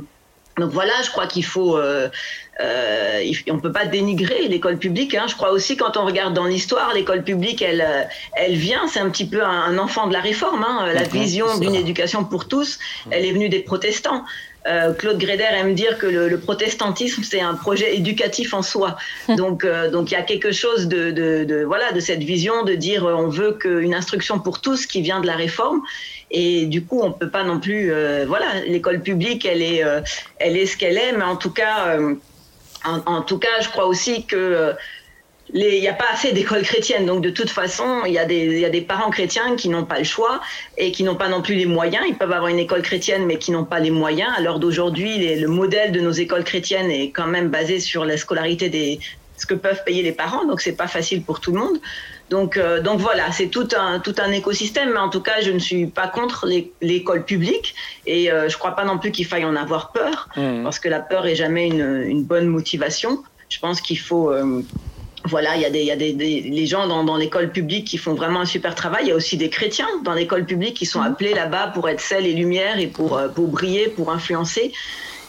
donc 0.59 0.73
voilà, 0.73 0.93
je 1.05 1.11
crois 1.11 1.27
qu'il 1.27 1.45
faut, 1.45 1.77
euh, 1.79 2.09
euh, 2.61 3.23
on 3.51 3.55
ne 3.55 3.61
peut 3.61 3.73
pas 3.73 3.87
dénigrer 3.87 4.49
l'école 4.49 4.79
publique. 4.79 5.15
Hein. 5.15 5.27
Je 5.29 5.35
crois 5.35 5.51
aussi 5.51 5.77
quand 5.77 5.97
on 5.97 6.05
regarde 6.05 6.35
dans 6.35 6.47
l'histoire, 6.47 6.93
l'école 6.95 7.23
publique, 7.23 7.63
elle, 7.63 7.87
elle 8.35 8.55
vient, 8.55 8.87
c'est 8.89 9.01
un 9.01 9.11
petit 9.11 9.27
peu 9.27 9.43
un, 9.45 9.79
enfant 9.79 10.07
de 10.07 10.13
la 10.13 10.21
réforme. 10.21 10.65
Hein. 10.65 10.91
La 10.93 11.05
vision 11.05 11.59
d'une 11.59 11.75
éducation 11.75 12.25
pour 12.25 12.49
tous, 12.49 12.79
elle 13.11 13.25
est 13.25 13.33
venue 13.33 13.49
des 13.49 13.61
protestants. 13.61 14.25
Euh, 14.67 14.93
Claude 14.93 15.19
Gréder 15.19 15.45
aime 15.45 15.75
dire 15.75 15.99
que 15.99 16.07
le, 16.07 16.29
le 16.29 16.39
protestantisme 16.39 17.23
c'est 17.23 17.41
un 17.41 17.55
projet 17.55 17.97
éducatif 17.97 18.53
en 18.53 18.63
soi. 18.63 18.97
Donc 19.29 19.65
euh, 19.65 19.91
donc 19.91 20.11
il 20.11 20.15
y 20.15 20.17
a 20.17 20.23
quelque 20.23 20.53
chose 20.53 20.89
de, 20.89 21.11
de, 21.11 21.45
de, 21.45 21.65
voilà 21.65 21.93
de 21.93 22.01
cette 22.01 22.23
vision 22.23 22.65
de 22.65 22.75
dire 22.75 23.07
euh, 23.07 23.15
on 23.15 23.29
veut 23.29 23.53
qu'une 23.53 23.95
instruction 23.95 24.41
pour 24.41 24.61
tous 24.61 24.85
qui 24.87 25.01
vient 25.01 25.21
de 25.21 25.27
la 25.27 25.37
réforme 25.37 25.83
et 26.31 26.67
du 26.67 26.85
coup 26.85 27.01
on 27.03 27.13
peut 27.13 27.31
pas 27.31 27.45
non 27.45 27.59
plus 27.61 27.93
euh, 27.93 28.25
voilà 28.27 28.61
l'école 28.67 29.01
publique 29.01 29.45
elle 29.45 29.63
est 29.63 29.83
euh, 29.83 30.01
elle 30.39 30.57
est 30.57 30.67
ce 30.67 30.77
qu'elle 30.77 30.99
est 30.99 31.13
mais 31.13 31.25
en 31.25 31.37
tout 31.37 31.51
cas 31.51 31.87
euh, 31.89 32.15
en, 32.85 33.23
tout 33.23 33.39
cas 33.39 33.61
je 33.61 33.69
crois 33.69 33.87
aussi 33.87 34.25
que 34.25 34.37
euh, 34.37 34.73
il 35.55 35.81
n'y 35.81 35.89
a 35.89 35.95
pas 35.95 36.07
assez 36.13 36.33
d'écoles 36.33 36.63
chrétiennes, 36.63 37.07
donc 37.07 37.23
de 37.23 37.31
toute 37.31 37.49
façon, 37.49 38.03
il 38.07 38.13
y, 38.13 38.19
a 38.19 38.27
des, 38.27 38.61
y 38.61 38.65
a 38.67 38.71
des 38.71 38.83
parents 38.83 39.11
chrétiens 39.11 39.57
qui 39.57 39.71
n'ont 39.71 39.85
pas 39.85 39.99
le 39.99 40.05
choix 40.05 40.41
et 40.77 40.93
qui 40.93 41.05
n'ont 41.05 41.15
pas 41.15 41.29
non 41.29 41.41
plus 41.41 41.55
les 41.55 41.65
moyens. 41.65 42.05
Ils 42.07 42.17
peuvent 42.17 42.33
avoir 42.33 42.49
une 42.49 42.59
école 42.59 42.83
chrétienne, 42.83 43.25
mais 43.25 43.39
qui 43.39 43.51
n'ont 43.51 43.65
pas 43.65 43.79
les 43.79 43.91
moyens. 43.91 44.31
À 44.37 44.43
l'heure 44.43 44.59
d'aujourd'hui, 44.59 45.37
le 45.37 45.49
modèle 45.49 45.93
de 45.93 46.01
nos 46.01 46.11
écoles 46.11 46.45
chrétiennes 46.45 46.91
est 46.91 47.11
quand 47.13 47.27
même 47.27 47.49
basé 47.49 47.81
sur 47.81 48.05
la 48.05 48.19
scolarité 48.19 48.69
des 48.69 49.01
ce 49.39 49.47
que 49.47 49.55
peuvent 49.55 49.83
payer 49.85 50.03
les 50.03 50.13
parents, 50.13 50.45
donc 50.45 50.61
c'est 50.61 50.73
pas 50.73 50.89
facile 50.89 51.23
pour 51.23 51.41
tout 51.41 51.53
le 51.53 51.61
monde. 51.61 51.79
Donc, 52.31 52.57
euh, 52.57 52.81
donc 52.81 53.01
voilà, 53.01 53.33
c'est 53.33 53.49
tout 53.49 53.69
un 53.77 54.01
tout 54.01 54.15
un 54.19 54.31
écosystème. 54.33 54.91
Mais 54.93 54.99
en 54.99 55.09
tout 55.09 55.21
cas, 55.21 55.41
je 55.41 55.51
ne 55.51 55.59
suis 55.59 55.87
pas 55.87 56.09
contre 56.09 56.47
l'école 56.81 57.25
publique 57.25 57.75
et 58.07 58.31
euh, 58.31 58.49
je 58.49 58.57
crois 58.59 58.73
pas 58.73 58.85
non 58.85 58.99
plus 58.99 59.11
qu'il 59.13 59.27
faille 59.27 59.45
en 59.45 59.57
avoir 59.57 59.93
peur, 59.93 60.29
mmh. 60.37 60.63
parce 60.63 60.79
que 60.79 60.89
la 60.89 61.01
peur 61.01 61.27
est 61.27 61.37
jamais 61.37 61.67
une, 61.67 62.03
une 62.07 62.25
bonne 62.25 62.47
motivation. 62.47 63.23
Je 63.49 63.59
pense 63.59 63.81
qu'il 63.81 63.99
faut 63.99 64.31
euh, 64.31 64.63
voilà, 65.25 65.57
il 65.57 65.63
y 65.63 65.65
a 65.65 65.71
des, 65.71 65.81
il 65.81 65.87
y 65.87 65.91
a 65.91 65.97
des, 65.97 66.13
des 66.13 66.41
les 66.43 66.67
gens 66.67 66.87
dans, 66.87 67.03
dans 67.03 67.17
l'école 67.17 67.51
publique 67.51 67.87
qui 67.87 67.99
font 67.99 68.15
vraiment 68.15 68.41
un 68.41 68.47
super 68.47 68.75
travail. 68.75 69.05
Il 69.05 69.09
y 69.09 69.13
a 69.13 69.17
aussi 69.17 69.37
des 69.37 69.51
chrétiens 69.51 69.89
dans 70.05 70.15
l'école 70.15 70.45
publique 70.45 70.75
qui 70.75 70.87
sont 70.87 71.01
appelés 71.01 71.35
là-bas 71.35 71.69
pour 71.69 71.89
être 71.89 72.01
sel 72.01 72.27
et 72.27 72.35
lumière 72.35 72.79
et 72.79 72.87
pour, 72.87 73.21
pour 73.35 73.49
briller, 73.49 73.89
pour 73.89 74.13
influencer. 74.13 74.73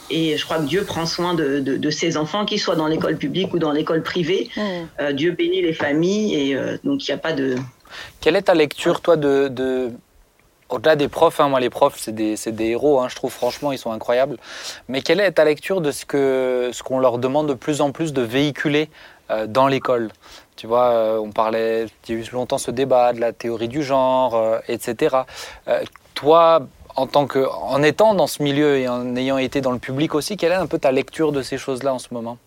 Et 0.09 0.37
je 0.37 0.43
crois 0.45 0.57
que 0.57 0.65
Dieu 0.65 0.83
prend 0.83 1.05
soin 1.05 1.33
de, 1.33 1.59
de, 1.59 1.77
de 1.77 1.89
ses 1.89 2.17
enfants, 2.17 2.45
qu'ils 2.45 2.59
soient 2.59 2.75
dans 2.75 2.87
l'école 2.87 3.17
publique 3.17 3.53
ou 3.53 3.59
dans 3.59 3.71
l'école 3.71 4.03
privée. 4.03 4.49
Mmh. 4.55 4.61
Euh, 4.99 5.11
Dieu 5.13 5.31
bénit 5.31 5.61
les 5.61 5.73
familles 5.73 6.35
et 6.35 6.55
euh, 6.55 6.77
donc 6.83 7.07
il 7.07 7.11
n'y 7.11 7.15
a 7.15 7.17
pas 7.17 7.33
de. 7.33 7.55
Quelle 8.21 8.35
est 8.35 8.43
ta 8.43 8.53
lecture, 8.53 9.01
toi, 9.01 9.17
de, 9.17 9.47
de 9.47 9.91
au-delà 10.69 10.95
des 10.95 11.07
profs, 11.07 11.39
hein, 11.39 11.49
moi 11.49 11.59
les 11.59 11.71
profs 11.71 11.97
c'est 11.97 12.13
des, 12.13 12.35
c'est 12.35 12.51
des 12.51 12.67
héros, 12.67 12.99
hein, 12.99 13.07
je 13.09 13.15
trouve 13.15 13.31
franchement 13.31 13.71
ils 13.71 13.79
sont 13.79 13.91
incroyables. 13.91 14.37
Mais 14.87 15.01
quelle 15.01 15.19
est 15.19 15.31
ta 15.31 15.45
lecture 15.45 15.81
de 15.81 15.91
ce 15.91 16.05
que 16.05 16.69
ce 16.71 16.83
qu'on 16.83 16.99
leur 16.99 17.17
demande 17.17 17.47
de 17.47 17.55
plus 17.55 17.81
en 17.81 17.91
plus 17.91 18.13
de 18.13 18.21
véhiculer 18.21 18.89
euh, 19.31 19.47
dans 19.47 19.67
l'école? 19.67 20.11
Tu 20.55 20.67
vois, 20.67 20.91
euh, 20.91 21.17
on 21.17 21.31
parlait, 21.31 21.85
il 22.07 22.15
y 22.15 22.17
a 22.17 22.21
eu 22.21 22.25
longtemps 22.33 22.57
ce 22.57 22.69
débat 22.69 23.13
de 23.13 23.21
la 23.21 23.31
théorie 23.31 23.69
du 23.69 23.81
genre, 23.81 24.35
euh, 24.35 24.59
etc. 24.67 25.15
Euh, 25.69 25.83
toi, 26.13 26.67
en 26.99 27.07
tant 27.07 27.27
que, 27.27 27.45
étant 27.85 28.13
dans 28.13 28.27
ce 28.27 28.43
milieu 28.43 28.77
et 28.77 28.87
en 28.87 29.15
ayant 29.15 29.37
été 29.37 29.61
dans 29.61 29.71
le 29.71 29.79
public 29.79 30.15
aussi, 30.15 30.35
quelle 30.35 30.51
est 30.51 30.55
un 30.55 30.67
peu 30.67 30.79
ta 30.79 30.91
lecture 30.91 31.31
de 31.31 31.41
ces 31.41 31.57
choses-là 31.57 31.93
en 31.93 31.99
ce 31.99 32.09
moment? 32.11 32.37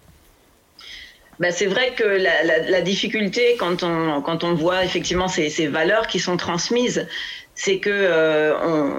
Ben, 1.40 1.50
c'est 1.50 1.66
vrai 1.66 1.94
que 1.96 2.04
la, 2.04 2.82
difficulté, 2.82 3.56
quand 3.58 3.82
on, 3.82 4.20
quand 4.20 4.44
on 4.44 4.54
voit 4.54 4.84
effectivement 4.84 5.28
ces, 5.28 5.66
valeurs 5.66 6.06
qui 6.06 6.18
sont 6.18 6.36
transmises, 6.36 7.08
c'est 7.54 7.78
que 7.78 7.90
euh, 7.90 8.54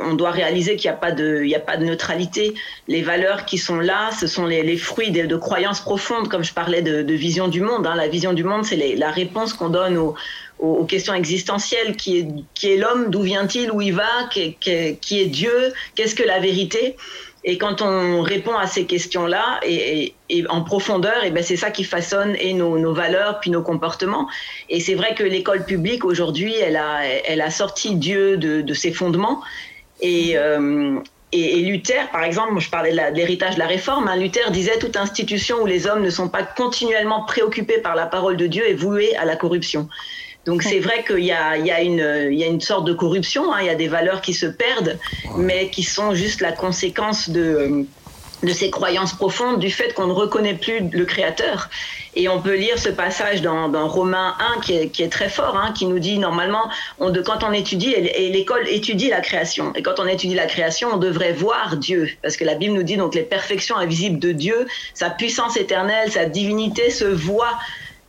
on, 0.10 0.14
doit 0.16 0.32
réaliser 0.32 0.76
qu'il 0.76 0.90
n'y 0.90 0.96
a 0.96 1.00
pas 1.00 1.12
de, 1.12 1.42
il 1.44 1.50
y 1.50 1.56
a 1.56 1.60
pas 1.60 1.78
de 1.78 1.86
neutralité. 1.86 2.54
Les 2.88 3.02
valeurs 3.02 3.46
qui 3.46 3.58
sont 3.58 3.80
là, 3.80 4.10
ce 4.20 4.28
sont 4.28 4.46
les, 4.46 4.78
fruits 4.78 5.12
de, 5.12 5.36
croyances 5.36 5.82
profondes, 5.82 6.28
comme 6.28 6.44
je 6.44 6.54
parlais 6.54 6.82
de, 6.82 7.14
vision 7.14 7.48
du 7.48 7.62
monde. 7.62 7.86
hein. 7.86 7.96
La 7.96 8.08
vision 8.08 8.34
du 8.34 8.44
monde, 8.44 8.66
c'est 8.66 8.96
la 8.96 9.12
réponse 9.12 9.54
qu'on 9.54 9.70
donne 9.70 9.98
aux, 9.98 10.16
aux, 10.64 10.86
questions 10.86 11.14
existentielles. 11.14 11.96
Qui 11.96 12.20
est, 12.20 12.28
qui 12.54 12.72
est 12.72 12.78
l'homme 12.78 13.10
D'où 13.10 13.22
vient-il 13.22 13.72
Où 13.72 13.82
il 13.82 13.94
va 13.94 14.30
qui, 14.32 14.58
est 14.66 15.26
Dieu 15.26 15.74
Qu'est-ce 15.96 16.16
que 16.16 16.24
la 16.24 16.40
vérité? 16.40 16.96
Et 17.46 17.58
quand 17.58 17.82
on 17.82 18.22
répond 18.22 18.56
à 18.56 18.68
ces 18.68 18.86
questions-là 18.86 19.60
et, 19.66 20.14
en 20.50 20.62
profondeur, 20.62 21.26
et 21.26 21.32
ben 21.32 21.44
c'est 21.44 21.58
ça 21.58 21.72
qui 21.72 21.84
façonne 21.84 22.36
et 22.40 22.54
nos, 22.54 22.94
valeurs 22.94 23.42
puis 23.42 23.52
nos 23.52 23.62
comportements. 23.62 24.30
Et 24.70 24.80
c'est 24.80 24.96
vrai 24.96 25.14
que 25.14 25.24
l'école 25.24 25.66
publique 25.66 26.06
aujourd'hui, 26.06 26.56
elle 26.56 26.78
a, 26.78 27.02
elle 27.04 27.42
a 27.42 27.52
sorti 27.52 27.96
Dieu 27.96 28.38
de, 28.38 28.74
ses 28.74 28.94
fondements. 28.94 29.42
Et, 30.00 30.38
euh, 30.38 31.00
et, 31.34 31.60
et 31.60 31.62
Luther, 31.64 32.10
par 32.12 32.24
exemple, 32.24 32.58
je 32.60 32.70
parlais 32.70 32.92
de 32.92 32.96
la- 32.96 33.12
de 33.12 33.18
l'héritage 33.18 33.56
de 33.56 33.60
la 33.60 33.68
réforme, 33.68 34.08
hein, 34.08 34.16
Luther 34.16 34.52
disait 34.52 34.78
toute 34.80 34.96
institution 34.96 35.62
où 35.62 35.66
les 35.66 35.88
hommes 35.88 36.02
ne 36.02 36.10
sont 36.10 36.30
pas 36.30 36.44
continuellement 36.44 37.24
préoccupés 37.26 37.80
par 37.80 37.96
la 37.96 38.06
parole 38.06 38.38
de 38.38 38.48
Dieu 38.48 38.68
est 38.70 38.74
vouée 38.74 39.16
à 39.18 39.26
la 39.26 39.36
corruption. 39.36 39.90
Donc 40.46 40.62
c'est 40.64 40.80
vrai 40.80 41.04
qu'il 41.06 41.24
y 41.24 41.32
a, 41.32 41.58
il 41.58 41.66
y, 41.66 41.72
a 41.72 41.82
une- 41.82 42.30
il 42.32 42.38
y 42.38 42.44
a 42.44 42.48
une 42.48 42.60
sorte 42.62 42.86
de 42.86 42.94
corruption, 42.94 43.54
hein, 43.54 43.60
il 43.62 43.68
y 43.68 43.70
a 43.70 43.76
des 43.76 43.88
valeurs 43.88 44.22
qui 44.22 44.34
se 44.34 44.46
perdent, 44.46 45.00
mais 45.36 45.70
qui 45.70 45.84
sont 45.84 46.14
juste 46.14 46.42
la 46.42 46.52
conséquence 46.52 47.30
de, 47.30 47.88
de 48.44 48.52
ces 48.52 48.70
croyances 48.70 49.14
profondes, 49.16 49.60
du 49.60 49.72
fait 49.72 49.94
qu'on 49.94 50.08
ne 50.08 50.12
reconnaît 50.12 50.58
plus 50.58 50.90
le 50.92 51.06
Créateur. 51.06 51.70
Et 52.14 52.28
on 52.28 52.42
peut 52.42 52.56
lire 52.58 52.78
ce 52.78 52.90
passage 52.90 53.42
dans, 53.42 53.70
dans 53.70 53.88
Romains 53.88 54.36
1 54.58 54.60
qui 54.60 54.74
est, 54.74 54.92
qui 54.92 55.02
est 55.02 55.10
très 55.10 55.30
fort, 55.30 55.56
hein, 55.56 55.72
qui 55.72 55.86
nous 55.86 56.00
dit 56.00 56.20
normalement, 56.20 56.70
on 56.98 57.10
de, 57.10 57.22
quand 57.22 57.44
on 57.44 57.54
étudie, 57.54 57.92
et 57.94 58.26
et 58.26 58.30
l'école 58.32 58.68
étudie 58.68 59.10
la 59.10 59.22
création, 59.22 59.74
et 59.76 59.82
quand 59.82 59.98
on 60.00 60.08
étudie 60.08 60.36
la 60.36 60.46
création, 60.46 60.90
on 60.94 60.98
devrait 60.98 61.32
voir 61.34 61.78
Dieu, 61.78 62.10
parce 62.22 62.36
que 62.36 62.44
la 62.44 62.56
Bible 62.56 62.74
nous 62.76 62.84
dit 62.84 62.98
donc 62.98 63.16
les 63.16 63.24
perfections 63.24 63.78
invisibles 63.78 64.20
de 64.20 64.34
Dieu, 64.34 64.68
sa 64.94 65.10
puissance 65.10 65.56
éternelle, 65.56 66.12
sa 66.12 66.26
divinité 66.26 66.90
se 66.92 67.06
voit 67.06 67.58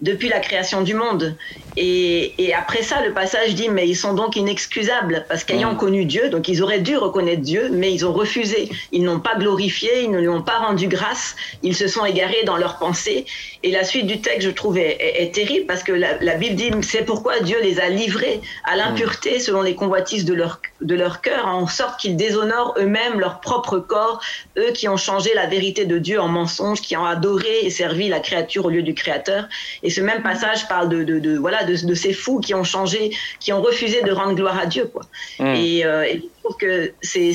depuis 0.09 0.29
la 0.29 0.41
création 0.41 0.83
du 0.83 0.95
monde. 0.95 1.37
Et, 1.77 2.45
et 2.45 2.55
après 2.55 2.83
ça, 2.83 3.05
le 3.05 3.13
passage 3.15 3.57
dit, 3.57 3.69
mais 3.69 3.89
ils 3.89 3.97
sont 3.97 4.15
donc 4.15 4.37
inexcusables, 4.37 5.27
parce 5.29 5.43
qu'ayant 5.43 5.73
Mm. 5.75 5.77
connu 5.85 6.05
Dieu, 6.05 6.29
donc 6.29 6.47
ils 6.47 6.63
auraient 6.63 6.79
dû 6.91 6.97
reconnaître 6.97 7.43
Dieu, 7.43 7.69
mais 7.73 7.93
ils 7.93 8.07
ont 8.07 8.13
refusé. 8.13 8.61
Ils 8.93 9.03
n'ont 9.03 9.19
pas 9.19 9.35
glorifié, 9.43 9.91
ils 10.05 10.11
ne 10.13 10.21
lui 10.21 10.29
ont 10.29 10.43
pas 10.43 10.59
rendu 10.67 10.87
grâce, 10.87 11.35
ils 11.63 11.75
se 11.75 11.89
sont 11.89 12.05
égarés 12.13 12.45
dans 12.45 12.59
leurs 12.59 12.79
pensées. 12.79 13.25
Et 13.65 13.73
la 13.73 13.83
suite 13.83 14.07
du 14.07 14.21
texte, 14.21 14.43
je 14.43 14.51
trouve, 14.51 14.79
est, 14.79 14.97
est- 15.01 15.23
est 15.25 15.33
terrible, 15.35 15.67
parce 15.67 15.83
que 15.83 15.91
la, 15.91 16.11
la 16.21 16.37
Bible 16.37 16.55
dit, 16.55 16.71
c'est 16.83 17.05
pourquoi 17.05 17.41
Dieu 17.41 17.59
les 17.61 17.81
a 17.81 17.89
livrés 17.89 18.41
à 18.63 18.77
l'impureté 18.77 19.41
selon 19.41 19.63
les 19.63 19.75
convoitises 19.75 20.25
de 20.25 20.35
leur, 20.35 20.61
de 20.81 20.95
leur 20.95 21.23
cœur, 21.23 21.49
en 21.49 21.67
sorte 21.67 21.99
qu'ils 22.01 22.17
déshonorent 22.17 22.75
eux-mêmes 22.79 23.19
leur 23.19 23.41
propre 23.41 23.79
corps, 23.81 24.21
eux 24.63 24.71
qui 24.79 24.87
ont 24.89 24.97
changé 25.09 25.31
la 25.35 25.47
vérité 25.47 25.87
de 25.87 25.99
Dieu 25.99 26.21
en 26.21 26.29
mensonge, 26.29 26.81
qui 26.87 26.97
ont 26.97 27.05
adoré 27.17 27.55
et 27.67 27.71
servi 27.71 28.07
la 28.09 28.21
créature 28.21 28.67
au 28.67 28.71
lieu 28.71 28.83
du 28.83 28.95
Créateur. 28.95 29.49
Et 29.83 29.91
ce 29.95 30.01
même 30.01 30.23
passage 30.23 30.67
parle 30.69 30.89
de, 30.89 31.05
de, 31.05 31.19
de- 31.19 31.39
voilà 31.39 31.65
de, 31.65 31.75
de 31.87 31.95
ces 31.95 32.13
fous 32.13 32.41
qui 32.41 32.53
ont 32.55 32.65
changé, 32.65 33.11
qui 33.41 33.53
ont 33.53 33.63
refusé 33.63 34.03
de 34.03 34.13
rendre 34.13 34.35
gloire 34.35 34.59
à 34.59 34.67
Dieu, 34.67 34.87
quoi. 34.93 35.03
Mm. 35.39 35.55
Et, 35.57 35.85
euh, 35.85 36.03
et 36.05 36.17
je 36.23 36.43
trouve 36.43 36.57
que 36.57 36.93
c'est 37.03 37.33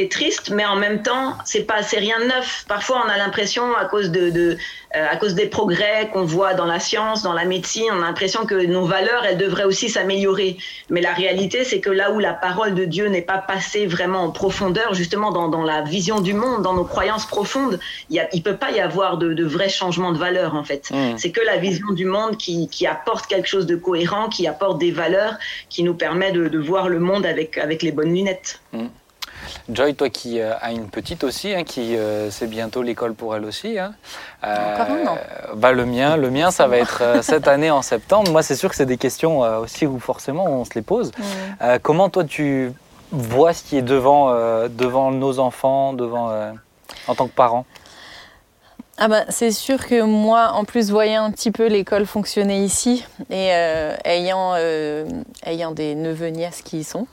c'est 0.00 0.08
triste, 0.08 0.50
mais 0.50 0.64
en 0.64 0.76
même 0.76 1.02
temps, 1.02 1.36
c'est 1.44 1.64
pas 1.64 1.82
c'est 1.82 1.98
rien 1.98 2.18
de 2.20 2.24
neuf. 2.24 2.64
Parfois, 2.68 3.02
on 3.04 3.08
a 3.08 3.18
l'impression 3.18 3.76
à 3.76 3.84
cause 3.84 4.10
de, 4.10 4.30
de 4.30 4.56
euh, 4.96 5.06
à 5.08 5.16
cause 5.16 5.34
des 5.34 5.46
progrès 5.46 6.08
qu'on 6.12 6.24
voit 6.24 6.54
dans 6.54 6.64
la 6.64 6.80
science, 6.80 7.22
dans 7.22 7.32
la 7.32 7.44
médecine, 7.44 7.90
on 7.92 8.02
a 8.02 8.06
l'impression 8.06 8.44
que 8.44 8.66
nos 8.66 8.86
valeurs, 8.86 9.24
elles 9.24 9.36
devraient 9.38 9.64
aussi 9.64 9.88
s'améliorer. 9.88 10.56
Mais 10.88 11.00
la 11.00 11.12
réalité, 11.12 11.62
c'est 11.64 11.80
que 11.80 11.90
là 11.90 12.10
où 12.10 12.18
la 12.18 12.32
parole 12.32 12.74
de 12.74 12.84
Dieu 12.84 13.06
n'est 13.06 13.22
pas 13.22 13.38
passée 13.38 13.86
vraiment 13.86 14.24
en 14.24 14.30
profondeur, 14.30 14.94
justement 14.94 15.30
dans, 15.30 15.48
dans 15.48 15.62
la 15.62 15.82
vision 15.82 16.20
du 16.20 16.34
monde, 16.34 16.62
dans 16.62 16.74
nos 16.74 16.84
croyances 16.84 17.26
profondes, 17.26 17.78
il 18.08 18.16
y 18.16 18.20
a, 18.20 18.28
il 18.32 18.42
peut 18.42 18.56
pas 18.56 18.72
y 18.72 18.80
avoir 18.80 19.18
de, 19.18 19.32
de 19.32 19.44
vrais 19.44 19.68
changements 19.68 20.12
de 20.12 20.18
valeurs 20.18 20.54
en 20.56 20.64
fait. 20.64 20.90
Mm. 20.90 21.18
C'est 21.18 21.30
que 21.30 21.44
la 21.44 21.58
vision 21.58 21.92
du 21.92 22.06
monde 22.06 22.36
qui, 22.36 22.68
qui 22.68 22.86
apporte 22.86 23.26
quelque 23.26 23.46
chose 23.48 23.66
de 23.66 23.76
cohérent, 23.76 24.28
qui 24.28 24.48
apporte 24.48 24.78
des 24.78 24.90
valeurs, 24.90 25.34
qui 25.68 25.84
nous 25.84 25.94
permet 25.94 26.32
de, 26.32 26.48
de 26.48 26.58
voir 26.58 26.88
le 26.88 26.98
monde 26.98 27.26
avec, 27.26 27.58
avec 27.58 27.82
les 27.82 27.92
bonnes 27.92 28.12
lunettes. 28.12 28.60
Joy, 29.68 29.94
toi 29.94 30.08
qui 30.08 30.40
euh, 30.40 30.52
as 30.60 30.72
une 30.72 30.88
petite 30.88 31.24
aussi, 31.24 31.54
hein, 31.54 31.64
qui 31.64 31.96
euh, 31.96 32.30
c'est 32.30 32.46
bientôt 32.46 32.82
l'école 32.82 33.14
pour 33.14 33.34
elle 33.36 33.44
aussi. 33.44 33.78
hein. 33.78 33.94
Encore 34.42 34.86
un 34.90 35.06
an. 35.06 35.18
bah, 35.56 35.72
le 35.72 35.84
mien, 35.86 36.16
le 36.16 36.30
mien, 36.30 36.50
ça 36.50 36.66
va 36.66 36.78
être 36.78 37.02
euh, 37.02 37.22
cette 37.22 37.48
année 37.48 37.70
en 37.70 37.82
septembre. 37.82 38.30
Moi, 38.30 38.42
c'est 38.42 38.56
sûr 38.56 38.70
que 38.70 38.76
c'est 38.76 38.86
des 38.86 38.96
questions 38.96 39.44
euh, 39.44 39.58
aussi 39.58 39.86
où 39.86 39.98
forcément 39.98 40.44
on 40.46 40.64
se 40.64 40.74
les 40.74 40.82
pose. 40.82 41.10
Mm. 41.10 41.22
Euh, 41.62 41.78
comment 41.82 42.08
toi 42.08 42.24
tu 42.24 42.72
vois 43.12 43.52
ce 43.52 43.62
qui 43.64 43.76
est 43.76 43.82
devant, 43.82 44.30
euh, 44.30 44.68
devant 44.68 45.10
nos 45.10 45.38
enfants, 45.38 45.92
devant 45.92 46.30
euh, 46.30 46.52
en 47.08 47.14
tant 47.14 47.26
que 47.26 47.32
parent 47.34 47.64
Ah 49.02 49.08
bah, 49.08 49.24
c'est 49.30 49.50
sûr 49.50 49.86
que 49.86 50.02
moi, 50.02 50.50
en 50.52 50.64
plus, 50.64 50.90
voyant 50.90 51.24
un 51.24 51.30
petit 51.30 51.50
peu 51.50 51.68
l'école 51.68 52.04
fonctionner 52.04 52.62
ici 52.62 53.06
et 53.30 53.48
euh, 53.54 53.96
ayant, 54.04 54.52
euh, 54.56 55.08
ayant 55.46 55.70
des 55.70 55.94
neveux 55.94 56.28
nièces 56.28 56.60
qui 56.60 56.80
y 56.80 56.84
sont, 56.84 57.06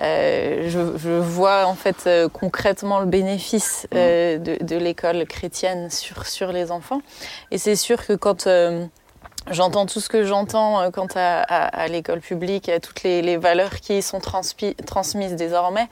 euh, 0.00 0.70
je, 0.70 0.96
je 0.96 1.10
vois 1.10 1.66
en 1.66 1.74
fait 1.74 2.06
euh, 2.06 2.30
concrètement 2.30 3.00
le 3.00 3.06
bénéfice 3.06 3.86
euh, 3.94 4.38
de, 4.38 4.56
de 4.64 4.76
l'école 4.76 5.26
chrétienne 5.26 5.90
sur, 5.90 6.26
sur 6.26 6.52
les 6.52 6.70
enfants. 6.70 7.02
Et 7.50 7.58
c'est 7.58 7.76
sûr 7.76 8.06
que 8.06 8.14
quand 8.14 8.46
euh, 8.46 8.86
j'entends 9.50 9.84
tout 9.84 10.00
ce 10.00 10.08
que 10.08 10.24
j'entends 10.24 10.80
euh, 10.80 10.90
quant 10.90 11.08
à, 11.16 11.42
à, 11.42 11.66
à 11.66 11.86
l'école 11.88 12.20
publique, 12.20 12.70
à 12.70 12.80
toutes 12.80 13.02
les, 13.02 13.20
les 13.20 13.36
valeurs 13.36 13.74
qui 13.80 13.98
y 13.98 14.02
sont 14.02 14.20
transpi- 14.20 14.74
transmises 14.86 15.36
désormais, 15.36 15.88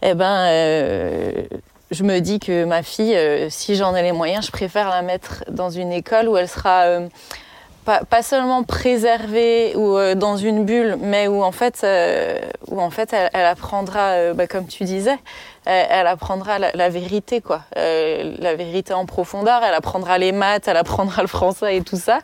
eh 0.00 0.14
ben, 0.14 0.46
euh, 0.48 1.42
je 1.94 2.02
me 2.02 2.20
dis 2.20 2.40
que 2.40 2.64
ma 2.64 2.82
fille, 2.82 3.14
euh, 3.14 3.48
si 3.48 3.76
j'en 3.76 3.94
ai 3.94 4.02
les 4.02 4.12
moyens, 4.12 4.46
je 4.46 4.50
préfère 4.50 4.90
la 4.90 5.02
mettre 5.02 5.44
dans 5.48 5.70
une 5.70 5.92
école 5.92 6.28
où 6.28 6.36
elle 6.36 6.48
sera 6.48 6.82
euh, 6.82 7.08
pas, 7.84 8.04
pas 8.04 8.22
seulement 8.22 8.64
préservée 8.64 9.74
ou 9.76 9.96
euh, 9.96 10.14
dans 10.14 10.36
une 10.36 10.64
bulle, 10.64 10.96
mais 11.00 11.28
où 11.28 11.42
en 11.42 11.52
fait, 11.52 11.86
où 12.68 12.80
en 12.80 12.90
fait 12.90 13.12
elle, 13.12 13.30
elle 13.32 13.46
apprendra, 13.46 14.32
bah, 14.34 14.46
comme 14.46 14.66
tu 14.66 14.84
disais, 14.84 15.18
elle, 15.64 15.86
elle 15.88 16.06
apprendra 16.06 16.58
la, 16.58 16.72
la 16.74 16.88
vérité, 16.88 17.40
quoi. 17.40 17.62
La 17.76 18.54
vérité 18.56 18.92
en 18.92 19.06
profondeur, 19.06 19.62
elle 19.64 19.74
apprendra 19.74 20.18
les 20.18 20.32
maths, 20.32 20.68
elle 20.68 20.76
apprendra 20.76 21.22
le 21.22 21.28
français 21.28 21.76
et 21.76 21.82
tout 21.82 21.96
ça. 21.98 22.18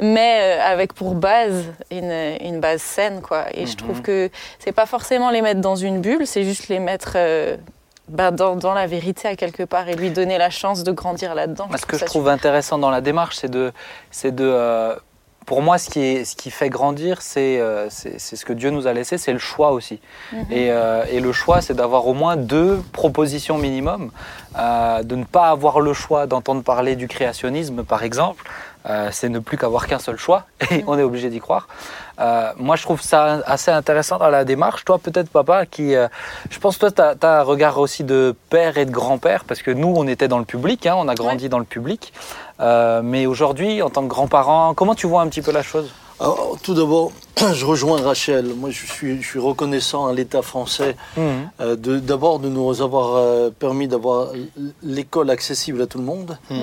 Mais 0.00 0.58
avec 0.60 0.92
pour 0.92 1.14
base 1.14 1.66
une, 1.92 2.10
une 2.40 2.58
base 2.58 2.82
saine 2.82 3.22
quoi. 3.22 3.44
Et 3.54 3.66
je 3.66 3.76
trouve 3.76 4.02
que 4.02 4.28
c'est 4.58 4.72
pas 4.72 4.86
forcément 4.86 5.30
les 5.30 5.40
mettre 5.40 5.60
dans 5.60 5.76
une 5.76 6.00
bulle 6.00 6.26
c'est 6.26 6.42
juste 6.42 6.66
les 6.66 6.80
mettre 6.80 7.16
bah, 8.08 8.30
dans, 8.30 8.56
dans 8.56 8.74
la 8.74 8.86
vérité 8.86 9.28
à 9.28 9.36
quelque 9.36 9.62
part 9.62 9.88
et 9.88 9.96
lui 9.96 10.10
donner 10.10 10.38
la 10.38 10.50
chance 10.50 10.84
de 10.84 10.92
grandir 10.92 11.34
là-dedans 11.34 11.68
Ce 11.76 11.86
que 11.86 11.98
je 11.98 12.04
trouve 12.04 12.28
intéressant 12.28 12.78
dans 12.78 12.90
la 12.90 13.00
démarche, 13.00 13.36
c'est 13.36 13.50
de, 13.50 13.72
c'est 14.10 14.34
de, 14.34 14.44
euh, 14.44 14.94
pour 15.46 15.62
moi, 15.62 15.78
ce 15.78 15.90
qui, 15.90 16.00
est, 16.00 16.24
ce 16.24 16.36
qui 16.36 16.50
fait 16.50 16.70
grandir, 16.70 17.20
c'est, 17.20 17.60
euh, 17.60 17.88
c'est, 17.90 18.18
c'est 18.18 18.36
ce 18.36 18.44
que 18.44 18.52
Dieu 18.52 18.70
nous 18.70 18.86
a 18.86 18.92
laissé, 18.92 19.18
c'est 19.18 19.32
le 19.32 19.38
choix 19.38 19.72
aussi. 19.72 20.00
Mhm. 20.32 20.46
Et, 20.50 20.70
euh, 20.70 21.04
et 21.10 21.20
le 21.20 21.32
choix, 21.32 21.60
c'est 21.60 21.74
d'avoir 21.74 22.06
au 22.06 22.14
moins 22.14 22.36
deux 22.36 22.82
propositions 22.92 23.58
minimum, 23.58 24.10
euh, 24.58 25.02
de 25.02 25.16
ne 25.16 25.24
pas 25.24 25.50
avoir 25.50 25.80
le 25.80 25.92
choix 25.92 26.26
d'entendre 26.26 26.62
parler 26.62 26.96
du 26.96 27.08
créationnisme, 27.08 27.84
par 27.84 28.02
exemple. 28.04 28.44
Euh, 28.86 29.08
c'est 29.12 29.30
ne 29.30 29.38
plus 29.38 29.56
qu'avoir 29.56 29.86
qu'un 29.86 29.98
seul 29.98 30.18
choix, 30.18 30.44
et 30.70 30.84
on 30.86 30.98
est 30.98 31.02
obligé 31.02 31.30
d'y 31.30 31.40
croire. 31.40 31.68
Euh, 32.20 32.52
moi, 32.58 32.76
je 32.76 32.82
trouve 32.82 33.00
ça 33.00 33.40
assez 33.46 33.70
intéressant 33.70 34.18
dans 34.18 34.28
la 34.28 34.44
démarche. 34.44 34.84
Toi, 34.84 34.98
peut-être, 34.98 35.30
papa, 35.30 35.64
qui, 35.64 35.94
euh, 35.94 36.06
je 36.50 36.58
pense, 36.58 36.78
toi, 36.78 36.90
tu 36.90 37.00
as, 37.00 37.16
un 37.22 37.42
regard 37.42 37.78
aussi 37.78 38.04
de 38.04 38.34
père 38.50 38.76
et 38.76 38.84
de 38.84 38.90
grand-père, 38.90 39.44
parce 39.44 39.62
que 39.62 39.70
nous, 39.70 39.92
on 39.96 40.06
était 40.06 40.28
dans 40.28 40.38
le 40.38 40.44
public, 40.44 40.86
hein, 40.86 40.96
on 40.98 41.08
a 41.08 41.14
grandi 41.14 41.48
dans 41.48 41.58
le 41.58 41.64
public. 41.64 42.12
Euh, 42.60 43.00
mais 43.02 43.24
aujourd'hui, 43.26 43.80
en 43.80 43.88
tant 43.88 44.02
que 44.02 44.08
grand-parent, 44.08 44.74
comment 44.74 44.94
tu 44.94 45.06
vois 45.06 45.22
un 45.22 45.28
petit 45.28 45.42
peu 45.42 45.50
la 45.50 45.62
chose? 45.62 45.90
Alors, 46.20 46.56
tout 46.62 46.74
d'abord, 46.74 47.10
je 47.54 47.64
rejoins 47.64 48.00
Rachel. 48.02 48.52
Moi, 48.54 48.70
je 48.70 48.86
suis, 48.86 49.20
je 49.20 49.26
suis 49.26 49.40
reconnaissant 49.40 50.06
à 50.06 50.12
l'État 50.12 50.42
français 50.42 50.94
euh, 51.18 51.74
de- 51.74 51.98
d'abord 51.98 52.38
de 52.38 52.48
nous 52.48 52.82
avoir 52.82 53.16
euh, 53.16 53.50
permis 53.50 53.88
d'avoir 53.88 54.28
l'école 54.82 55.30
accessible 55.30 55.82
à 55.82 55.86
tout 55.86 55.98
le 55.98 56.04
monde. 56.04 56.38
Oui. 56.50 56.58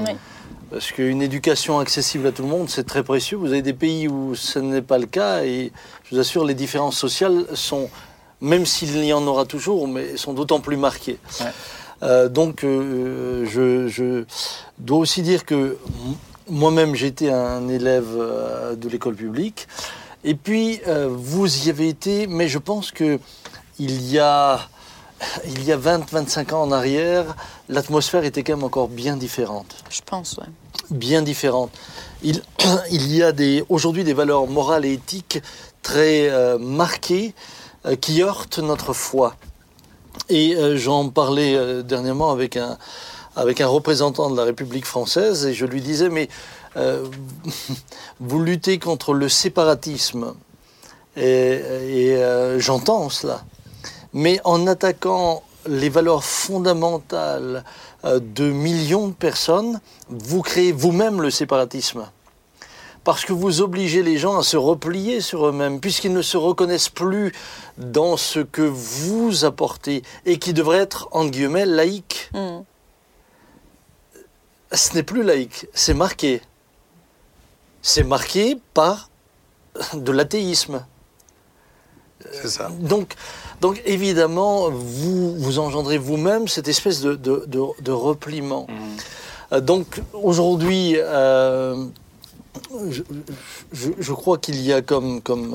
Parce 0.72 0.92
qu'une 0.92 1.22
éducation 1.22 1.80
accessible 1.80 2.28
à 2.28 2.32
tout 2.32 2.44
le 2.44 2.48
monde, 2.48 2.70
c'est 2.70 2.86
très 2.86 3.04
précieux. 3.04 3.38
Vous 3.38 3.48
avez 3.48 3.62
des 3.62 3.74
pays 3.74 4.08
où 4.08 4.36
ce 4.36 4.58
n'est 4.58 4.82
pas 4.82 4.98
le 4.98 5.06
cas 5.06 5.44
et 5.44 5.72
je 6.06 6.16
vous 6.16 6.22
assure, 6.22 6.46
les 6.46 6.54
différences 6.54 6.98
sociales 6.98 7.46
sont 7.54 7.90
même 8.40 8.66
s'il 8.66 9.04
y 9.04 9.14
en 9.14 9.28
aura 9.28 9.46
toujours, 9.46 9.88
mais 9.88 10.18
sont 10.18 10.34
d'autant 10.34 10.60
plus 10.62 10.78
marqués. 10.78 11.20
Ouais. 11.42 11.48
Euh, 12.04 12.30
donc, 12.30 12.64
euh, 12.64 13.46
je, 13.46 13.88
je 13.88 14.24
dois 14.80 14.98
aussi 14.98 15.22
dire 15.22 15.46
que 15.46 15.78
moi-même, 16.50 16.96
j'étais 16.96 17.30
un 17.30 17.68
élève 17.68 18.10
euh, 18.18 18.76
de 18.76 18.90
l'école 18.90 19.16
publique. 19.16 19.68
Et 20.24 20.36
puis, 20.36 20.82
euh, 20.88 21.08
vous 21.10 21.66
y 21.68 21.70
avez 21.70 21.88
été, 21.88 22.28
mais 22.28 22.48
je 22.48 22.58
pense 22.58 22.92
que 22.92 23.20
il 23.80 24.12
y 24.12 24.20
a, 24.20 24.60
il 25.46 25.64
y 25.64 25.72
a 25.72 25.78
20-25 25.78 26.54
ans 26.54 26.62
en 26.64 26.72
arrière, 26.72 27.36
l'atmosphère 27.70 28.24
était 28.24 28.44
quand 28.44 28.56
même 28.56 28.64
encore 28.64 28.88
bien 28.88 29.18
différente 29.18 29.84
Je 29.90 30.02
pense, 30.06 30.38
ouais. 30.38 30.48
Bien 30.92 31.22
différentes. 31.22 31.72
Il, 32.24 32.42
y 32.92 33.24
a 33.24 33.34
aujourd'hui 33.70 34.04
des 34.04 34.14
valeurs 34.14 34.48
morales 34.48 34.86
et 34.86 34.94
éthiques 34.94 35.42
très 35.82 36.30
euh, 36.30 36.58
marquées 36.60 37.34
euh, 37.86 37.96
qui 37.96 38.22
heurtent 38.22 38.60
notre 38.60 38.94
foi. 38.94 39.36
Et 40.30 40.56
euh, 40.56 40.78
j'en 40.78 41.10
parlais 41.10 41.84
dernièrement 41.84 42.32
avec 42.32 42.58
un, 42.58 42.78
représentant 43.36 44.30
de 44.30 44.38
la 44.38 44.44
République 44.44 44.86
française 44.86 45.46
et 45.46 45.54
je 45.54 45.66
lui 45.66 45.82
disais, 45.82 46.10
mais 46.10 46.30
vous 48.22 48.42
luttez 48.42 48.80
contre 48.80 49.14
le 49.14 49.28
séparatisme. 49.28 50.36
Et, 51.18 52.16
j'entends 52.60 53.10
cela. 53.10 53.44
Mais 54.14 54.40
en 54.46 54.68
attaquant 54.68 55.44
les 55.68 55.90
valeurs 55.90 56.24
fondamentales 56.24 57.66
de 58.04 58.52
millions 58.52 59.08
de 59.08 59.14
personnes, 59.14 59.80
vous 60.10 60.42
créez 60.42 60.72
vous-même 60.72 61.22
le 61.22 61.30
séparatisme. 61.30 62.06
Parce 63.04 63.26
que 63.26 63.34
vous 63.34 63.62
obligez 63.62 64.04
les 64.04 64.18
gens 64.18 64.38
à 64.38 64.44
se 64.44 64.58
replier 64.58 65.22
sur 65.22 65.48
eux-mêmes, 65.48 65.80
puisqu'ils 65.80 66.14
ne 66.14 66.22
se 66.22 66.38
reconnaissent 66.38 66.90
plus 66.90 67.34
dans 67.78 68.16
ce 68.16 68.40
que 68.40 68.62
vous 68.62 69.44
apportez 69.44 70.04
et 70.26 70.38
qui 70.38 70.54
devrait 70.54 70.78
être, 70.78 71.10
entre 71.12 71.32
guillemets, 71.32 71.66
laïque. 71.66 72.30
Mm. 72.34 72.60
Ce 74.72 74.94
n'est 74.94 75.04
plus 75.04 75.24
laïque, 75.24 75.68
c'est 75.74 75.96
marqué. 75.96 76.42
C'est 77.82 78.04
marqué 78.04 78.58
par 78.74 79.10
de 79.94 80.12
l'athéisme. 80.12 80.86
Ça. 82.46 82.70
Donc, 82.80 83.16
donc 83.62 83.82
évidemment, 83.86 84.70
vous, 84.70 85.36
vous 85.36 85.60
engendrez 85.60 85.98
vous-même 85.98 86.48
cette 86.48 86.68
espèce 86.68 87.02
de, 87.02 87.16
de, 87.16 87.44
de, 87.48 87.62
de 87.82 87.92
repliement. 87.92 88.68
Euh, 89.52 89.62
Donc 89.62 90.02
aujourd'hui, 90.14 90.96
euh, 90.98 91.86
je, 92.90 93.02
je, 93.72 93.90
je 94.00 94.14
crois 94.14 94.38
qu'il 94.38 94.62
y 94.62 94.74
a, 94.74 94.82
comme, 94.82 95.22
comme, 95.22 95.54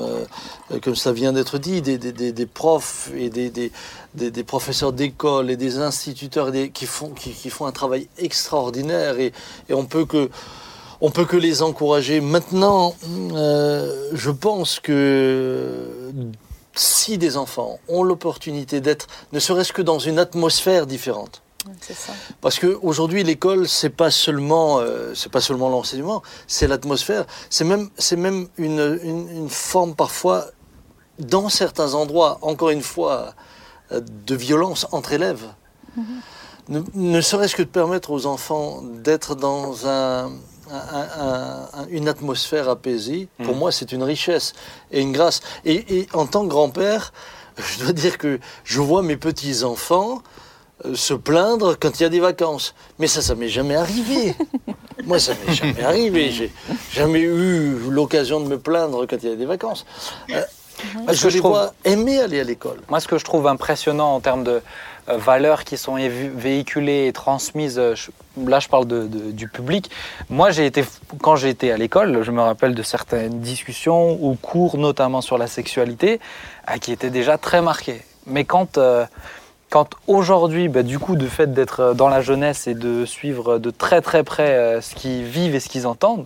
euh, 0.71 0.79
comme 0.79 0.95
ça 0.95 1.11
vient 1.11 1.33
d'être 1.33 1.57
dit, 1.57 1.81
des, 1.81 1.97
des, 1.97 2.11
des, 2.11 2.31
des 2.31 2.45
profs 2.45 3.11
et 3.17 3.29
des, 3.29 4.43
professeurs 4.43 4.93
d'école 4.93 5.49
et 5.51 5.57
des 5.57 5.77
instituteurs 5.79 6.51
qui, 6.73 6.85
font, 6.85 7.09
qui, 7.09 7.31
qui 7.31 7.49
font 7.49 7.65
un 7.65 7.71
travail 7.71 8.07
extraordinaire 8.17 9.19
et, 9.19 9.33
et 9.69 9.73
on 9.73 9.85
peut 9.85 10.05
que 10.05 10.29
on 10.99 11.11
peut 11.11 11.25
que 11.25 11.37
les 11.37 11.61
encourager. 11.61 12.21
Maintenant, 12.21 12.95
euh, 13.33 14.09
je 14.13 14.31
pense 14.31 14.79
que 14.79 15.85
si 16.79 17.17
des 17.17 17.37
enfants 17.37 17.79
ont 17.87 18.03
l'opportunité 18.03 18.81
d'être, 18.81 19.07
ne 19.33 19.39
serait-ce 19.39 19.73
que 19.73 19.81
dans 19.81 19.99
une 19.99 20.19
atmosphère 20.19 20.87
différente, 20.87 21.41
ça. 21.81 22.13
parce 22.41 22.59
qu'aujourd'hui, 22.59 23.23
l'école, 23.23 23.67
c'est 23.67 23.89
pas 23.89 24.11
seulement, 24.11 24.79
euh, 24.79 25.13
c'est 25.13 25.31
pas 25.31 25.41
seulement 25.41 25.69
l'enseignement, 25.69 26.21
c'est 26.47 26.67
l'atmosphère. 26.67 27.25
C'est 27.49 27.63
même, 27.63 27.89
c'est 27.97 28.15
même 28.15 28.47
une, 28.57 28.99
une, 29.03 29.29
une 29.29 29.49
forme 29.49 29.95
parfois, 29.95 30.45
dans 31.19 31.49
certains 31.49 31.93
endroits, 31.93 32.37
encore 32.41 32.69
une 32.69 32.83
fois, 32.83 33.33
euh, 33.91 34.01
de 34.25 34.35
violence 34.35 34.87
entre 34.91 35.13
élèves. 35.13 35.45
Ne, 36.69 36.81
ne 36.93 37.21
serait-ce 37.21 37.55
que 37.55 37.63
de 37.63 37.67
permettre 37.67 38.11
aux 38.11 38.27
enfants 38.27 38.83
d'être 38.83 39.35
dans 39.35 39.87
un, 39.87 40.31
un- 40.71 41.21
un- 41.23 41.81
un- 41.81 41.87
une 41.89 42.07
atmosphère 42.07 42.69
apaisée, 42.69 43.27
pour 43.43 43.55
moi, 43.55 43.71
c'est 43.71 43.91
une 43.91 44.03
richesse 44.03 44.53
et 44.91 45.01
une 45.01 45.11
grâce. 45.11 45.41
Et, 45.65 45.99
et 45.99 46.07
en 46.13 46.25
tant 46.25 46.43
que 46.43 46.49
grand-père, 46.49 47.13
je 47.57 47.83
dois 47.83 47.93
dire 47.93 48.17
que 48.17 48.39
je 48.63 48.79
vois 48.81 49.01
mes 49.03 49.17
petits-enfants 49.17 50.21
euh, 50.85 50.93
se 50.95 51.13
plaindre 51.15 51.75
quand 51.79 51.99
il 51.99 52.03
y 52.03 52.05
a 52.05 52.09
des 52.09 52.19
vacances. 52.19 52.75
Mais 52.99 53.07
ça, 53.07 53.21
ça 53.21 53.33
m'est 53.35 53.49
jamais 53.49 53.75
arrivé. 53.75 54.35
Moi, 55.05 55.19
ça 55.19 55.33
m'est 55.45 55.53
jamais 55.55 55.83
arrivé. 55.83 56.31
J'ai 56.31 56.51
jamais 56.91 57.21
eu 57.21 57.77
l'occasion 57.89 58.39
de 58.41 58.47
me 58.47 58.59
plaindre 58.59 59.05
quand 59.07 59.17
il 59.23 59.29
y 59.29 59.31
a 59.31 59.35
des 59.35 59.45
vacances. 59.45 59.85
Euh, 60.31 60.41
parce 61.07 61.19
que 61.19 61.29
je 61.29 61.35
je 61.35 61.37
trouve- 61.39 61.51
vois 61.53 61.73
aimer 61.83 62.19
aller 62.19 62.39
à 62.39 62.43
l'école. 62.43 62.79
Moi, 62.89 62.99
ce 62.99 63.07
que 63.07 63.17
je 63.17 63.25
trouve 63.25 63.47
impressionnant 63.47 64.13
en 64.13 64.19
termes 64.19 64.43
de 64.43 64.61
valeurs 65.07 65.63
qui 65.63 65.77
sont 65.77 65.95
véhiculées 65.95 67.07
et 67.07 67.13
transmises, 67.13 67.79
euh, 67.79 67.95
là 68.45 68.59
je 68.59 68.67
parle 68.67 68.87
du 68.87 69.47
public. 69.47 69.89
Moi, 70.29 70.51
j'ai 70.51 70.65
été, 70.65 70.83
quand 71.21 71.35
été 71.43 71.71
à 71.71 71.77
l'école, 71.77 72.23
je 72.23 72.31
me 72.31 72.41
rappelle 72.41 72.75
de 72.75 72.83
certaines 72.83 73.39
discussions 73.39 74.17
ou 74.21 74.35
cours, 74.35 74.77
notamment 74.77 75.21
sur 75.21 75.37
la 75.37 75.47
sexualité, 75.47 76.19
euh, 76.69 76.77
qui 76.77 76.91
étaient 76.91 77.09
déjà 77.09 77.37
très 77.37 77.61
marquées. 77.61 78.01
Mais 78.27 78.43
quand, 78.43 78.77
euh, 78.77 79.05
quand 79.69 79.91
aujourd'hui, 80.07 80.67
bah, 80.67 80.83
du 80.83 80.99
coup, 80.99 81.15
de 81.15 81.27
fait 81.27 81.53
d'être 81.53 81.79
euh, 81.79 81.93
dans 81.93 82.09
la 82.09 82.21
jeunesse 82.21 82.67
et 82.67 82.73
de 82.73 83.05
suivre 83.05 83.57
de 83.57 83.71
très 83.71 84.01
très 84.01 84.23
près 84.23 84.53
euh, 84.53 84.81
ce 84.81 84.93
qu'ils 84.95 85.23
vivent 85.23 85.55
et 85.55 85.59
ce 85.59 85.69
qu'ils 85.69 85.87
entendent, 85.87 86.25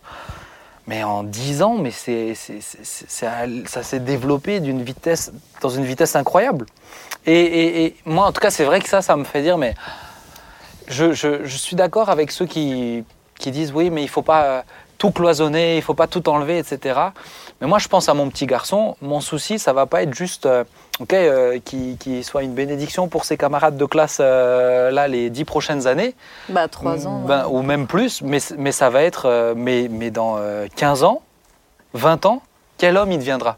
mais 0.87 1.03
en 1.03 1.23
10 1.23 1.61
ans, 1.61 1.77
mais 1.77 1.91
c'est, 1.91 2.33
ça, 2.33 3.83
s'est 3.83 3.99
développé 3.99 4.59
d'une 4.59 4.81
vitesse, 4.81 5.31
dans 5.61 5.69
une 5.69 5.85
vitesse 5.85 6.15
incroyable. 6.15 6.65
Et, 7.25 7.95
moi, 8.05 8.25
en 8.25 8.31
tout 8.31 8.41
cas, 8.41 8.49
c'est 8.49 8.65
vrai 8.65 8.79
que 8.79 8.89
ça, 8.89 9.01
ça 9.01 9.15
me 9.15 9.23
fait 9.23 9.41
dire, 9.41 9.57
mais 9.57 9.75
je, 10.87 11.45
suis 11.47 11.75
d'accord 11.75 12.09
avec 12.09 12.31
ceux 12.31 12.45
qui, 12.45 13.03
qui 13.37 13.51
disent, 13.51 13.71
oui, 13.73 13.89
mais 13.89 14.01
il 14.03 14.09
faut 14.09 14.23
pas 14.23 14.65
tout 15.01 15.09
cloisonner, 15.09 15.77
il 15.77 15.81
faut 15.81 15.95
pas 15.95 16.05
tout 16.05 16.29
enlever, 16.29 16.59
etc. 16.59 16.99
Mais 17.59 17.65
moi, 17.65 17.79
je 17.79 17.87
pense 17.87 18.07
à 18.07 18.13
mon 18.13 18.29
petit 18.29 18.45
garçon. 18.45 18.95
Mon 19.01 19.19
souci, 19.19 19.57
ça 19.57 19.73
va 19.73 19.87
pas 19.87 20.03
être 20.03 20.13
juste, 20.13 20.45
euh, 20.45 20.63
euh, 21.11 21.57
qu'il 21.65 22.23
soit 22.23 22.43
une 22.43 22.53
bénédiction 22.53 23.07
pour 23.07 23.25
ses 23.25 23.35
camarades 23.35 23.77
de 23.77 23.85
classe 23.85 24.19
euh, 24.21 24.91
là 24.91 25.07
les 25.07 25.31
dix 25.31 25.43
prochaines 25.43 25.87
années. 25.87 26.13
Bah, 26.49 26.67
trois 26.67 27.07
ans. 27.07 27.21
Ben, 27.21 27.47
ouais. 27.47 27.51
ou 27.51 27.63
même 27.63 27.87
plus, 27.87 28.21
mais, 28.21 28.37
mais 28.59 28.71
ça 28.71 28.91
va 28.91 29.01
être, 29.01 29.25
euh, 29.25 29.55
mais, 29.57 29.87
mais 29.89 30.11
dans 30.11 30.35
euh, 30.37 30.67
15 30.75 31.03
ans, 31.03 31.23
20 31.95 32.27
ans, 32.27 32.43
quel 32.77 32.95
homme 32.95 33.11
il 33.11 33.17
deviendra? 33.17 33.57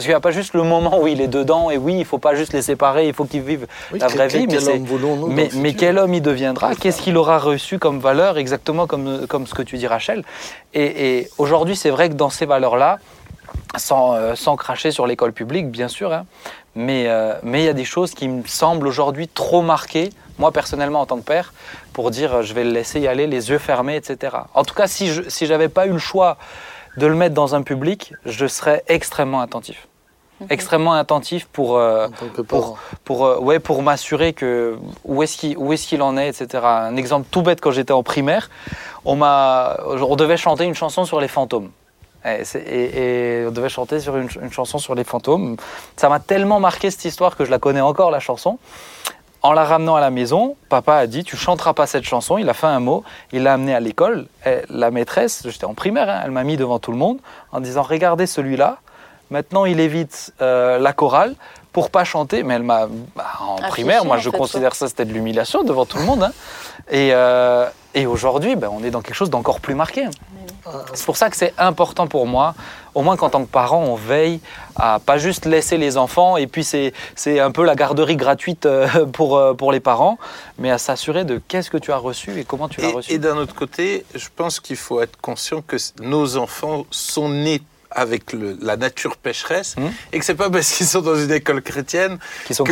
Parce 0.00 0.06
qu'il 0.06 0.12
n'y 0.12 0.16
a 0.16 0.20
pas 0.20 0.30
juste 0.30 0.54
le 0.54 0.62
moment 0.62 0.98
où 0.98 1.08
il 1.08 1.20
est 1.20 1.28
dedans, 1.28 1.70
et 1.70 1.76
oui, 1.76 1.92
il 1.92 1.98
ne 1.98 2.04
faut 2.04 2.16
pas 2.16 2.34
juste 2.34 2.54
les 2.54 2.62
séparer, 2.62 3.06
il 3.06 3.12
faut 3.12 3.26
qu'ils 3.26 3.42
vivent 3.42 3.66
la 3.92 4.06
vraie 4.08 4.28
vie, 4.28 4.46
mais, 4.46 4.80
mais, 5.28 5.50
mais 5.56 5.74
quel 5.74 5.98
homme 5.98 6.14
il 6.14 6.22
deviendra? 6.22 6.74
Qu'est-ce 6.74 7.02
qu'il 7.02 7.18
aura 7.18 7.38
reçu 7.38 7.78
comme 7.78 8.00
valeur, 8.00 8.38
exactement 8.38 8.86
comme, 8.86 9.26
comme 9.26 9.46
ce 9.46 9.52
que 9.52 9.60
tu 9.60 9.76
dis, 9.76 9.86
Rachel? 9.86 10.24
Et, 10.72 11.18
et 11.18 11.28
aujourd'hui, 11.36 11.76
c'est 11.76 11.90
vrai 11.90 12.08
que 12.08 12.14
dans 12.14 12.30
ces 12.30 12.46
valeurs-là, 12.46 12.98
sans, 13.76 14.14
euh, 14.14 14.34
sans 14.36 14.56
cracher 14.56 14.90
sur 14.90 15.06
l'école 15.06 15.34
publique, 15.34 15.70
bien 15.70 15.88
sûr, 15.88 16.14
hein, 16.14 16.24
mais 16.74 17.04
euh, 17.08 17.34
mais 17.42 17.60
il 17.60 17.66
y 17.66 17.68
a 17.68 17.74
des 17.74 17.84
choses 17.84 18.14
qui 18.14 18.26
me 18.26 18.46
semblent 18.46 18.86
aujourd'hui 18.86 19.28
trop 19.28 19.60
marquées, 19.60 20.08
moi 20.38 20.50
personnellement 20.50 21.02
en 21.02 21.06
tant 21.06 21.18
que 21.18 21.24
père, 21.24 21.52
pour 21.92 22.10
dire 22.10 22.36
euh, 22.36 22.42
je 22.42 22.54
vais 22.54 22.64
le 22.64 22.70
laisser 22.70 23.00
y 23.00 23.06
aller 23.06 23.26
les 23.26 23.50
yeux 23.50 23.58
fermés, 23.58 23.96
etc. 23.96 24.34
En 24.54 24.64
tout 24.64 24.74
cas, 24.74 24.86
si 24.86 25.08
je 25.08 25.28
si 25.28 25.44
j'avais 25.44 25.68
pas 25.68 25.86
eu 25.86 25.92
le 25.92 25.98
choix 25.98 26.38
de 26.96 27.06
le 27.06 27.14
mettre 27.14 27.34
dans 27.34 27.54
un 27.54 27.60
public, 27.60 28.14
je 28.24 28.46
serais 28.46 28.82
extrêmement 28.88 29.42
attentif. 29.42 29.86
Extrêmement 30.48 30.94
attentif 30.94 31.46
pour, 31.52 31.76
euh, 31.76 32.08
pour, 32.44 32.78
pour, 33.04 33.26
euh, 33.26 33.38
ouais, 33.38 33.58
pour 33.58 33.82
m'assurer 33.82 34.32
que 34.32 34.78
où 35.04 35.22
est-ce 35.22 35.36
qu'il 35.36 35.58
où 35.58 35.72
est-ce 35.72 35.86
qu'il 35.86 36.00
en 36.02 36.16
est, 36.16 36.28
etc. 36.28 36.64
Un 36.64 36.96
exemple 36.96 37.26
tout 37.30 37.42
bête 37.42 37.60
quand 37.60 37.70
j'étais 37.72 37.92
en 37.92 38.02
primaire, 38.02 38.48
on 39.04 39.16
m'a, 39.16 39.76
on 39.86 40.16
devait 40.16 40.36
chanter 40.38 40.64
une 40.64 40.74
chanson 40.74 41.04
sur 41.04 41.20
les 41.20 41.28
fantômes. 41.28 41.70
Et, 42.24 42.44
c'est- 42.44 42.60
et- 42.62 43.40
et 43.42 43.46
on 43.46 43.50
devait 43.50 43.68
chanter 43.68 43.98
sur 44.00 44.16
une, 44.16 44.28
ch- 44.30 44.42
une 44.44 44.52
chanson 44.52 44.78
sur 44.78 44.94
les 44.94 45.04
fantômes. 45.04 45.56
Ça 45.96 46.08
m'a 46.08 46.20
tellement 46.20 46.60
marqué 46.60 46.90
cette 46.90 47.04
histoire 47.04 47.36
que 47.36 47.44
je 47.44 47.50
la 47.50 47.58
connais 47.58 47.80
encore 47.80 48.10
la 48.10 48.20
chanson. 48.20 48.58
En 49.42 49.52
la 49.52 49.64
ramenant 49.64 49.96
à 49.96 50.00
la 50.00 50.10
maison, 50.10 50.54
papa 50.68 50.96
a 50.96 51.06
dit 51.06 51.24
tu 51.24 51.36
chanteras 51.38 51.72
pas 51.72 51.86
cette 51.86 52.04
chanson. 52.04 52.36
Il 52.36 52.48
a 52.50 52.52
fait 52.54 52.66
un 52.66 52.80
mot, 52.80 53.04
il 53.32 53.42
l'a 53.44 53.54
amené 53.54 53.74
à 53.74 53.80
l'école. 53.80 54.26
La 54.68 54.90
maîtresse, 54.90 55.42
j'étais 55.48 55.64
en 55.64 55.72
primaire, 55.72 56.10
hein, 56.10 56.20
elle 56.24 56.30
m'a 56.30 56.44
mis 56.44 56.58
devant 56.58 56.78
tout 56.78 56.92
le 56.92 56.98
monde 56.98 57.18
en 57.52 57.60
disant 57.60 57.82
regardez 57.82 58.26
celui-là. 58.26 58.78
Maintenant 59.30 59.64
il 59.64 59.80
évite 59.80 60.32
euh, 60.40 60.78
la 60.78 60.92
chorale 60.92 61.34
pour 61.72 61.90
pas 61.90 62.04
chanter. 62.04 62.42
Mais 62.42 62.54
elle 62.54 62.62
m'a 62.62 62.86
bah, 63.14 63.26
en 63.40 63.56
Affiché, 63.56 63.70
primaire, 63.70 64.04
moi 64.04 64.16
en 64.16 64.20
je 64.20 64.30
fait, 64.30 64.36
considère 64.36 64.74
ça 64.74 64.88
c'était 64.88 65.04
de 65.04 65.12
l'humiliation 65.12 65.62
devant 65.62 65.86
tout 65.86 65.98
le 65.98 66.04
monde. 66.04 66.22
hein. 66.24 66.32
Et, 66.90 67.10
euh, 67.12 67.66
et 67.94 68.06
aujourd'hui, 68.06 68.56
ben, 68.56 68.68
on 68.72 68.82
est 68.82 68.90
dans 68.90 69.00
quelque 69.02 69.14
chose 69.14 69.30
d'encore 69.30 69.60
plus 69.60 69.74
marqué. 69.74 70.06
C'est 70.94 71.06
pour 71.06 71.16
ça 71.16 71.30
que 71.30 71.36
c'est 71.36 71.54
important 71.58 72.06
pour 72.06 72.26
moi, 72.26 72.54
au 72.94 73.02
moins 73.02 73.16
qu'en 73.16 73.30
tant 73.30 73.42
que 73.42 73.50
parent, 73.50 73.82
on 73.82 73.94
veille 73.94 74.40
à 74.76 74.98
pas 75.04 75.16
juste 75.18 75.46
laisser 75.46 75.78
les 75.78 75.96
enfants, 75.96 76.36
et 76.36 76.46
puis 76.46 76.64
c'est 76.64 76.92
c'est 77.16 77.40
un 77.40 77.50
peu 77.50 77.64
la 77.64 77.74
garderie 77.74 78.16
gratuite 78.16 78.66
euh, 78.66 79.06
pour, 79.12 79.40
pour 79.56 79.72
les 79.72 79.80
parents, 79.80 80.18
mais 80.58 80.70
à 80.70 80.78
s'assurer 80.78 81.24
de 81.24 81.40
qu'est-ce 81.48 81.70
que 81.70 81.78
tu 81.78 81.92
as 81.92 81.96
reçu 81.96 82.38
et 82.38 82.44
comment 82.44 82.68
tu 82.68 82.80
l'as 82.80 82.90
reçu. 82.90 83.12
et 83.12 83.18
d'un 83.18 83.36
autre 83.36 83.54
côté, 83.54 84.04
je 84.14 84.28
pense 84.34 84.60
qu'il 84.60 84.76
faut 84.76 85.00
être 85.00 85.18
conscient 85.20 85.62
que 85.62 85.76
nos 86.00 86.36
enfants 86.36 86.84
sont 86.90 87.28
nés 87.30 87.62
avec 87.90 88.32
le- 88.32 88.56
la 88.60 88.76
nature 88.76 89.16
pécheresse 89.16 89.76
Mhm. 89.76 89.90
et 90.12 90.18
que 90.18 90.24
c'est 90.24 90.34
pas 90.34 90.48
parce 90.50 90.70
qu'ils 90.72 90.86
sont 90.86 91.00
dans 91.02 91.16
une 91.16 91.32
école 91.32 91.60
chrétienne 91.62 92.18
sont 92.54 92.64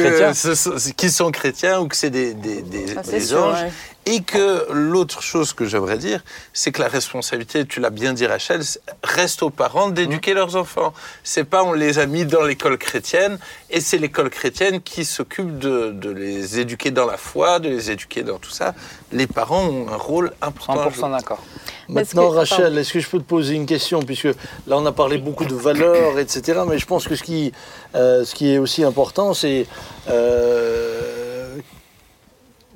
sont- 0.55 0.93
qu'ils 0.97 1.13
sont 1.13 1.31
chrétiens 1.31 1.81
ou 1.81 1.89
que 1.89 1.97
c'est 1.97 2.11
des, 2.11 2.35
des, 2.35 2.63
des- 2.63 2.95
Ça, 2.95 3.03
c'est 3.05 3.13
des 3.19 3.21
sûr, 3.21 3.43
anges. 3.45 3.63
ouais. 3.63 3.73
Et 4.11 4.23
que 4.23 4.67
l'autre 4.73 5.21
chose 5.23 5.53
que 5.53 5.67
j'aimerais 5.67 5.99
dire, 5.99 6.21
c'est 6.55 6.73
que 6.73 6.81
la 6.81 6.89
responsabilité, 6.89 7.67
tu 7.67 7.79
l'as 7.81 7.91
bien 7.91 8.15
dit 8.15 8.27
Rachel, 8.27 8.63
reste 9.03 9.43
aux 9.43 9.51
parents 9.51 9.91
d'éduquer 9.91 10.33
leurs 10.33 10.57
enfants. 10.57 10.95
C'est 11.25 11.45
pas 11.45 11.63
on 11.63 11.75
les 11.75 11.99
a 11.99 12.07
mis 12.07 12.25
dans 12.25 12.43
l'école 12.43 12.79
chrétienne 12.79 13.39
et 13.69 13.81
c'est 13.83 13.99
l'école 13.99 14.31
chrétienne 14.31 14.81
qui 14.81 15.05
s'occupe 15.05 15.59
de, 15.59 15.91
de 15.93 16.11
les 16.11 16.59
éduquer 16.59 16.91
dans 16.91 17.05
la 17.07 17.19
foi, 17.19 17.59
de 17.59 17.69
les 17.69 17.91
éduquer 17.91 18.23
dans 18.23 18.39
tout 18.39 18.51
ça. 18.51 18.75
Les 19.13 19.27
parents 19.27 19.65
ont 19.67 19.89
un 19.93 19.97
rôle 19.97 20.33
important. 20.41 20.81
à 20.81 20.91
jouer. 20.91 21.03
100% 21.03 21.11
d'accord. 21.11 21.43
Maintenant, 21.91 22.29
Rachel, 22.31 22.77
est-ce 22.79 22.93
que 22.95 23.01
je 23.01 23.09
peux 23.09 23.19
te 23.19 23.25
poser 23.25 23.55
une 23.55 23.67
question 23.67 24.01
Puisque 24.03 24.25
là, 24.67 24.77
on 24.77 24.87
a 24.87 24.93
parlé 24.93 25.19
beaucoup 25.19 25.45
de 25.47 25.55
valeurs, 25.55 26.19
etc. 26.19 26.61
Mais 26.69 26.79
je 26.79 26.87
pense 26.87 27.07
que 27.09 27.15
ce 27.15 27.23
qui, 27.23 27.53
euh, 27.95 28.25
ce 28.25 28.35
qui 28.35 28.53
est 28.53 28.59
aussi 28.59 28.85
important, 28.85 29.35
c'est. 29.35 29.67
euh, 30.09 31.25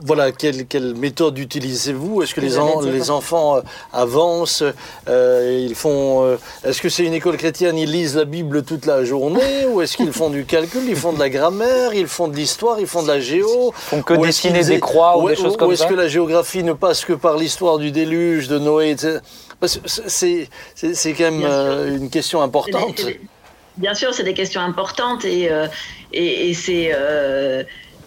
voilà, 0.05 0.33
quelle, 0.33 0.67
quelle 0.67 0.95
méthode 0.95 1.39
utilisez-vous? 1.39 2.23
Est-ce 2.23 2.35
que 2.35 2.41
les, 2.41 2.59
en- 2.59 2.81
enfants 3.11 3.57
euh, 3.57 3.61
avancent 3.93 4.65
euh, 5.09 5.65
Ils 5.69 5.75
font. 5.75 6.25
euh, 6.25 6.37
est-ce 6.65 6.81
que 6.83 6.89
c'est 6.89 7.05
une 7.05 7.15
école 7.15 7.37
chrétienne 7.37 7.77
Ils 7.79 7.91
lisent 7.91 8.17
la 8.17 8.25
Bible 8.25 8.63
toute 8.65 8.87
la 8.87 9.05
journée 9.05 9.65
Ou 9.71 9.81
est-ce 9.83 9.97
qu'ils 9.97 10.13
font 10.13 10.31
du 10.31 10.45
calcul 10.45 10.83
Ils 10.89 10.97
font 10.97 11.13
de 11.13 11.19
la 11.19 11.29
grammaire 11.31 11.95
Ils 11.95 12.07
font 12.09 12.29
de 12.29 12.37
l'histoire 12.37 12.81
Ils 12.81 12.87
font 12.87 13.03
de 13.03 13.09
la 13.09 13.21
géo? 13.21 13.73
font 13.77 14.03
que 14.03 14.15
Ou 14.15 14.27
dessiner 14.27 14.65
des 14.65 14.81
croix 14.81 15.19
ou 15.19 15.29
des 15.29 15.37
choses 15.37 15.57
comme 15.57 15.69
Ou 15.69 15.73
est-ce 15.73 15.83
ça? 15.83 15.89
que 15.89 15.95
la 15.95 16.09
géographie 16.09 16.63
ne 16.63 16.73
passe 16.73 17.05
que 17.05 17.13
par 17.13 17.37
l'histoire 17.37 17.79
du 17.79 17.91
déluge, 17.93 18.49
de 18.49 18.59
Noé, 18.59 18.91
etc. 18.91 19.19
C'est, 20.07 20.49
quand 21.15 21.21
même 21.31 21.43
euh, 21.45 21.97
une 21.97 22.11
question 22.11 22.43
importante. 22.43 22.95
C'est 22.97 23.05
des- 23.05 23.13
c'est 23.13 23.19
des- 23.19 23.21
Bien 23.79 23.95
sûr, 23.95 24.13
c'est 24.13 24.25
des 24.25 24.35
questions 24.35 24.61
importantes 24.61 25.25
et, 25.25 25.51
euh, 25.51 25.67
et, 26.13 26.51
et 26.51 26.55
c'est. 26.55 26.91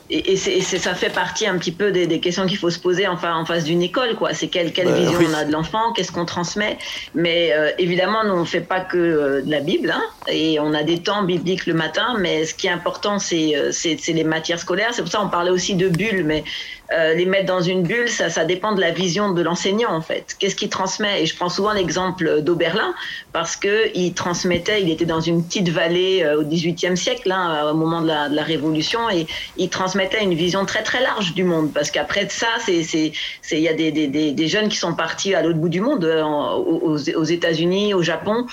Et, 0.09 0.33
et 0.33 0.61
ça 0.61 0.93
fait 0.93 1.09
partie 1.09 1.47
un 1.47 1.57
petit 1.57 1.71
peu 1.71 1.91
des, 1.91 2.05
des 2.05 2.19
questions 2.19 2.45
qu'il 2.45 2.57
faut 2.57 2.69
se 2.69 2.79
poser 2.79 3.07
enfin, 3.07 3.35
en 3.35 3.45
face 3.45 3.63
d'une 3.63 3.81
école. 3.81 4.15
Quoi. 4.15 4.33
C'est 4.33 4.47
quelle, 4.47 4.71
quelle 4.71 4.87
Bah, 4.87 4.93
vision 4.93 5.17
oui. 5.17 5.27
on 5.29 5.33
a 5.33 5.45
de 5.45 5.51
l'enfant, 5.51 5.93
qu'est-ce 5.93 6.11
qu'on 6.11 6.25
transmet. 6.25 6.77
Mais 7.15 7.51
euh, 7.53 7.71
évidemment, 7.79 8.23
nous, 8.23 8.33
on 8.33 8.39
ne 8.41 8.45
fait 8.45 8.61
pas 8.61 8.81
que 8.81 8.97
euh, 8.97 9.41
de 9.41 9.49
la 9.49 9.61
Bible. 9.61 9.91
Hein, 9.91 10.03
et 10.27 10.59
on 10.59 10.73
a 10.73 10.83
des 10.83 10.99
temps 10.99 11.23
bibliques 11.23 11.65
le 11.65 11.73
matin. 11.73 12.15
Mais 12.19 12.45
ce 12.45 12.53
qui 12.53 12.67
est 12.67 12.71
important, 12.71 13.17
c'est, 13.19 13.55
euh, 13.55 13.71
c'est 13.71 13.97
les 14.09 14.23
matières 14.23 14.59
scolaires. 14.59 14.89
C'est 14.93 15.01
pour 15.01 15.11
ça 15.11 15.19
qu'on 15.19 15.29
parlait 15.29 15.51
aussi 15.51 15.75
de 15.75 15.89
bulles. 15.89 16.23
Mais 16.23 16.43
euh, 16.93 17.13
les 17.15 17.25
mettre 17.25 17.47
dans 17.47 17.61
une 17.61 17.83
bulle, 17.83 18.09
ça, 18.09 18.29
ça 18.29 18.45
dépend 18.45 18.73
de 18.73 18.81
la 18.81 18.91
vision 18.91 19.31
de 19.31 19.41
l'enseignant, 19.41 19.91
en 19.91 20.01
fait. 20.01 20.35
Qu'est-ce 20.37 20.55
qu'il 20.55 20.69
transmet? 20.69 21.23
Et 21.23 21.25
je 21.25 21.35
prends 21.35 21.49
souvent 21.49 21.73
l'exemple 21.73 22.41
d'Oberlin 22.41 22.93
parce 23.33 23.55
que 23.55 23.89
il 23.95 24.13
transmettait, 24.13 24.81
il 24.83 24.91
était 24.91 25.05
dans 25.05 25.19
une 25.19 25.43
petite 25.43 25.69
vallée 25.69 26.21
euh, 26.23 26.41
au 26.41 26.43
XVIIIe 26.43 26.95
siècle, 26.95 27.31
hein, 27.31 27.71
au 27.71 27.73
moment 27.73 28.01
de 28.01 28.07
la, 28.07 28.29
de 28.29 28.35
la 28.35 28.43
Révolution, 28.43 29.09
et 29.09 29.25
il 29.57 29.69
transmettait 29.69 30.23
une 30.23 30.35
vision 30.35 30.65
très 30.65 30.83
très 30.83 31.01
large 31.01 31.33
du 31.33 31.43
monde. 31.43 31.73
Parce 31.73 31.89
qu'après 31.89 32.25
de 32.25 32.31
ça, 32.31 32.47
c'est 32.63 32.83
c'est 32.83 33.11
il 33.51 33.59
y 33.59 33.67
a 33.67 33.73
des, 33.73 33.91
des, 33.91 34.07
des, 34.07 34.47
jeunes 34.47 34.69
qui 34.69 34.77
sont 34.77 34.93
partis 34.93 35.33
à 35.33 35.41
l'autre 35.41 35.57
bout 35.57 35.69
du 35.69 35.81
monde, 35.81 36.05
euh, 36.05 36.23
aux, 36.23 36.97
aux 36.97 37.23
États-Unis, 37.23 37.93
au 37.93 38.03
Japon. 38.03 38.45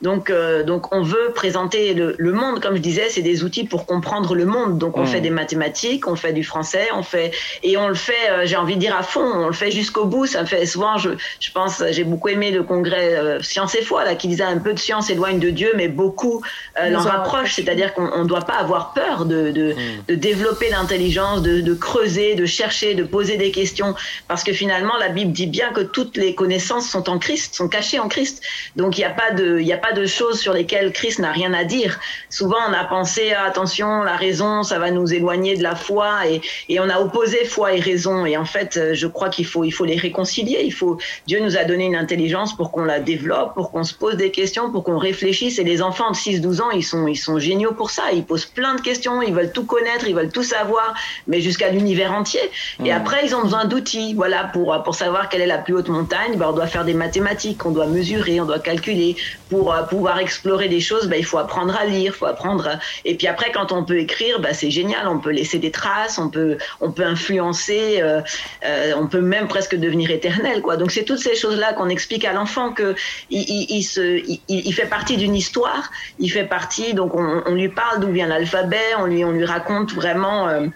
Donc, 0.00 0.30
euh, 0.30 0.62
donc 0.62 0.94
on 0.94 1.02
veut 1.02 1.32
présenter 1.34 1.92
le, 1.92 2.14
le 2.18 2.32
monde, 2.32 2.60
comme 2.60 2.76
je 2.76 2.80
disais, 2.80 3.08
c'est 3.08 3.22
des 3.22 3.42
outils 3.42 3.64
pour 3.64 3.84
comprendre 3.84 4.34
le 4.34 4.44
monde. 4.44 4.78
Donc 4.78 4.96
on 4.96 5.04
fait 5.06 5.20
des 5.20 5.30
mathématiques, 5.30 6.06
on 6.06 6.14
fait 6.14 6.32
du 6.32 6.44
français, 6.44 6.88
on 6.94 7.02
fait 7.02 7.32
et 7.62 7.76
on 7.76 7.88
le 7.88 7.94
fait, 7.94 8.12
euh, 8.30 8.46
j'ai 8.46 8.56
envie 8.56 8.76
de 8.76 8.80
dire 8.80 8.96
à 8.96 9.02
fond, 9.02 9.20
on 9.24 9.46
le 9.48 9.52
fait 9.52 9.70
jusqu'au 9.72 10.04
bout. 10.04 10.26
Ça 10.26 10.42
me 10.42 10.46
fait 10.46 10.64
souvent, 10.66 10.98
je, 10.98 11.10
je 11.40 11.50
pense, 11.50 11.82
j'ai 11.90 12.04
beaucoup 12.04 12.28
aimé 12.28 12.50
le 12.50 12.62
congrès 12.62 13.14
euh, 13.14 13.42
Science 13.42 13.74
et 13.74 13.82
foi 13.82 14.04
là, 14.04 14.14
qui 14.14 14.28
disait 14.28 14.44
un 14.44 14.58
peu 14.58 14.72
de 14.72 14.78
science 14.78 15.10
éloigne 15.10 15.40
de 15.40 15.50
Dieu, 15.50 15.72
mais 15.76 15.88
beaucoup 15.88 16.42
euh, 16.80 16.90
l'en 16.90 17.00
en 17.00 17.02
rapproche. 17.02 17.54
C'est-à-dire 17.54 17.92
qu'on 17.94 18.22
ne 18.22 18.28
doit 18.28 18.42
pas 18.42 18.54
avoir 18.54 18.92
peur 18.92 19.24
de, 19.24 19.50
de, 19.50 19.74
de 20.06 20.14
développer 20.14 20.70
l'intelligence, 20.70 21.42
de, 21.42 21.60
de 21.60 21.74
creuser, 21.74 22.36
de 22.36 22.46
chercher, 22.46 22.94
de 22.94 23.02
poser 23.02 23.36
des 23.36 23.50
questions, 23.50 23.94
parce 24.28 24.44
que 24.44 24.52
finalement 24.52 24.96
la 24.98 25.08
Bible 25.08 25.32
dit 25.32 25.46
bien 25.48 25.72
que 25.72 25.80
toutes 25.80 26.16
les 26.16 26.34
connaissances 26.36 26.88
sont 26.88 27.10
en 27.10 27.18
Christ, 27.18 27.54
sont 27.54 27.68
cachées 27.68 27.98
en 27.98 28.08
Christ. 28.08 28.42
Donc 28.76 28.96
il 28.96 29.00
n'y 29.00 29.06
a 29.06 29.10
pas 29.10 29.32
de, 29.32 29.58
il 29.58 29.72
a 29.72 29.76
pas 29.76 29.87
de 29.92 30.06
choses 30.06 30.38
sur 30.38 30.52
lesquelles 30.52 30.92
Christ 30.92 31.18
n'a 31.18 31.32
rien 31.32 31.52
à 31.54 31.64
dire. 31.64 31.98
Souvent 32.30 32.58
on 32.68 32.72
a 32.72 32.84
pensé 32.84 33.32
ah, 33.32 33.44
attention, 33.44 34.02
la 34.02 34.16
raison, 34.16 34.62
ça 34.62 34.78
va 34.78 34.90
nous 34.90 35.12
éloigner 35.12 35.56
de 35.56 35.62
la 35.62 35.74
foi, 35.74 36.26
et, 36.26 36.40
et 36.68 36.80
on 36.80 36.88
a 36.88 36.98
opposé 37.00 37.44
foi 37.44 37.74
et 37.74 37.80
raison. 37.80 38.26
Et 38.26 38.36
en 38.36 38.44
fait, 38.44 38.76
euh, 38.76 38.94
je 38.94 39.06
crois 39.06 39.28
qu'il 39.28 39.46
faut, 39.46 39.64
il 39.64 39.70
faut 39.70 39.84
les 39.84 39.96
réconcilier. 39.96 40.60
Il 40.64 40.72
faut, 40.72 40.98
Dieu 41.26 41.40
nous 41.40 41.56
a 41.56 41.64
donné 41.64 41.86
une 41.86 41.96
intelligence 41.96 42.56
pour 42.56 42.70
qu'on 42.70 42.84
la 42.84 43.00
développe, 43.00 43.54
pour 43.54 43.70
qu'on 43.70 43.84
se 43.84 43.94
pose 43.94 44.16
des 44.16 44.30
questions, 44.30 44.70
pour 44.70 44.84
qu'on 44.84 44.98
réfléchisse. 44.98 45.58
Et 45.58 45.64
les 45.64 45.82
enfants 45.82 46.10
de 46.10 46.16
6-12 46.16 46.60
ans, 46.60 46.70
ils 46.70 46.84
sont, 46.84 47.06
ils 47.06 47.16
sont 47.16 47.38
géniaux 47.38 47.72
pour 47.72 47.90
ça. 47.90 48.04
Ils 48.12 48.24
posent 48.24 48.46
plein 48.46 48.74
de 48.74 48.80
questions, 48.80 49.22
ils 49.22 49.34
veulent 49.34 49.52
tout 49.52 49.64
connaître, 49.64 50.06
ils 50.08 50.14
veulent 50.14 50.32
tout 50.32 50.42
savoir, 50.42 50.94
mais 51.26 51.40
jusqu'à 51.40 51.70
l'univers 51.70 52.12
entier. 52.12 52.40
Et 52.84 52.92
après, 52.92 53.24
ils 53.24 53.34
ont 53.34 53.42
besoin 53.42 53.64
d'outils, 53.64 54.14
voilà, 54.14 54.44
pour, 54.44 54.82
pour 54.82 54.94
savoir 54.94 55.28
quelle 55.28 55.42
est 55.42 55.46
la 55.46 55.58
plus 55.58 55.74
haute 55.74 55.88
montagne. 55.88 56.36
Ben, 56.36 56.46
on 56.48 56.52
doit 56.52 56.66
faire 56.66 56.84
des 56.84 56.94
mathématiques, 56.94 57.64
on 57.64 57.70
doit 57.70 57.86
mesurer, 57.86 58.40
on 58.40 58.46
doit 58.46 58.58
calculer. 58.58 59.16
Pour 59.48 59.72
euh, 59.72 59.82
pouvoir 59.84 60.18
explorer 60.18 60.68
des 60.68 60.80
choses, 60.80 61.08
ben, 61.08 61.16
il 61.18 61.24
faut 61.24 61.38
apprendre 61.38 61.74
à 61.76 61.86
lire, 61.86 62.14
faut 62.14 62.26
apprendre. 62.26 62.68
à- 62.68 62.78
Et 63.06 63.16
puis 63.16 63.26
après, 63.26 63.50
quand 63.50 63.72
on 63.72 63.82
peut 63.84 63.98
écrire, 63.98 64.40
ben, 64.40 64.52
c'est 64.52 64.70
génial. 64.70 65.08
On 65.08 65.20
peut 65.20 65.30
laisser 65.30 65.58
des 65.58 65.70
traces, 65.70 66.18
on 66.18 66.28
peut, 66.28 66.58
on 66.80 66.92
peut 66.92 67.04
influencer, 67.04 68.00
euh, 68.02 68.20
euh, 68.66 68.92
on 68.96 69.06
peut 69.06 69.20
même 69.22 69.48
presque 69.48 69.74
devenir 69.74 70.10
éternel, 70.10 70.60
quoi. 70.60 70.76
Donc 70.76 70.90
c'est 70.90 71.04
toutes 71.04 71.18
ces 71.20 71.34
choses-là 71.34 71.72
qu'on 71.72 71.88
explique 71.88 72.24
à 72.26 72.32
l'enfant 72.34 72.72
que 72.72 72.94
il, 73.30 73.40
il, 73.48 73.66
il 73.78 73.82
se, 73.82 74.18
il, 74.26 74.42
il 74.48 74.72
fait 74.74 74.86
partie 74.86 75.16
d'une 75.16 75.34
histoire, 75.34 75.90
il 76.18 76.28
fait 76.30 76.44
partie. 76.44 76.92
Donc 76.94 77.14
on, 77.14 77.42
on 77.46 77.54
lui 77.54 77.70
parle 77.70 78.00
d'où 78.00 78.12
vient 78.12 78.26
l'alphabet, 78.26 78.94
on 78.98 79.06
lui, 79.06 79.24
on 79.24 79.32
lui 79.32 79.44
raconte 79.46 79.92
vraiment. 79.94 80.48
euh, 80.48 80.66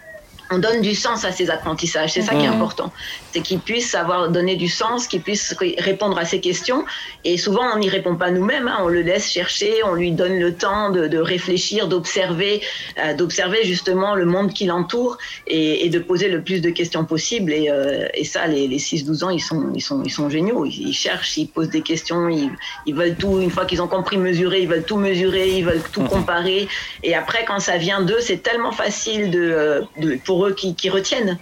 on 0.51 0.59
donne 0.59 0.83
du 0.83 0.95
sens 0.95 1.25
à 1.25 1.33
ses 1.33 1.49
apprentissages. 1.49 2.13
C'est 2.13 2.21
ça 2.21 2.35
qui 2.35 2.45
est 2.45 2.49
Mhm. 2.49 2.57
important. 2.57 2.93
C'est 3.33 3.41
qu'il 3.41 3.61
puisse 3.61 3.91
savoir 3.91 4.29
donner 4.31 4.57
du 4.57 4.69
sens, 4.69 5.07
qu'il 5.07 5.23
puisse 5.23 5.53
ré- 5.59 5.75
répondre 5.79 6.19
à 6.19 6.25
ses 6.25 6.41
questions. 6.41 6.85
Et 7.25 7.39
souvent, 7.39 7.63
on 7.75 7.79
n'y 7.79 7.89
répond 7.89 8.15
pas 8.17 8.31
nous-mêmes. 8.31 8.69
hein. 8.69 8.79
On 8.83 8.89
le 8.89 9.01
laisse 9.03 9.31
chercher, 9.31 9.83
on 9.85 9.95
lui 9.95 10.13
donne 10.13 10.39
le 10.39 10.55
temps 10.55 10.91
de, 10.91 11.07
de 11.07 11.19
réfléchir, 11.19 11.89
d'observer, 11.89 12.61
euh, 13.03 13.15
d'observer 13.15 13.65
justement 13.65 14.15
le 14.15 14.27
monde 14.27 14.53
qui 14.53 14.67
l'entoure 14.67 15.17
et, 15.47 15.87
et 15.87 15.89
de 15.89 15.99
poser 15.99 16.29
le 16.29 16.43
plus 16.43 16.61
de 16.61 16.71
questions 16.71 17.05
possible. 17.05 17.53
Et, 17.53 17.71
euh, 17.71 18.07
et 18.15 18.25
ça, 18.25 18.47
les, 18.47 18.69
les 18.69 18.79
6-12 18.79 19.25
ans, 19.25 19.31
ils 19.31 19.41
sont, 19.41 19.73
ils, 19.75 19.81
sont, 19.81 20.03
ils 20.05 20.11
sont 20.13 20.29
géniaux. 20.29 20.67
Ils, 20.67 20.89
ils 20.89 20.93
cherchent, 20.95 21.37
ils 21.39 21.47
posent 21.49 21.71
des 21.71 21.83
questions, 21.83 22.29
ils, 22.29 22.51
ils 22.87 22.95
veulent 22.95 23.17
tout. 23.17 23.41
Une 23.41 23.51
fois 23.51 23.65
qu'ils 23.65 23.81
ont 23.81 23.89
compris 23.89 24.19
mesurer, 24.19 24.61
ils 24.61 24.69
veulent 24.69 24.85
tout 24.85 24.97
mesurer, 24.99 25.57
ils 25.59 25.65
veulent 25.65 25.83
tout 25.93 26.03
comparer. 26.05 26.69
Et 27.03 27.15
après, 27.15 27.45
quand 27.47 27.61
ça 27.61 27.79
vient 27.79 28.03
d'eux, 28.03 28.21
c'est 28.21 28.43
tellement 28.43 28.73
facile 28.73 29.31
de, 29.31 29.41
euh, 29.41 29.81
de- 29.99 30.19
pour 30.25 30.47
eux 30.47 30.53
qui, 30.53 30.75
qui 30.75 30.91
retiennent. 30.91 31.39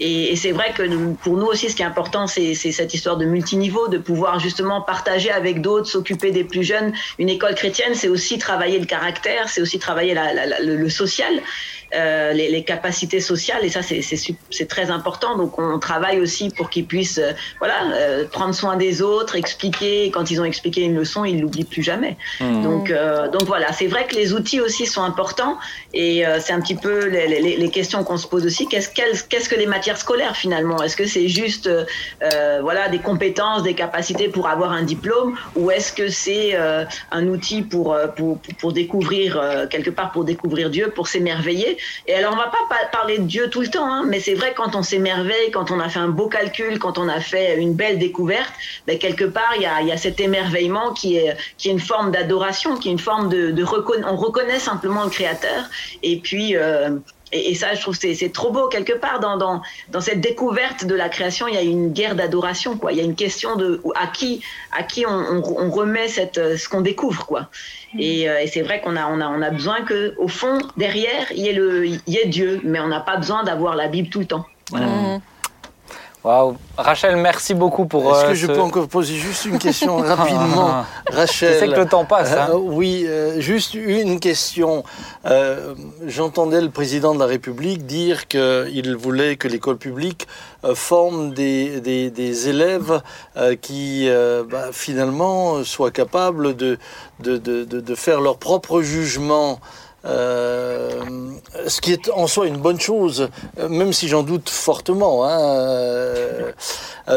Et, 0.00 0.32
et 0.32 0.36
c'est 0.36 0.52
vrai 0.52 0.72
que 0.76 0.82
pour 1.24 1.36
nous 1.36 1.46
aussi, 1.46 1.68
ce 1.70 1.76
qui 1.76 1.82
est 1.82 1.86
important, 1.86 2.26
c'est 2.26 2.54
cette 2.54 2.94
histoire 2.94 3.16
de 3.16 3.24
multiniveau, 3.24 3.88
de 3.88 3.98
pouvoir 3.98 4.38
justement 4.38 4.80
partager 4.80 5.30
avec 5.30 5.60
d'autres, 5.60 5.86
s'occuper 5.88 6.30
des 6.30 6.44
plus 6.44 6.62
jeunes. 6.62 6.92
Une 7.18 7.28
école 7.28 7.54
chrétienne, 7.54 7.94
c'est 7.94 8.08
aussi 8.08 8.38
travailler 8.38 8.78
le 8.78 8.86
caractère, 8.86 9.48
c'est 9.48 9.60
aussi 9.60 9.78
travailler 9.78 10.14
la- 10.14 10.32
la- 10.32 10.46
la- 10.46 10.60
le 10.60 10.88
social, 10.90 11.32
euh, 11.94 12.32
les, 12.32 12.50
les 12.50 12.64
capacités 12.64 13.20
sociales. 13.20 13.64
Et 13.64 13.70
ça, 13.70 13.82
c'est- 13.82 14.02
très 14.68 14.90
important. 14.90 15.36
Donc, 15.36 15.58
on 15.58 15.78
travaille 15.78 16.20
aussi 16.20 16.50
pour 16.50 16.68
qu'ils 16.70 16.84
puissent, 16.86 17.18
euh, 17.18 17.32
voilà, 17.58 17.74
euh, 17.94 18.26
prendre 18.30 18.54
soin 18.54 18.76
des 18.76 19.00
autres, 19.02 19.36
expliquer. 19.36 20.10
Quand 20.10 20.30
ils 20.30 20.40
ont 20.40 20.44
expliqué 20.44 20.82
une 20.82 20.96
leçon, 20.96 21.24
ils 21.24 21.40
l'oublient 21.40 21.64
plus 21.64 21.82
jamais. 21.82 22.16
Hmm. 22.40 22.62
Donc, 22.62 22.90
euh, 22.90 23.28
donc 23.28 23.44
voilà, 23.44 23.72
c'est 23.72 23.86
vrai 23.86 24.06
que 24.06 24.14
les 24.14 24.32
outils 24.34 24.60
aussi 24.60 24.84
sont 24.86 25.02
importants 25.02 25.56
et 25.94 26.26
euh, 26.26 26.38
c'est 26.40 26.52
un 26.52 26.60
petit 26.60 26.74
peu 26.74 27.06
les, 27.06 27.26
les- 27.28 27.56
les 27.56 27.70
questions 27.70 28.04
qu'on 28.04 28.18
se 28.18 28.26
pose 28.26 28.44
aussi. 28.44 28.66
Qu'est-ce 28.68 28.90
qu'est-ce 28.90 29.48
que 29.48 29.54
les 29.54 29.66
matières 29.66 29.96
scolaires 29.98 30.36
finalement? 30.36 30.82
Est-ce 30.82 30.96
que 30.96 31.06
c'est 31.06 31.28
juste 31.28 31.68
voilà 32.60 32.88
des 32.88 32.98
compétences, 32.98 33.62
des 33.62 33.74
capacités 33.74 34.28
pour 34.28 34.48
avoir 34.48 34.72
un 34.72 34.82
diplôme? 34.82 35.36
Ou 35.56 35.70
est-ce 35.70 35.92
que 35.92 36.08
c'est 36.08 36.50
euh, 36.54 36.84
un 37.10 37.26
outil 37.28 37.62
pour, 37.62 37.96
pour, 38.16 38.38
pour, 38.38 38.54
pour 38.56 38.72
découvrir 38.72 39.38
euh, 39.40 39.66
quelque 39.66 39.90
part 39.90 40.12
pour 40.12 40.24
découvrir 40.24 40.68
Dieu, 40.70 40.90
pour 40.94 41.08
s'émerveiller? 41.08 41.77
Et 42.06 42.14
alors 42.14 42.32
on 42.32 42.36
va 42.36 42.48
pas 42.48 42.66
pa- 42.68 42.86
parler 42.90 43.18
de 43.18 43.24
Dieu 43.24 43.50
tout 43.50 43.60
le 43.60 43.68
temps, 43.68 43.86
hein, 43.92 44.04
mais 44.06 44.20
c'est 44.20 44.34
vrai 44.34 44.54
quand 44.56 44.74
on 44.74 44.82
s'émerveille, 44.82 45.50
quand 45.52 45.70
on 45.70 45.80
a 45.80 45.88
fait 45.88 45.98
un 46.00 46.08
beau 46.08 46.28
calcul, 46.28 46.78
quand 46.78 46.98
on 46.98 47.08
a 47.08 47.20
fait 47.20 47.56
une 47.58 47.74
belle 47.74 47.98
découverte, 47.98 48.52
ben, 48.86 48.98
quelque 48.98 49.24
part 49.24 49.52
il 49.56 49.62
y 49.62 49.66
a, 49.66 49.82
y 49.82 49.92
a 49.92 49.96
cet 49.96 50.20
émerveillement 50.20 50.92
qui 50.92 51.16
est 51.16 51.36
qui 51.56 51.68
est 51.68 51.72
une 51.72 51.80
forme 51.80 52.10
d'adoration, 52.10 52.76
qui 52.76 52.88
est 52.88 52.92
une 52.92 52.98
forme 52.98 53.28
de, 53.28 53.50
de 53.50 53.64
on 54.04 54.16
reconnaît 54.16 54.58
simplement 54.58 55.04
le 55.04 55.10
Créateur. 55.10 55.64
Et 56.02 56.20
puis 56.20 56.56
euh, 56.56 56.90
et, 57.32 57.50
et 57.50 57.54
ça, 57.54 57.74
je 57.74 57.80
trouve 57.80 57.94
que 57.94 58.00
c'est 58.00 58.14
c'est 58.14 58.30
trop 58.32 58.50
beau 58.50 58.68
quelque 58.68 58.92
part 58.92 59.20
dans, 59.20 59.36
dans 59.36 59.62
dans 59.90 60.00
cette 60.00 60.20
découverte 60.20 60.84
de 60.84 60.94
la 60.94 61.08
création. 61.08 61.46
Il 61.48 61.54
y 61.54 61.58
a 61.58 61.62
une 61.62 61.92
guerre 61.92 62.14
d'adoration, 62.14 62.76
quoi. 62.76 62.92
Il 62.92 62.98
y 62.98 63.00
a 63.00 63.04
une 63.04 63.14
question 63.14 63.56
de 63.56 63.80
à 63.94 64.06
qui 64.06 64.42
à 64.76 64.82
qui 64.82 65.06
on, 65.06 65.10
on, 65.10 65.42
on 65.66 65.70
remet 65.70 66.08
cette 66.08 66.38
euh, 66.38 66.56
ce 66.56 66.68
qu'on 66.68 66.80
découvre, 66.80 67.26
quoi. 67.26 67.48
Et, 67.98 68.28
euh, 68.28 68.40
et 68.40 68.46
c'est 68.46 68.62
vrai 68.62 68.80
qu'on 68.80 68.96
a 68.96 69.06
on 69.06 69.20
a 69.20 69.28
on 69.28 69.40
a 69.42 69.50
besoin 69.50 69.82
que 69.82 70.14
au 70.18 70.28
fond 70.28 70.58
derrière 70.76 71.26
il 71.32 71.38
y 71.38 71.48
ait 71.48 71.52
le 71.54 71.86
il 71.86 72.00
y 72.06 72.18
ait 72.18 72.26
Dieu, 72.26 72.60
mais 72.64 72.80
on 72.80 72.88
n'a 72.88 73.00
pas 73.00 73.16
besoin 73.16 73.44
d'avoir 73.44 73.76
la 73.76 73.88
Bible 73.88 74.08
tout 74.08 74.20
le 74.20 74.26
temps. 74.26 74.46
Voilà. 74.70 74.86
Mhm. 74.86 75.20
Waouh. 76.28 76.56
Rachel, 76.76 77.16
merci 77.16 77.54
beaucoup 77.54 77.86
pour. 77.86 78.02
Est-ce 78.14 78.24
euh, 78.26 78.28
que 78.28 78.34
je 78.34 78.46
peux 78.48 78.60
encore 78.60 78.86
poser 78.86 79.14
juste 79.14 79.46
une 79.46 79.58
question 79.58 79.96
rapidement, 80.14 80.84
Rachel? 81.10 81.54
Je 81.54 81.58
sais 81.60 81.68
que 81.68 81.80
le 81.80 81.86
temps 81.88 82.04
passe. 82.04 82.32
hein. 82.32 82.48
Euh, 82.50 82.56
oui, 82.58 83.06
euh, 83.08 83.40
juste 83.40 83.72
une 83.72 84.20
question. 84.20 84.84
J'entendais 86.06 86.60
le 86.60 86.68
président 86.68 87.14
de 87.14 87.18
la 87.18 87.24
République 87.24 87.86
dire 87.86 88.28
qu'il 88.28 88.94
voulait 88.94 89.36
que 89.36 89.48
l'école 89.48 89.78
publique 89.78 90.26
forme 90.74 91.32
des, 91.32 91.80
des- 91.80 92.10
des 92.10 92.48
élèves 92.50 93.00
qui, 93.62 94.08
bah, 94.50 94.66
finalement, 94.72 95.64
soient 95.64 95.90
capables 95.90 96.54
de, 96.56 96.78
de, 97.20 97.38
de- 97.38 97.64
de- 97.64 97.80
de 97.80 97.94
faire 97.94 98.20
leur 98.20 98.36
propre 98.36 98.82
jugement. 98.82 99.60
Euh, 100.04 100.90
ce 101.66 101.80
qui 101.80 101.92
est 101.92 102.08
en 102.10 102.26
soi 102.28 102.46
une 102.46 102.56
bonne 102.58 102.78
chose, 102.80 103.28
euh, 103.58 103.68
même 103.68 103.92
si 103.92 104.08
j'en 104.08 104.22
doute 104.22 104.48
fortement. 104.48 105.24
hein. 105.26 105.38
Euh, 105.40 106.52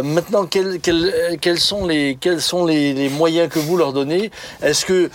maintenant, 0.03 0.45
quels, 0.45 0.79
quels- 0.79 1.37
quels 1.41 1.59
sont, 1.59 1.85
les, 1.85 2.17
quels 2.19 2.41
sont 2.41 2.65
les, 2.65 2.93
les 2.93 3.09
moyens 3.09 3.49
que 3.49 3.59
vous 3.59 3.77
leur 3.77 3.93
donnez? 3.93 4.31
Est-ce 4.61 4.85
que, 4.85 5.09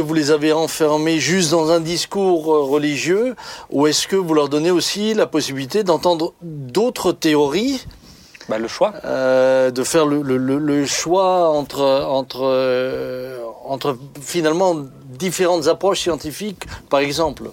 vous 0.00 0.14
les 0.14 0.30
avez 0.30 0.52
enfermés 0.52 1.18
juste 1.18 1.50
dans 1.50 1.70
un 1.70 1.80
discours 1.80 2.46
religieux? 2.46 3.36
Ou 3.70 3.86
est-ce 3.86 4.08
que 4.08 4.16
vous 4.16 4.34
leur 4.34 4.48
donnez 4.48 4.70
aussi 4.70 5.14
la 5.14 5.26
possibilité 5.26 5.84
d'entendre 5.84 6.32
d'autres 6.42 7.12
théories? 7.12 7.84
Bah, 8.48 8.58
le 8.58 8.68
choix. 8.68 8.92
euh, 9.04 9.70
de 9.70 9.82
faire 9.84 10.06
le, 10.06 10.22
le- 10.22 10.36
le- 10.36 10.58
le 10.58 10.86
choix 10.86 11.48
entre, 11.50 11.82
entre, 12.08 12.44
entre 13.68 13.98
finalement 14.20 14.74
différentes 15.18 15.66
approches 15.66 16.00
scientifiques, 16.00 16.64
par 16.88 17.00
exemple. 17.00 17.50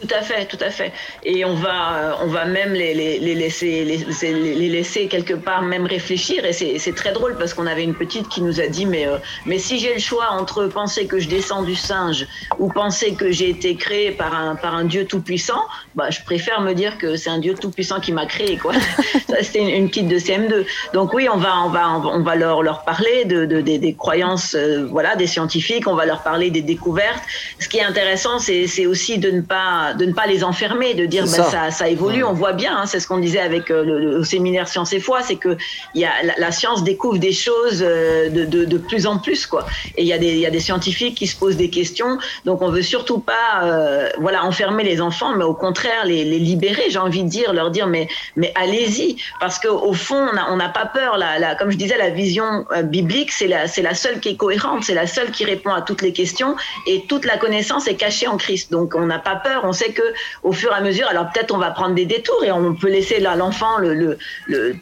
Tout 0.00 0.08
à 0.14 0.20
fait, 0.20 0.44
tout 0.44 0.58
à 0.60 0.68
fait. 0.70 0.92
Et 1.24 1.44
on 1.46 1.54
va, 1.54 1.94
euh, 1.96 2.12
on 2.22 2.26
va 2.26 2.44
même 2.44 2.74
les, 2.74 2.92
laisser, 3.18 3.82
les, 3.84 4.68
laisser 4.68 5.06
quelque 5.06 5.32
part 5.32 5.62
même 5.62 5.86
réfléchir. 5.86 6.44
Et 6.44 6.52
c'est 6.52 6.94
très 6.94 7.12
drôle 7.12 7.36
parce 7.38 7.54
qu'on 7.54 7.66
avait 7.66 7.82
une 7.84 7.94
petite 7.94 8.28
qui 8.28 8.42
nous 8.42 8.60
a 8.60 8.66
dit, 8.66 8.84
mais, 8.84 9.06
euh, 9.06 9.16
mais 9.46 9.58
si 9.58 9.78
j'ai 9.78 9.94
le 9.94 10.00
choix 10.00 10.32
entre 10.32 10.66
penser 10.66 11.06
que 11.06 11.18
je 11.18 11.28
descends 11.28 11.62
du 11.62 11.74
singe 11.74 12.26
ou 12.58 12.68
penser 12.68 13.14
que 13.14 13.30
j'ai 13.30 13.48
été 13.48 13.74
créé 13.76 14.10
par 14.10 14.34
un, 14.34 14.54
par 14.54 14.74
un 14.74 14.84
Dieu 14.84 15.06
tout-puissant, 15.06 15.64
bah, 15.94 16.10
je 16.10 16.20
préfère 16.22 16.60
me 16.60 16.74
dire 16.74 16.98
que 16.98 17.16
c'est 17.16 17.30
un 17.30 17.38
Dieu 17.38 17.54
tout-puissant 17.54 17.98
qui 17.98 18.12
m'a 18.12 18.26
créé. 18.26 18.58
Quoi. 18.58 18.74
C'était 19.40 19.60
une, 19.60 19.68
une 19.70 19.88
petite 19.88 20.08
de 20.08 20.18
CM2. 20.18 20.66
Donc 20.92 21.14
oui, 21.14 21.26
on 21.32 21.38
va, 21.38 21.62
on 21.64 21.70
va, 21.70 21.88
on 21.88 22.20
va 22.22 22.36
leur, 22.36 22.62
leur 22.62 22.84
parler 22.84 23.24
de, 23.24 23.46
de- 23.46 23.62
des, 23.62 23.94
croyances 23.94 24.54
euh, 24.54 24.86
voilà, 24.90 25.16
des 25.16 25.26
scientifiques, 25.26 25.88
on 25.88 25.94
va 25.94 26.04
leur 26.04 26.22
parler 26.22 26.50
des 26.50 26.60
découvertes. 26.60 27.22
Ce 27.58 27.68
qui 27.68 27.78
est 27.78 27.84
intéressant, 27.84 28.38
c'est 28.38 28.86
aussi 28.86 29.16
de 29.16 29.30
ne 29.30 29.40
pas 29.40 29.85
de 29.94 30.04
ne 30.06 30.12
pas 30.12 30.26
les 30.26 30.42
enfermer, 30.44 30.94
de 30.94 31.06
dire 31.06 31.24
ben, 31.24 31.28
ça. 31.30 31.44
ça. 31.44 31.70
ça, 31.70 31.88
évolue. 31.88 32.24
On 32.24 32.32
voit 32.32 32.52
bien, 32.52 32.76
hein, 32.76 32.86
c'est 32.86 33.00
ce 33.00 33.06
qu'on 33.08 33.18
disait 33.18 33.40
avec 33.40 33.70
euh, 33.70 33.84
le, 33.84 33.98
le 34.18 34.24
séminaire 34.24 34.68
Science 34.68 34.92
et 34.92 35.00
Foi, 35.00 35.22
c'est 35.22 35.36
que 35.36 35.56
y 35.94 36.04
a, 36.04 36.10
la, 36.22 36.34
la 36.38 36.52
science 36.52 36.84
découvre 36.84 37.18
des 37.18 37.32
choses 37.32 37.82
euh, 37.82 38.28
de, 38.30 38.44
de, 38.44 38.64
de 38.64 38.78
plus 38.78 39.06
en 39.06 39.18
plus, 39.18 39.46
quoi. 39.46 39.66
Et 39.96 40.02
il 40.02 40.08
y, 40.08 40.12
a 40.12 40.18
des- 40.18 40.36
y 40.38 40.46
a 40.46 40.50
des 40.50 40.60
scientifiques 40.60 41.16
qui 41.16 41.26
se 41.26 41.36
posent 41.36 41.56
des 41.56 41.70
questions. 41.70 42.18
Donc 42.44 42.62
on 42.62 42.70
veut 42.70 42.82
surtout 42.82 43.18
pas, 43.18 43.62
euh, 43.64 44.08
voilà, 44.18 44.44
enfermer 44.44 44.84
les 44.84 45.00
enfants, 45.00 45.34
mais 45.36 45.44
au 45.44 45.54
contraire 45.54 46.04
les, 46.04 46.24
les 46.24 46.38
libérer. 46.38 46.84
J'ai 46.88 46.98
envie 46.98 47.22
de 47.24 47.28
dire, 47.28 47.52
leur 47.52 47.70
dire, 47.70 47.86
mais 47.86 48.08
mais 48.36 48.52
allez-y, 48.54 49.16
parce 49.40 49.58
qu'au 49.58 49.78
au 49.86 49.92
fond, 49.92 50.26
on 50.50 50.56
n'a 50.56 50.68
pas 50.68 50.86
peur. 50.86 51.16
La, 51.18 51.38
la, 51.38 51.54
comme 51.54 51.70
je 51.70 51.76
disais, 51.76 51.96
la 51.96 52.10
vision 52.10 52.64
biblique, 52.84 53.30
c'est 53.32 53.46
la, 53.46 53.66
c'est 53.68 53.82
la 53.82 53.94
seule 53.94 54.20
qui 54.20 54.30
est 54.30 54.36
cohérente, 54.36 54.84
c'est 54.84 54.94
la 54.94 55.06
seule 55.06 55.30
qui 55.30 55.44
répond 55.44 55.70
à 55.70 55.82
toutes 55.82 56.02
les 56.02 56.12
questions, 56.12 56.56
et 56.86 57.04
toute 57.08 57.24
la 57.24 57.36
connaissance 57.38 57.86
est 57.88 57.94
cachée 57.96 58.26
en 58.26 58.36
Christ. 58.36 58.70
Donc 58.72 58.94
on 58.94 59.06
n'a 59.06 59.18
pas 59.18 59.36
peur. 59.36 59.62
On 59.64 59.72
sait 59.76 59.92
que 59.92 60.02
au 60.42 60.52
fur 60.52 60.72
et 60.72 60.74
à 60.74 60.80
mesure, 60.80 61.06
alors 61.08 61.30
peut-être 61.32 61.54
on 61.54 61.58
va 61.58 61.70
prendre 61.70 61.94
des 61.94 62.06
détours 62.06 62.42
et 62.44 62.50
on 62.50 62.74
peut 62.74 62.90
laisser 62.90 63.20
l'enfant 63.20 63.78
le, 63.78 64.18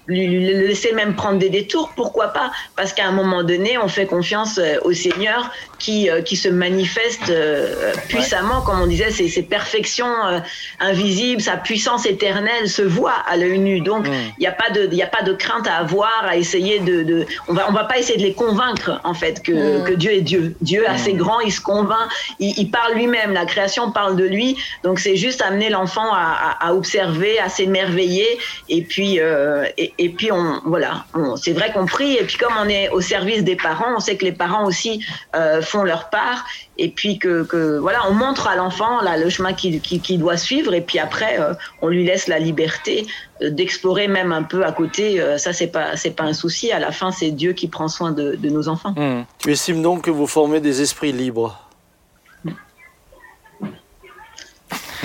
laisser 0.06 0.92
même 0.92 1.14
prendre 1.14 1.38
des 1.38 1.50
détours. 1.50 1.92
Pourquoi 1.96 2.28
pas? 2.28 2.50
Parce 2.76 2.92
qu'à 2.92 3.06
un 3.06 3.12
moment 3.12 3.42
donné, 3.42 3.76
on 3.76 3.88
fait 3.88 4.06
confiance 4.06 4.58
euh, 4.58 4.78
au 4.82 4.92
Seigneur 4.92 5.50
qui 5.84 5.98
euh, 6.10 6.22
qui 6.28 6.36
se 6.44 6.48
manifeste 6.48 7.28
euh, 7.30 7.92
puissamment, 8.08 8.60
comme 8.62 8.80
on 8.80 8.86
disait, 8.86 9.10
ses, 9.18 9.28
ses 9.36 9.42
perfections 9.56 10.14
euh, 10.26 10.38
invisibles, 10.80 11.40
sa 11.42 11.56
puissance 11.56 12.06
éternelle 12.06 12.68
se 12.68 12.82
voit 12.82 13.18
à 13.30 13.36
l'œil 13.36 13.58
nu. 13.58 13.80
Donc 13.80 14.06
il 14.06 14.40
n'y 14.40 14.46
a 14.46 14.52
pas 14.52 14.70
de 14.76 14.82
il 14.90 14.98
y 14.98 15.02
a 15.02 15.12
pas 15.18 15.22
de 15.22 15.32
crainte 15.32 15.66
à 15.66 15.76
avoir 15.86 16.20
à 16.32 16.36
essayer 16.36 16.78
de, 16.80 17.02
de 17.02 17.26
on 17.48 17.52
va 17.54 17.62
on 17.68 17.72
va 17.72 17.84
pas 17.84 17.98
essayer 17.98 18.18
de 18.18 18.22
les 18.30 18.34
convaincre 18.34 19.00
en 19.04 19.14
fait 19.14 19.42
que, 19.42 19.52
Mm. 19.54 19.84
que 19.88 19.92
Dieu 20.02 20.12
est 20.18 20.20
Dieu. 20.32 20.44
Dieu 20.60 20.80
est 20.84 20.86
assez 20.98 21.14
grand, 21.22 21.40
il 21.40 21.52
se 21.52 21.60
convainc, 21.60 22.08
il, 22.40 22.52
il 22.58 22.70
parle 22.70 22.92
lui-même, 22.94 23.32
la 23.32 23.46
création 23.46 23.90
parle 23.90 24.16
de 24.16 24.24
lui. 24.36 24.56
Donc 24.84 24.98
c'est 25.04 25.16
juste 25.16 25.40
amener 25.42 25.68
l'enfant 25.70 26.08
à, 26.12 26.26
à, 26.60 26.68
à 26.68 26.74
observer, 26.74 27.38
à 27.38 27.48
s'émerveiller 27.48 28.28
et 28.68 28.82
puis 28.82 29.20
euh, 29.20 29.64
et, 29.82 29.92
et 29.98 30.08
puis 30.08 30.30
on 30.32 30.60
voilà, 30.64 31.04
on- 31.14 31.36
c'est 31.36 31.52
vrai 31.52 31.72
qu'on 31.72 31.86
prie 31.86 32.14
et 32.20 32.24
puis 32.24 32.36
comme 32.42 32.54
on 32.64 32.68
est 32.68 32.88
au 32.90 33.00
service 33.00 33.42
des 33.44 33.56
parents, 33.56 33.90
on 33.96 34.00
sait 34.00 34.16
que 34.16 34.24
les 34.24 34.32
parents 34.44 34.64
aussi 34.70 34.92
euh, 35.36 35.60
font 35.74 35.82
leur 35.82 36.08
part 36.08 36.44
et 36.78 36.88
puis 36.88 37.18
que, 37.18 37.42
que 37.42 37.78
voilà, 37.78 38.08
on 38.08 38.14
montre 38.14 38.46
à 38.46 38.54
l'enfant 38.54 39.00
là 39.02 39.16
le 39.16 39.28
chemin 39.28 39.52
qu'il 39.52 40.18
doit 40.18 40.36
suivre 40.36 40.72
et 40.72 40.80
puis 40.80 40.98
après 40.98 41.40
euh, 41.40 41.54
on 41.82 41.88
lui 41.88 42.04
laisse 42.04 42.28
la 42.28 42.38
liberté 42.38 43.06
euh, 43.42 43.50
d'explorer 43.50 44.06
même 44.06 44.30
un 44.32 44.44
peu 44.44 44.64
à 44.64 44.72
côté. 44.72 45.20
Euh, 45.20 45.36
ça 45.38 45.52
c'est 45.52 45.66
pas 45.66 45.96
c'est 45.96 46.12
pas 46.12 46.24
un 46.24 46.32
souci. 46.32 46.70
À 46.70 46.78
la 46.78 46.92
fin 46.92 47.10
c'est 47.10 47.32
Dieu 47.32 47.52
qui 47.52 47.66
prend 47.66 47.88
soin 47.88 48.12
de, 48.12 48.36
de 48.36 48.48
nos 48.50 48.68
enfants. 48.68 48.94
Hmm. 48.96 49.24
Tu 49.38 49.50
estimes 49.50 49.82
donc 49.82 50.02
que 50.02 50.10
vous 50.10 50.28
formez 50.28 50.60
des 50.60 50.80
esprits 50.80 51.12
libres? 51.12 51.63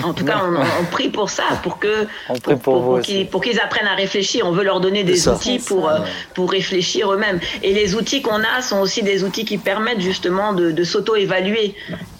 En 0.04 0.12
tout 0.14 0.24
cas, 0.24 0.42
on, 0.44 0.54
on 0.82 0.84
prie 0.90 1.08
pour 1.08 1.30
ça, 1.30 1.44
pour 1.62 1.78
que 1.78 2.06
pour 3.24 3.40
qu'ils 3.42 3.60
apprennent 3.60 3.86
à 3.86 3.94
réfléchir. 3.94 4.46
On 4.46 4.52
veut 4.52 4.64
leur 4.64 4.80
donner 4.80 5.04
des 5.04 5.16
ça. 5.16 5.34
outils 5.34 5.58
pour 5.58 5.86
ça. 5.88 6.02
euh, 6.02 6.06
pour 6.34 6.50
réfléchir 6.50 7.12
eux-mêmes. 7.12 7.40
Et 7.62 7.72
les 7.72 7.94
outils 7.94 8.22
qu'on 8.22 8.40
a 8.42 8.62
sont 8.62 8.80
aussi 8.80 9.02
des 9.02 9.24
outils 9.24 9.44
qui 9.44 9.58
permettent 9.58 10.00
justement 10.00 10.52
de, 10.52 10.70
de 10.70 10.84
s'auto-évaluer. 10.84 11.74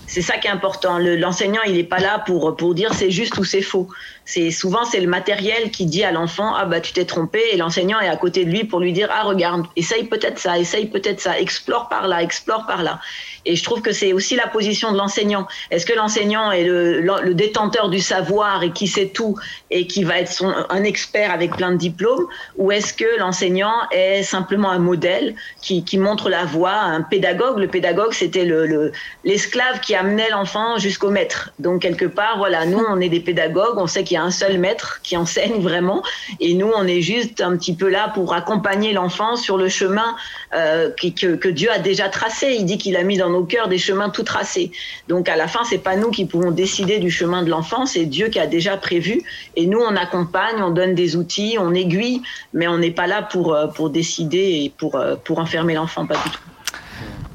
C'est 0.07 0.22
ça 0.22 0.39
qui 0.39 0.49
est 0.49 0.51
important. 0.51 0.99
Le- 0.99 1.14
L'enseignant, 1.16 1.61
il 1.66 1.74
n'est 1.74 1.85
pas 1.85 2.01
là 2.01 2.18
pour 2.26 2.57
pour 2.57 2.74
dire 2.74 2.93
c'est 2.95 3.11
juste 3.12 3.39
ou 3.39 3.45
c'est 3.45 3.62
faux. 3.62 3.87
C'est 4.25 4.51
souvent 4.51 4.85
c'est 4.85 5.01
le 5.01 5.09
matériel 5.09 5.71
qui 5.71 5.87
dit 5.87 6.05
à 6.05 6.12
l'enfant 6.12 6.55
ah 6.55 6.64
bah 6.64 6.81
tu 6.81 6.93
t'es 6.93 7.05
trompé 7.05 7.41
et 7.53 7.57
l'enseignant 7.57 8.01
est 8.01 8.09
à 8.09 8.16
côté 8.16 8.45
de 8.45 8.51
lui 8.51 8.64
pour 8.64 8.81
lui 8.81 8.93
dire 8.93 9.09
ah 9.11 9.25
regarde 9.25 9.66
essaye 9.77 10.05
peut-être 10.05 10.39
ça 10.39 10.59
essaye 10.59 10.87
peut-être 10.87 11.21
ça 11.21 11.39
explore 11.41 11.89
par 11.89 12.07
là 12.07 12.23
explore 12.23 12.66
par 12.66 12.83
là. 12.83 13.01
Et 13.47 13.57
je 13.57 13.64
trouve 13.64 13.81
que 13.81 13.93
c'est 13.93 14.12
aussi 14.12 14.37
la 14.37 14.47
position 14.47 14.93
de 14.93 14.99
l'enseignant. 14.99 15.47
Est-ce 15.71 15.87
que 15.87 15.95
l'enseignant 15.95 16.53
est 16.53 16.64
le, 16.64 17.35
détenteur 17.35 17.89
du 17.89 18.01
savoir 18.01 18.62
et 18.62 18.73
qui 18.73 18.87
sait 18.87 19.09
tout 19.09 19.37
et 19.71 19.87
qui 19.87 20.05
va 20.05 20.18
être 20.18 20.31
son, 20.31 20.53
un 20.68 20.85
expert 20.85 21.31
avec 21.31 21.57
plein 21.57 21.73
de 21.73 21.77
diplômes 21.77 22.27
Ou 22.57 22.73
est-ce 22.73 22.93
que 22.93 23.18
l'enseignant 23.18 23.73
est 23.93 24.23
simplement 24.23 24.71
un 24.71 24.79
modèle 24.79 25.35
qui, 25.62 25.85
qui 25.85 25.97
montre 25.97 26.29
la 26.29 26.45
voie, 26.45 26.75
un 26.75 27.03
pédagogue? 27.03 27.59
Le 27.59 27.68
pédagogue, 27.68 28.12
c'était 28.12 28.45
l'esclave 28.45 28.68
le, 28.68 28.93
l'esclave 29.25 29.81
qui 29.81 29.95
amenait 29.95 30.31
l'enfant 30.31 30.79
jusqu'au 30.79 31.11
maître. 31.11 31.53
Donc, 31.59 31.83
quelque 31.83 32.05
part, 32.05 32.37
voilà, 32.39 32.66
nous, 32.66 32.85
on 32.89 33.01
est 33.01 33.09
des 33.09 33.21
pédagogues, 33.21 33.79
on 33.79 33.87
sait 33.87 34.05
qu'il 34.11 34.16
y 34.16 34.18
a 34.18 34.24
un 34.24 34.32
seul 34.32 34.58
maître 34.58 34.98
qui 35.04 35.16
enseigne 35.16 35.61
vraiment. 35.61 36.02
Et 36.40 36.54
nous, 36.54 36.70
on 36.74 36.86
est 36.86 37.00
juste 37.00 37.40
un 37.40 37.56
petit 37.56 37.76
peu 37.76 37.88
là 37.88 38.11
pour 38.12 38.34
accompagner 38.34 38.92
l'enfant 38.92 39.36
sur 39.36 39.56
le 39.56 39.68
chemin 39.68 40.16
euh, 40.52 40.90
que, 40.90 41.36
que 41.36 41.48
Dieu 41.48 41.70
a 41.70 41.78
déjà 41.78 42.08
tracé. 42.08 42.56
Il 42.58 42.64
dit 42.64 42.76
qu'il 42.76 42.96
a 42.96 43.04
mis 43.04 43.16
dans 43.16 43.30
nos 43.30 43.44
cœurs 43.44 43.68
des 43.68 43.78
chemins 43.78 44.11
tout 44.11 44.24
tracés. 44.24 44.72
Donc 45.06 45.28
à 45.28 45.36
la 45.36 45.46
fin, 45.46 45.61
c'est 45.62 45.78
pas 45.78 45.94
nous 45.94 46.11
qui 46.11 46.24
pouvons 46.24 46.50
décider 46.50 46.98
du 46.98 47.11
chemin 47.11 47.44
de 47.44 47.50
l'enfant, 47.50 47.86
c'est 47.86 48.04
Dieu 48.04 48.28
qui 48.28 48.40
a 48.40 48.48
déjà 48.48 48.76
prévu. 48.76 49.22
Et 49.54 49.66
nous, 49.66 49.78
on 49.78 49.94
accompagne, 49.94 50.61
on 50.61 50.70
donne 50.70 50.96
des 50.96 51.14
outils, 51.14 51.56
on 51.61 51.72
aiguille, 51.72 52.20
mais 52.52 52.66
on 52.66 52.78
n'est 52.78 52.90
pas 52.90 53.06
là 53.06 53.22
pour 53.22 53.54
euh, 53.54 53.68
pour 53.68 53.90
décider 53.90 54.64
et 54.64 54.72
pour 54.76 54.96
euh, 54.96 55.14
pour 55.24 55.38
enfermer 55.38 55.74
l'enfant, 55.74 56.04
pas 56.06 56.16
du 56.16 56.30
tout. 56.30 56.40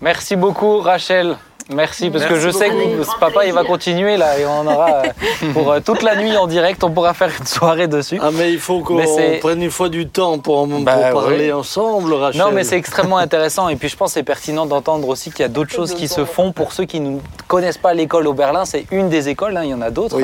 Merci 0.02 0.36
beaucoup, 0.36 0.80
Rachel. 0.80 1.38
Merci, 1.74 2.12
parce 2.12 2.26
que 2.26 2.40
je 2.40 2.50
sais 2.52 2.70
que 2.70 3.04
ce 3.04 3.20
papa, 3.20 3.46
il 3.48 3.52
va 3.54 3.64
continuer 3.64 4.18
là, 4.18 4.38
et 4.38 4.46
on 4.46 4.68
aura 4.68 4.98
euh, 4.98 5.04
pour 5.54 5.72
euh, 5.72 5.80
toute 5.84 6.04
la 6.04 6.16
nuit 6.16 6.38
en 6.38 6.46
direct, 6.46 6.84
on 6.84 6.92
pourra 6.92 7.16
faire 7.16 7.32
une 7.40 7.48
soirée 7.48 7.88
dessus. 7.88 8.20
Ah, 8.22 8.30
mais 8.32 8.54
il 8.54 8.60
faut 8.60 8.82
qu'on 8.82 9.02
prenne 9.42 9.64
une 9.64 9.72
fois 9.72 9.90
du 9.90 10.08
temps 10.08 10.38
pour, 10.38 10.68
pour 10.70 10.80
Bah, 10.82 11.12
parler 11.12 11.46
oui. 11.48 11.52
ensemble, 11.54 12.14
Rachel. 12.14 12.40
Non, 12.40 12.52
mais 12.52 12.64
c'est 12.64 12.78
extrêmement 12.78 13.18
intéressant. 13.18 13.68
Et 13.70 13.78
puis, 13.78 13.90
je 13.90 13.96
pense 13.98 14.10
que 14.12 14.14
c'est 14.20 14.24
pertinent 14.24 14.68
d'entendre 14.68 15.08
aussi 15.08 15.32
qu'il 15.32 15.40
y 15.40 15.46
a 15.46 15.48
d'autres 15.48 15.72
choses 15.74 15.96
qui 15.96 16.08
se 16.08 16.24
font. 16.24 16.52
Pour 16.52 16.72
ceux 16.72 16.86
qui 16.86 17.00
ne 17.00 17.18
connaissent 17.48 17.80
pas 17.80 17.96
l'école 17.96 18.28
au 18.28 18.34
Berlin, 18.34 18.66
c'est 18.66 18.86
une 18.92 19.10
des 19.10 19.28
écoles. 19.30 19.58
hein, 19.58 19.62
il 19.64 19.72
y 19.72 19.74
en 19.74 19.82
a 19.82 19.90
d'autres. 19.90 20.18
Oui. 20.18 20.24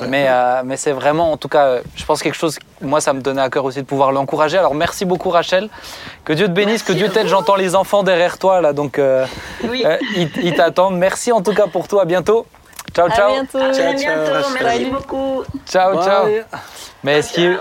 hein. 0.00 0.06
Mais, 0.08 0.26
euh, 0.28 0.62
mais 0.64 0.76
c'est 0.76 0.92
vraiment, 0.92 1.32
en 1.32 1.36
tout 1.36 1.48
cas, 1.48 1.78
je 1.96 2.04
pense 2.04 2.22
quelque 2.22 2.36
chose. 2.36 2.60
Moi, 2.80 3.00
ça 3.00 3.12
me 3.12 3.20
donnait 3.22 3.42
à 3.42 3.50
cœur 3.50 3.64
aussi 3.64 3.80
de 3.80 3.86
pouvoir 3.86 4.12
l'encourager. 4.12 4.56
Alors, 4.58 4.74
merci 4.74 5.04
beaucoup, 5.04 5.30
Rachel. 5.30 5.68
Que 6.24 6.32
Dieu 6.32 6.46
te 6.46 6.52
bénisse, 6.52 6.84
que 6.84 6.92
Dieu 6.92 7.08
t'aide. 7.08 7.26
J'entends 7.26 7.56
les 7.56 7.74
enfants 7.74 8.04
derrière 8.04 8.38
toi, 8.38 8.60
là. 8.60 8.72
Donc, 8.72 9.00
euh, 9.00 9.26
Oui. 9.68 9.82
euh, 9.84 9.96
ils, 10.16 10.30
ils 10.44 10.54
t'attendent. 10.54 10.75
Merci 10.90 11.32
en 11.32 11.42
tout 11.42 11.54
cas 11.54 11.66
pour 11.66 11.88
tout. 11.88 11.98
À 11.98 12.04
bientôt. 12.04 12.46
Ciao, 12.94 13.06
À 13.06 13.10
ciao. 13.14 13.30
bientôt. 13.32 13.58
À 13.58 13.72
ciao, 13.72 13.92
bientôt, 13.94 14.32
Rachel. 14.32 14.52
merci 14.62 14.84
beaucoup. 14.86 15.42
Ciao, 15.68 16.02
ciao. 16.02 16.24
Bye. 16.26 16.44
Mais 17.02 17.20
ce 17.22 17.32
qui 17.32 17.44
est, 17.44 17.56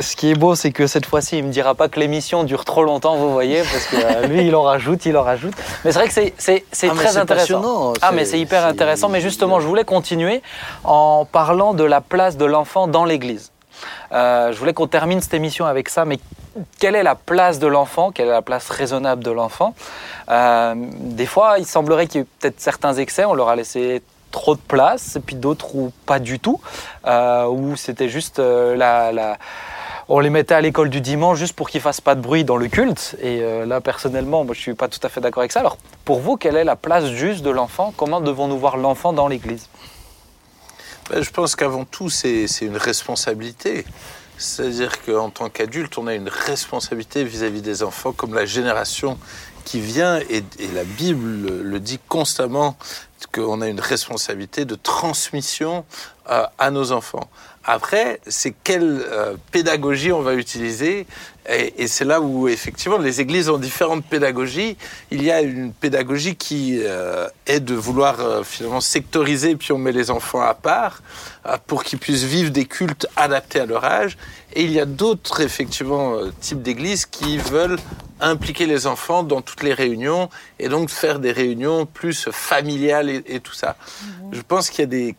ce 0.00 0.16
qui 0.16 0.30
est 0.30 0.34
beau, 0.34 0.54
c'est 0.54 0.72
que 0.72 0.86
cette 0.86 1.06
fois-ci, 1.06 1.38
il 1.38 1.44
me 1.44 1.50
dira 1.50 1.74
pas 1.74 1.88
que 1.88 1.98
l'émission 2.00 2.44
dure 2.44 2.64
trop 2.64 2.82
longtemps, 2.84 3.16
vous 3.16 3.32
voyez, 3.32 3.62
parce 3.62 3.86
que 3.86 3.96
euh, 3.96 4.26
lui, 4.26 4.46
il 4.46 4.54
en 4.54 4.62
rajoute, 4.62 5.06
il 5.06 5.16
en 5.16 5.22
rajoute. 5.22 5.54
Mais 5.84 5.92
c'est 5.92 5.98
vrai 5.98 6.08
que 6.08 6.14
c'est, 6.14 6.34
Ah, 6.82 6.94
très 6.94 7.16
intéressant. 7.16 7.24
passionnant, 7.26 7.92
Ah, 8.02 8.12
mais 8.12 8.24
c'est 8.24 8.38
hyper 8.40 8.66
intéressant. 8.66 9.08
Mais 9.08 9.20
justement, 9.20 9.60
je 9.60 9.66
voulais 9.66 9.84
continuer 9.84 10.42
en 10.84 11.24
parlant 11.30 11.72
de 11.74 11.84
la 11.84 12.00
place 12.00 12.36
de 12.36 12.44
l'enfant 12.44 12.86
dans 12.88 13.04
l'Église. 13.04 13.52
Euh, 14.12 14.52
je 14.52 14.58
voulais 14.58 14.74
qu'on 14.74 14.86
termine 14.86 15.20
cette 15.20 15.34
émission 15.34 15.64
avec 15.66 15.88
ça, 15.88 16.04
mais 16.04 16.18
quelle 16.78 16.94
est 16.94 17.02
la 17.02 17.14
place 17.14 17.58
de 17.58 17.66
l'enfant, 17.66 18.12
quelle 18.12 18.28
est 18.28 18.32
la 18.32 18.42
place 18.42 18.68
raisonnable 18.70 19.22
de 19.22 19.30
l'enfant. 19.30 19.74
Euh, 20.28 20.74
des 20.76 21.26
fois, 21.26 21.58
il 21.58 21.66
semblerait 21.66 22.06
qu'il 22.06 22.20
y 22.20 22.24
ait 22.24 22.26
peut-être 22.40 22.60
certains 22.60 22.94
excès, 22.94 23.24
on 23.24 23.34
leur 23.34 23.48
a 23.48 23.56
laissé 23.56 24.02
trop 24.30 24.54
de 24.54 24.60
place, 24.60 25.16
et 25.16 25.20
puis 25.20 25.34
d'autres 25.34 25.74
où 25.74 25.92
pas 26.04 26.18
du 26.18 26.38
tout, 26.38 26.60
euh, 27.06 27.46
où 27.46 27.76
c'était 27.76 28.08
juste 28.08 28.38
euh, 28.38 28.76
la, 28.76 29.38
On 30.08 30.20
les 30.20 30.30
mettait 30.30 30.54
à 30.54 30.60
l'école 30.60 30.90
du 30.90 31.00
dimanche 31.00 31.38
juste 31.38 31.54
pour 31.54 31.70
qu'ils 31.70 31.80
fassent 31.80 32.02
pas 32.02 32.14
de 32.14 32.20
bruit 32.20 32.44
dans 32.44 32.56
le 32.56 32.68
culte. 32.68 33.16
Et 33.22 33.40
euh, 33.40 33.64
là, 33.64 33.80
personnellement, 33.80 34.44
moi, 34.44 34.54
je 34.54 34.60
suis 34.60 34.74
pas 34.74 34.88
tout 34.88 35.00
à 35.02 35.08
fait 35.08 35.20
d'accord 35.20 35.40
avec 35.40 35.52
ça. 35.52 35.60
Alors, 35.60 35.78
pour 36.04 36.20
vous, 36.20 36.36
quelle 36.36 36.56
est 36.56 36.64
la 36.64 36.76
place 36.76 37.06
juste 37.06 37.42
de 37.42 37.50
l'enfant? 37.50 37.94
Comment 37.96 38.20
devons-nous 38.20 38.58
voir 38.58 38.76
l'enfant 38.76 39.12
dans 39.12 39.26
l'Église? 39.26 39.68
Ben, 41.10 41.22
je 41.22 41.30
pense 41.30 41.56
qu'avant 41.56 41.84
tout, 41.84 42.10
c'est 42.10 42.46
une 42.60 42.76
responsabilité. 42.76 43.86
C'est-à-dire 44.38 45.02
qu'en 45.02 45.30
tant 45.30 45.48
qu'adulte, 45.48 45.98
on 45.98 46.06
a 46.06 46.14
une 46.14 46.28
responsabilité 46.28 47.24
vis-à-vis 47.24 47.62
des 47.62 47.82
enfants, 47.82 48.12
comme 48.12 48.34
la 48.34 48.46
génération 48.46 49.18
qui 49.64 49.80
vient, 49.80 50.20
et, 50.30 50.44
la 50.74 50.84
Bible 50.84 51.62
le, 51.62 51.80
dit 51.80 51.98
constamment, 52.08 52.76
qu'on 53.32 53.60
a 53.60 53.68
une 53.68 53.80
responsabilité 53.80 54.64
de 54.64 54.74
transmission 54.74 55.84
à 56.26 56.70
nos 56.70 56.92
enfants. 56.92 57.28
Après, 57.68 58.20
c'est 58.28 58.54
quelle 58.62 59.02
euh, 59.04 59.34
pédagogie 59.50 60.12
on 60.12 60.22
va 60.22 60.34
utiliser, 60.34 61.04
et, 61.48 61.82
et 61.82 61.88
c'est 61.88 62.04
là 62.04 62.20
où 62.20 62.46
effectivement 62.46 62.96
les 62.96 63.20
églises 63.20 63.48
ont 63.48 63.58
différentes 63.58 64.04
pédagogies. 64.04 64.76
Il 65.10 65.24
y 65.24 65.32
a 65.32 65.40
une 65.40 65.72
pédagogie 65.72 66.36
qui 66.36 66.78
euh, 66.84 67.26
est 67.44 67.58
de 67.58 67.74
vouloir 67.74 68.20
euh, 68.20 68.44
finalement 68.44 68.80
sectoriser, 68.80 69.56
puis 69.56 69.72
on 69.72 69.78
met 69.78 69.90
les 69.90 70.12
enfants 70.12 70.42
à 70.42 70.54
part 70.54 71.02
pour 71.66 71.82
qu'ils 71.82 71.98
puissent 71.98 72.22
vivre 72.22 72.50
des 72.50 72.66
cultes 72.66 73.08
adaptés 73.16 73.60
à 73.60 73.66
leur 73.66 73.84
âge. 73.84 74.16
Et 74.54 74.62
il 74.62 74.70
y 74.70 74.80
a 74.80 74.86
d'autres 74.86 75.40
effectivement 75.40 76.18
types 76.40 76.62
d'églises 76.62 77.04
qui 77.04 77.38
veulent 77.38 77.78
impliquer 78.20 78.66
les 78.66 78.86
enfants 78.86 79.22
dans 79.22 79.42
toutes 79.42 79.62
les 79.62 79.74
réunions 79.74 80.28
et 80.58 80.68
donc 80.68 80.88
faire 80.88 81.18
des 81.18 81.32
réunions 81.32 81.84
plus 81.84 82.28
familiales 82.30 83.10
et, 83.10 83.22
et 83.26 83.40
tout 83.40 83.54
ça. 83.54 83.76
Je 84.32 84.40
pense 84.40 84.70
qu'il 84.70 84.80
y 84.80 84.84
a 84.84 84.86
des 84.86 85.14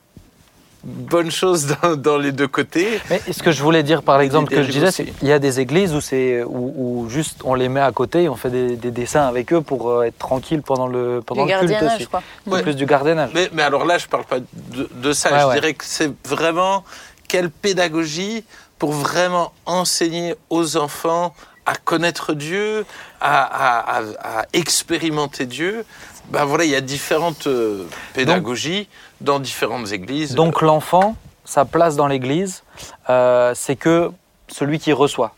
bonnes 0.88 1.32
choses 1.32 1.68
dans, 1.84 1.96
dans 1.98 2.18
les 2.18 2.32
deux 2.32 2.48
côtés. 2.48 3.00
Mais 3.10 3.22
ce 3.30 3.44
que 3.44 3.52
je 3.52 3.62
voulais 3.62 3.84
dire 3.84 4.02
par 4.04 4.18
l'exemple 4.18 4.50
que 4.50 4.64
je 4.64 4.72
disais, 4.72 4.90
c'est 4.92 5.04
qu'il 5.06 5.28
y 5.28 5.34
a 5.34 5.40
des 5.40 5.60
églises 5.60 5.94
où, 5.94 6.00
c'est, 6.02 6.44
où, 6.44 6.74
où 7.04 7.10
juste 7.10 7.42
on 7.44 7.54
les 7.54 7.68
met 7.68 7.82
à 7.82 7.92
côté 7.92 8.24
et 8.24 8.30
on 8.30 8.36
fait 8.38 8.50
des, 8.50 8.78
des 8.78 8.92
dessins 8.92 9.28
avec 9.28 9.52
eux 9.52 9.62
pour 9.62 9.90
euh, 9.90 10.04
être 10.04 10.18
tranquille 10.18 10.62
pendant 10.62 10.88
le, 10.88 11.22
pendant 11.26 11.46
Du 11.46 11.52
le 11.52 11.60
culte 11.60 11.84
aussi. 11.84 12.08
quoi. 12.08 12.24
Ouais. 12.48 12.62
plus 12.64 12.76
du 12.76 12.86
gardiennage. 12.86 13.32
Mais, 13.34 13.50
mais 13.54 13.64
alors 13.64 13.84
là, 13.86 13.98
je 13.98 14.08
parle 14.08 14.24
pas 14.24 14.40
de, 14.40 14.90
de 14.92 15.12
ça. 15.12 15.32
Ouais, 15.32 15.40
je 15.42 15.46
ouais. 15.48 15.54
dirais 15.56 15.74
que 15.74 15.84
c'est 15.86 16.12
vraiment 16.26 16.86
quelle 17.28 17.50
pédagogie 17.50 18.46
pour 18.80 18.94
vraiment 18.94 19.52
enseigner 19.66 20.36
aux 20.50 20.78
enfants 20.78 21.36
à 21.66 21.76
connaître 21.76 22.34
Dieu, 22.34 22.86
à, 23.20 23.44
à- 23.44 23.98
à- 24.00 24.40
à 24.40 24.46
expérimenter 24.54 25.46
Dieu. 25.46 25.84
Ben 26.30 26.46
voilà, 26.46 26.66
il 26.66 26.72
y 26.72 26.76
a 26.76 26.82
différentes 26.82 27.48
euh, 27.48 27.86
pédagogies 28.14 28.88
dans 29.22 29.40
différentes 29.40 29.92
églises. 29.92 30.36
Donc 30.36 30.62
l'enfant, 30.62 31.16
sa 31.46 31.66
place 31.66 31.96
dans 31.96 32.08
l'Église, 32.08 32.64
euh, 33.10 33.54
c'est 33.56 33.76
que 33.76 34.12
celui 34.50 34.80
qui 34.80 34.92
reçoit. 34.92 35.34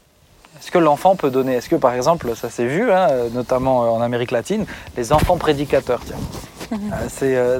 Est-ce 0.59 0.71
que 0.71 0.77
l'enfant 0.77 1.15
peut 1.15 1.29
donner 1.29 1.53
Est-ce 1.53 1.69
que 1.69 1.77
par 1.77 1.93
exemple, 1.93 2.35
ça 2.35 2.49
s'est 2.49 2.65
vu, 2.65 2.91
hein, 2.91 3.07
notamment 3.31 3.83
euh, 3.83 3.87
en 3.87 4.01
Amérique 4.01 4.31
latine, 4.31 4.65
les 4.97 5.13
enfants 5.13 5.37
prédicateurs 5.37 6.01
tiens. 6.05 6.17
Euh, 6.71 7.07
c'est, 7.09 7.35
euh, 7.35 7.59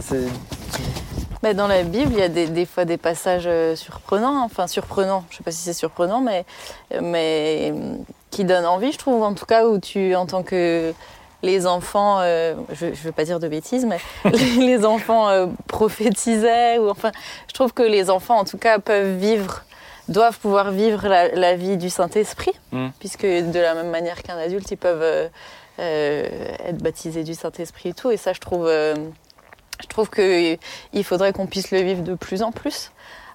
Bah, 1.41 1.55
dans 1.55 1.65
la 1.65 1.81
Bible, 1.81 2.11
il 2.13 2.19
y 2.19 2.21
a 2.21 2.29
des, 2.29 2.45
des 2.45 2.67
fois 2.67 2.85
des 2.85 2.97
passages 2.97 3.49
surprenants, 3.75 4.43
enfin 4.43 4.67
surprenants, 4.67 5.23
je 5.29 5.33
ne 5.33 5.37
sais 5.37 5.43
pas 5.43 5.49
si 5.49 5.63
c'est 5.63 5.73
surprenant, 5.73 6.21
mais, 6.21 6.45
mais 7.01 7.73
qui 8.29 8.43
donnent 8.43 8.67
envie, 8.67 8.91
je 8.91 8.99
trouve, 8.99 9.23
en 9.23 9.33
tout 9.33 9.47
cas, 9.47 9.65
où 9.65 9.79
tu, 9.79 10.13
en 10.13 10.27
tant 10.27 10.43
que 10.43 10.93
les 11.41 11.67
enfants, 11.67 12.19
euh, 12.21 12.55
je 12.73 12.87
ne 12.87 12.91
veux 12.91 13.11
pas 13.11 13.23
dire 13.23 13.39
de 13.39 13.47
bêtises, 13.47 13.85
mais 13.85 13.99
les, 14.31 14.55
les 14.77 14.85
enfants 14.85 15.29
euh, 15.29 15.47
prophétisaient, 15.67 16.77
ou 16.79 16.89
enfin, 16.89 17.11
je 17.47 17.53
trouve 17.53 17.73
que 17.73 17.83
les 17.83 18.09
enfants, 18.09 18.37
en 18.37 18.45
tout 18.45 18.57
cas, 18.57 18.79
peuvent 18.79 19.17
vivre, 19.17 19.63
doivent 20.07 20.37
pouvoir 20.39 20.71
vivre 20.71 21.07
la, 21.07 21.29
la 21.29 21.55
vie 21.55 21.77
du 21.77 21.89
Saint-Esprit, 21.89 22.51
Mm. 22.71 22.89
puisque 22.99 23.25
de 23.25 23.59
la 23.59 23.73
même 23.73 23.89
manière 23.89 24.21
qu'un 24.21 24.37
adulte, 24.37 24.69
ils 24.71 24.77
peuvent 24.77 25.01
euh, 25.01 25.29
être 25.79 26.77
baptisés 26.83 27.23
du 27.23 27.33
Saint-Esprit 27.33 27.89
et 27.89 27.93
tout, 27.93 28.11
et 28.11 28.17
ça, 28.17 28.33
je 28.33 28.39
trouve... 28.39 28.67
je 28.67 29.87
trouve 29.87 30.09
qu'il 30.09 31.03
faudrait 31.03 31.31
qu'on 31.33 31.47
puisse 31.47 31.71
le 31.71 31.79
vivre 31.81 32.03
de 32.03 32.15
plus 32.15 32.43
en 32.43 32.51
plus. 32.51 32.91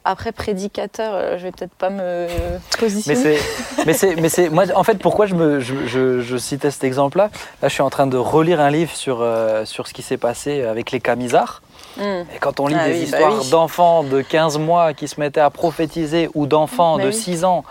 Après, 0.07 0.33
prédicateur, 0.33 1.15
euh, 1.15 1.39
je 1.39 1.45
vais 1.45 1.51
peut-être 1.53 1.73
pas 1.75 1.89
me 1.89 2.27
mais 2.29 2.79
positionner. 2.79 3.39
mais 3.87 3.93
c'est, 3.95 4.17
mais 4.17 4.29
c'est, 4.29 4.51
moi, 4.51 4.65
en 4.75 4.85
fait, 4.85 4.99
pourquoi 4.99 5.25
je, 5.25 5.35
me, 5.35 5.61
je, 5.61 5.87
je- 5.87 6.21
je 6.21 6.37
citais 6.37 6.71
cet 6.71 6.85
exemple-là? 6.85 7.31
Là, 7.63 7.69
je 7.69 7.73
suis 7.73 7.83
en 7.83 7.89
train 7.89 8.07
de 8.07 8.19
relire 8.19 8.61
un 8.61 8.71
livre 8.71 8.95
sur, 8.95 9.23
euh, 9.23 9.65
sur 9.65 9.87
ce 9.89 9.95
qui 9.95 10.03
s'est 10.03 10.19
passé 10.19 10.63
avec 10.63 10.91
les 10.91 11.01
camisards. 11.01 11.63
Hmm. 11.97 12.25
Et 12.35 12.39
quand 12.41 12.61
on 12.61 12.67
lit 12.67 12.77
Ah 12.79 12.87
des 12.89 12.93
oui, 12.95 12.99
bah 13.11 13.19
histoires 13.19 13.39
oui. 13.43 13.51
d'enfants 13.51 14.03
de 14.05 14.21
15 14.21 14.59
mois 14.59 14.93
qui 14.93 15.09
se 15.09 15.19
mettaient 15.19 15.41
à 15.41 15.49
prophétiser 15.51 16.29
ou 16.35 16.47
d'enfants 16.47 16.99
Bah 16.99 17.05
de 17.05 17.09
oui. 17.09 17.15
6 17.15 17.45
ans 17.45 17.65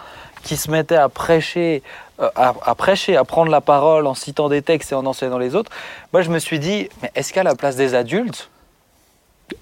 qui 0.43 0.57
se 0.57 0.71
mettaient 0.71 0.95
à 0.97 1.09
prêcher, 1.09 1.83
euh, 2.19 2.29
à, 2.35 2.53
à 2.65 2.73
prêcher, 2.75 3.15
à 3.15 3.23
prendre 3.25 3.51
la 3.51 3.61
parole 3.61 4.07
en 4.07 4.13
citant 4.15 4.49
des 4.49 4.61
textes 4.61 4.91
et 4.91 4.95
en 4.95 5.05
enseignant 5.05 5.37
les 5.37 5.55
autres, 5.55 5.71
moi 6.13 6.21
je 6.21 6.29
me 6.31 6.39
suis 6.39 6.59
dit, 6.59 6.89
mais 7.01 7.11
est-ce 7.15 7.31
qu'à 7.31 7.43
la 7.43 7.55
place 7.55 7.75
des 7.75 7.95
adultes, 7.95 8.49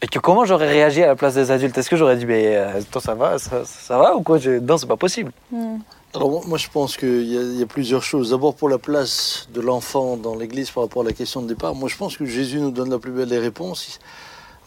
et 0.02 0.08
que 0.08 0.20
comment 0.20 0.46
j'aurais 0.46 0.68
réagi 0.70 1.04
à 1.04 1.08
la 1.08 1.16
place 1.16 1.34
des 1.36 1.52
adultes? 1.52 1.78
Est-ce 1.78 1.90
que 1.90 1.96
j'aurais 1.98 2.16
dit, 2.18 2.26
mais 2.26 2.56
euh, 2.56 2.80
attends, 2.80 3.00
ça 3.00 3.14
va, 3.16 3.38
ça, 3.40 3.64
ça 3.66 3.98
va 3.98 4.16
ou 4.16 4.22
quoi? 4.22 4.38
Je- 4.38 4.60
Non, 4.60 4.78
c'est 4.78 4.88
pas 4.88 4.98
possible. 4.98 5.32
Hmm. 5.52 5.78
Alors 6.14 6.46
moi- 6.48 6.58
je 6.58 6.68
pense 6.68 6.98
qu'il 6.98 7.24
y, 7.24 7.60
y 7.60 7.64
a 7.64 7.66
plusieurs 7.66 8.04
choses. 8.04 8.32
D'abord 8.32 8.54
pour 8.56 8.68
la 8.70 8.78
place 8.78 9.48
de 9.54 9.62
l'enfant 9.62 10.18
dans 10.18 10.36
l'Église 10.36 10.70
par 10.70 10.84
rapport 10.84 11.04
à 11.04 11.06
la 11.06 11.14
question 11.14 11.42
de 11.42 11.48
départ, 11.48 11.74
moi 11.74 11.88
je 11.90 11.96
pense 11.98 12.18
que 12.18 12.26
Jésus 12.26 12.60
nous 12.60 12.72
donne 12.72 12.90
la 12.90 13.00
plus 13.00 13.12
belle 13.12 13.30
des 13.30 13.40
réponses. 13.40 14.00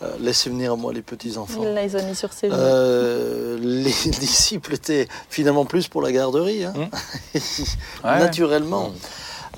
Euh, 0.03 0.11
laissez 0.21 0.51
venir 0.51 0.73
à 0.73 0.77
moi 0.77 0.93
les 0.93 1.03
petits 1.03 1.37
enfants. 1.39 1.61
Il 1.63 1.73
les 1.75 1.95
a 1.95 2.03
mis 2.03 2.17
sur 2.17 2.33
ses 2.33 2.49
genoux. 2.49 2.57
Euh, 2.59 3.59
les 3.61 3.85
disciples 4.19 4.75
étaient 4.75 5.07
finalement 5.31 5.65
plus 5.67 5.87
pour 5.87 6.03
la 6.03 6.11
garderie, 6.13 6.65
hein, 6.65 6.73
Ouais. 8.05 8.19
naturellement. 8.19 8.91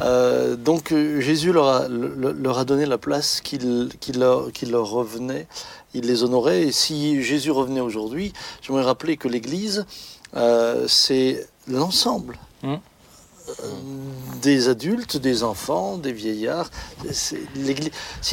Euh, 0.00 0.56
donc 0.56 0.92
euh, 0.92 1.20
Jésus 1.20 1.52
leur 1.52 1.68
a, 1.68 1.88
le- 1.88 2.32
leur 2.32 2.58
a 2.58 2.64
donné 2.64 2.84
la 2.86 2.98
place 2.98 3.40
qu'il 3.40 3.88
qui 4.00 4.12
leur, 4.12 4.48
leur 4.68 4.88
revenait. 4.90 5.46
Il 5.94 6.04
les 6.06 6.22
honorait. 6.22 6.62
Et 6.64 6.72
si 6.72 7.22
Jésus 7.22 7.50
revenait 7.50 7.80
aujourd'hui, 7.80 8.32
j'aimerais 8.62 8.84
rappeler 8.84 9.16
que 9.16 9.28
l'Église, 9.28 9.86
euh, 10.36 10.84
c'est 10.86 11.48
l'ensemble. 11.66 12.36
Mm. 12.62 12.74
euh, 12.74 13.52
Des 14.42 14.68
adultes, 14.68 15.16
des 15.16 15.42
enfants, 15.42 15.96
des 15.96 16.12
vieillards. 16.12 16.70
Si 17.10 17.38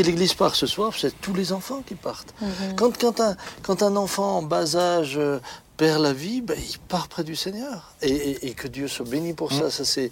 l'Église 0.04 0.34
part 0.34 0.56
ce 0.56 0.66
soir, 0.68 0.92
c'est 0.98 1.14
tous 1.22 1.34
les 1.34 1.54
enfants 1.54 1.82
qui 1.86 1.96
partent. 1.96 2.34
Mhm. 2.42 2.76
Quand, 2.76 2.98
quand, 3.00 3.20
un, 3.22 3.36
quand 3.62 3.84
un 3.84 3.96
enfant 3.96 4.40
en 4.40 4.42
bas 4.42 4.76
âge 4.76 5.16
euh, 5.18 5.40
perd 5.84 6.02
la 6.02 6.14
vie, 6.14 6.40
ben, 6.42 6.58
il 6.58 6.80
part 6.80 7.10
près 7.10 7.26
du 7.26 7.36
Seigneur. 7.36 7.92
Et, 8.02 8.10
et- 8.12 8.48
et 8.48 8.54
que 8.54 8.70
Dieu 8.70 8.88
soit 8.88 9.06
béni 9.06 9.34
pour 9.34 9.52
ça. 9.52 9.70
ça 9.70 9.84
c'est, 9.84 10.10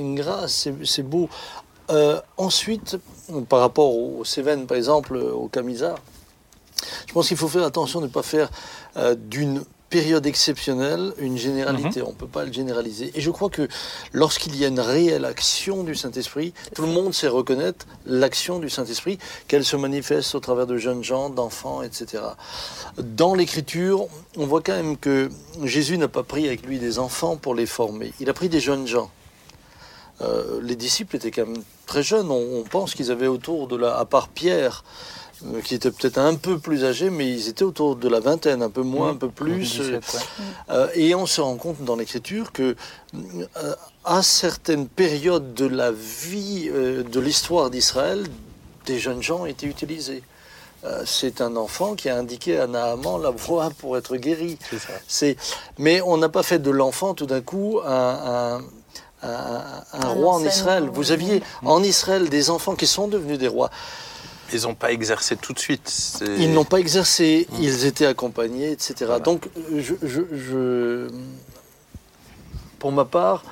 une 0.00 0.14
grâce, 0.14 0.54
c'est, 0.54 0.74
c'est 0.86 1.02
beau. 1.02 1.28
Euh, 1.90 2.18
ensuite, 2.38 2.96
par 3.50 3.60
rapport 3.60 3.94
aux 3.94 4.24
Cévennes, 4.24 4.66
par 4.66 4.78
exemple, 4.78 5.14
euh, 5.16 5.32
au 5.32 5.48
Camisard, 5.48 5.98
je 7.06 7.12
pense 7.12 7.28
qu'il 7.28 7.36
faut 7.36 7.48
faire 7.48 7.64
attention 7.64 8.00
de 8.00 8.06
ne 8.06 8.10
pas 8.10 8.22
faire 8.22 8.48
euh, 8.96 9.14
d'une 9.14 9.62
période 9.90 10.26
exceptionnelle 10.26 11.12
une 11.18 11.38
généralité. 11.38 12.02
On 12.02 12.08
ne 12.08 12.14
peut 12.14 12.26
pas 12.26 12.44
le 12.44 12.52
généraliser. 12.52 13.10
Et 13.14 13.20
je 13.20 13.30
crois 13.30 13.48
que 13.48 13.68
lorsqu'il 14.12 14.56
y 14.56 14.64
a 14.64 14.68
une 14.68 14.80
réelle 14.80 15.24
action 15.24 15.84
du 15.84 15.94
Saint-Esprit, 15.94 16.52
tout 16.74 16.82
le 16.82 16.88
monde 16.88 17.14
sait 17.14 17.28
reconnaître 17.28 17.86
l'action 18.06 18.58
du 18.58 18.68
Saint-Esprit, 18.68 19.18
qu'elle 19.46 19.64
se 19.64 19.76
manifeste 19.76 20.34
au 20.34 20.40
travers 20.40 20.66
de 20.66 20.76
jeunes 20.76 21.02
gens, 21.02 21.30
d'enfants, 21.30 21.82
etc. 21.82 22.22
Dans 22.98 23.34
l'Écriture, 23.34 24.06
on 24.36 24.46
voit 24.46 24.60
quand 24.60 24.74
même 24.74 24.96
que 24.96 25.30
Jésus 25.64 25.98
n'a 25.98 26.08
pas 26.08 26.22
pris 26.22 26.46
avec 26.46 26.66
lui 26.66 26.78
des 26.78 26.98
enfants 26.98 27.36
pour 27.36 27.54
les 27.54 27.66
former. 27.66 28.12
Il 28.20 28.28
a 28.28 28.34
pris 28.34 28.48
des 28.48 28.60
jeunes 28.60 28.86
gens. 28.86 29.10
Euh, 30.20 30.60
les 30.62 30.76
disciples 30.76 31.16
étaient 31.16 31.30
quand 31.30 31.46
même 31.46 31.62
très 31.86 32.02
jeunes. 32.02 32.30
On, 32.30 32.60
on 32.60 32.64
pense 32.64 32.94
qu'ils 32.94 33.10
avaient 33.10 33.28
autour 33.28 33.68
de 33.68 33.76
la, 33.76 33.96
à 33.96 34.04
part 34.04 34.28
Pierre, 34.28 34.84
euh, 35.46 35.60
qui 35.62 35.74
était 35.74 35.90
peut-être 35.90 36.18
un 36.18 36.34
peu 36.34 36.58
plus 36.58 36.84
âgé, 36.84 37.10
mais 37.10 37.30
ils 37.30 37.48
étaient 37.48 37.62
autour 37.64 37.96
de 37.96 38.08
la 38.08 38.20
vingtaine, 38.20 38.62
un 38.62 38.70
peu 38.70 38.82
moins, 38.82 39.10
un 39.10 39.16
peu 39.16 39.28
plus. 39.28 39.58
17, 39.78 39.92
ouais. 40.14 40.20
Euh, 40.70 40.88
et 40.94 41.14
on 41.14 41.26
se 41.26 41.40
rend 41.40 41.56
compte 41.56 41.82
dans 41.84 41.96
l'Écriture 41.96 42.52
que 42.52 42.74
euh, 43.14 43.74
à 44.04 44.22
certaines 44.22 44.88
périodes 44.88 45.54
de 45.54 45.66
la 45.66 45.92
vie, 45.92 46.68
euh, 46.72 47.02
de 47.02 47.20
l'histoire 47.20 47.70
d'Israël, 47.70 48.24
des 48.86 48.98
jeunes 48.98 49.22
gens 49.22 49.44
étaient 49.46 49.66
utilisés. 49.66 50.22
Euh, 50.84 51.02
c'est 51.04 51.40
un 51.40 51.56
enfant 51.56 51.94
qui 51.94 52.08
a 52.08 52.16
indiqué 52.16 52.56
à 52.58 52.66
Naaman 52.68 53.20
la 53.20 53.30
voie 53.30 53.70
pour 53.78 53.96
être 53.98 54.16
guéri. 54.16 54.58
C'est 55.08 55.36
mais 55.76 56.00
on 56.00 56.16
n'a 56.16 56.28
pas 56.28 56.44
fait 56.44 56.60
de 56.60 56.70
l'enfant 56.70 57.14
tout 57.14 57.26
d'un 57.26 57.40
coup 57.40 57.80
un, 57.84 57.90
un- 57.90 58.58
un- 58.58 59.82
un 59.92 60.00
Un 60.00 60.08
roi 60.08 60.34
en 60.34 60.44
Israël. 60.44 60.88
Vous 60.92 61.10
aviez 61.10 61.42
en 61.64 61.82
Israël 61.82 62.28
des 62.28 62.50
enfants 62.50 62.76
qui 62.76 62.86
sont 62.86 63.08
devenus 63.08 63.38
des 63.40 63.48
rois. 63.48 63.70
Ils 64.52 64.62
n'ont 64.62 64.74
pas 64.74 64.92
exercé 64.92 65.36
tout 65.36 65.52
de 65.52 65.58
suite. 65.58 65.88
C'est- 65.88 66.24
Ils 66.38 66.52
n'ont 66.52 66.64
pas 66.64 66.78
exercé, 66.80 67.46
ils 67.60 67.84
étaient 67.84 68.06
accompagnés, 68.06 68.70
etc. 68.72 68.94
Voilà. 69.00 69.18
Donc, 69.20 69.48
je, 69.76 69.94
je- 70.02 70.20
je- 70.32 71.08
pour 72.78 72.92
ma 72.92 73.04
part, 73.04 73.44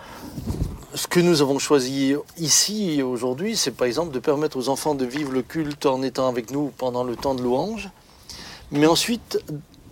ce 0.95 1.07
que 1.07 1.21
nous 1.21 1.43
avons 1.43 1.59
choisi 1.59 2.15
ici 2.39 3.03
aujourd'hui, 3.03 3.57
c'est 3.57 3.73
par 3.73 3.87
exemple 3.87 4.13
de 4.13 4.19
permettre 4.19 4.57
aux 4.57 4.69
enfants 4.69 4.95
de 4.95 5.05
vivre 5.05 5.33
le 5.33 5.43
culte 5.43 5.85
en 5.87 6.03
étant 6.03 6.29
avec 6.29 6.51
nous 6.51 6.73
pendant 6.79 7.05
le 7.05 7.17
temps 7.17 7.35
de 7.35 7.43
louange, 7.43 7.91
mais 8.71 8.87
ensuite 8.87 9.39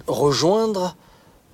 rejoindre 0.06 0.96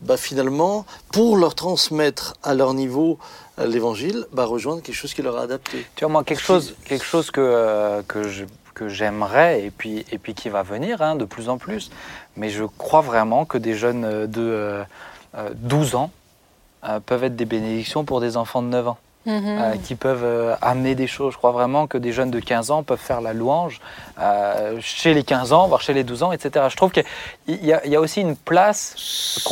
bah, 0.03 0.17
finalement, 0.17 0.87
pour 1.13 1.37
leur 1.37 1.55
transmettre 1.55 2.33
à 2.43 2.55
leur 2.55 2.73
niveau 2.73 3.19
euh, 3.59 3.67
l'évangile, 3.67 4.27
bah, 4.33 4.47
rejoindre 4.47 4.81
quelque 4.83 4.95
chose 4.95 5.13
qui 5.13 5.21
leur 5.21 5.37
a 5.37 5.43
adapté. 5.43 5.85
Tu 5.95 6.05
vois, 6.05 6.11
moi, 6.13 6.25
quelque 6.25 6.41
chose, 6.43 6.75
quelque 6.87 7.05
chose 7.05 7.31
que, 7.31 7.41
euh, 7.43 8.01
que 8.09 8.27
je 8.27 8.45
que 8.81 8.89
j'aimerais 8.89 9.63
et 9.63 9.71
puis, 9.71 10.07
et 10.11 10.17
puis 10.17 10.33
qui 10.35 10.49
va 10.49 10.63
venir 10.63 11.03
hein, 11.03 11.15
de 11.15 11.27
plus 11.27 11.51
en 11.51 11.59
plus. 11.59 11.91
Mais 12.39 12.49
je 12.49 12.65
crois 12.65 13.03
vraiment 13.03 13.45
que 13.45 13.59
des 13.59 13.75
jeunes 13.75 14.05
euh, 14.07 14.27
de 14.27 14.41
euh, 14.41 14.83
euh, 15.37 15.51
12 15.55 15.97
ans 15.97 16.11
euh, 16.89 16.99
peuvent 17.05 17.25
être 17.25 17.37
des 17.37 17.45
bénédictions 17.45 18.05
pour 18.05 18.21
des 18.23 18.39
enfants 18.39 18.63
de 18.63 18.69
9 18.69 18.89
ans. 18.89 18.99
Mhm. 19.27 19.43
euh, 19.47 19.75
qui 19.85 19.97
peuvent 19.97 20.25
euh, 20.25 20.55
amener 20.63 20.95
des 20.95 21.07
choses. 21.07 21.35
Je 21.35 21.37
crois 21.39 21.51
vraiment 21.51 21.87
que 21.87 21.99
des 21.99 22.11
jeunes 22.11 22.31
de 22.31 22.41
15 22.41 22.71
ans 22.71 22.83
peuvent 22.83 22.99
faire 22.99 23.21
la 23.21 23.35
louange 23.35 23.79
euh, 24.19 24.79
chez 24.81 25.13
les 25.13 25.25
15 25.25 25.53
ans, 25.53 25.69
voire 25.69 25.83
chez 25.83 25.93
les 25.93 26.05
12 26.05 26.23
ans, 26.23 26.33
etc. 26.33 26.65
Je 26.71 26.77
trouve 26.77 26.91
qu'il 26.91 27.05
y, 27.47 27.71
a- 27.75 27.85
il 27.85 27.91
y 27.93 27.97
a 27.97 28.01
aussi 28.01 28.23
une 28.23 28.35
place 28.35 29.43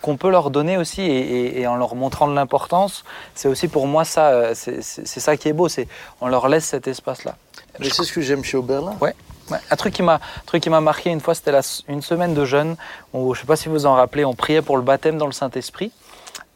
qu'on 0.00 0.16
peut 0.16 0.30
leur 0.30 0.48
donner 0.50 0.78
aussi 0.78 1.02
et, 1.02 1.06
et- 1.18 1.60
et 1.60 1.66
en 1.66 1.76
leur 1.76 1.94
montrant 1.94 2.26
de 2.26 2.34
l'importance. 2.34 3.04
C'est 3.34 3.48
aussi 3.48 3.68
pour 3.68 3.86
moi 3.86 4.06
ça, 4.06 4.28
euh, 4.28 4.54
c'est 4.54 4.80
ça 5.20 5.36
qui 5.36 5.48
est 5.50 5.52
beau, 5.52 5.68
c'est 5.68 5.88
on 6.22 6.28
leur 6.28 6.48
laisse 6.48 6.64
cet 6.64 6.88
espace-là. 6.88 7.36
Mais 7.80 7.88
c'est 7.90 8.04
ce 8.04 8.12
que 8.12 8.20
j'aime 8.20 8.44
chez 8.44 8.56
Oberlin. 8.56 8.94
Ouais. 9.00 9.14
Ouais, 9.50 9.56
un 9.70 9.76
truc 9.76 9.94
qui 9.94 10.02
m'a, 10.02 10.20
truc 10.44 10.62
qui 10.62 10.68
m'a 10.68 10.82
marqué 10.82 11.08
une 11.08 11.20
fois, 11.20 11.34
c'était 11.34 11.52
la- 11.52 11.62
une 11.88 12.02
semaine 12.02 12.34
de 12.34 12.44
jeûne 12.44 12.76
où 13.14 13.34
je 13.34 13.40
sais 13.40 13.46
pas 13.46 13.56
si 13.56 13.68
vous 13.68 13.74
vous 13.76 13.86
en 13.86 13.94
rappelez, 13.94 14.26
on 14.26 14.34
priait 14.34 14.60
pour 14.60 14.76
le 14.76 14.82
baptême 14.82 15.16
dans 15.16 15.24
le 15.26 15.32
Saint-Esprit 15.32 15.90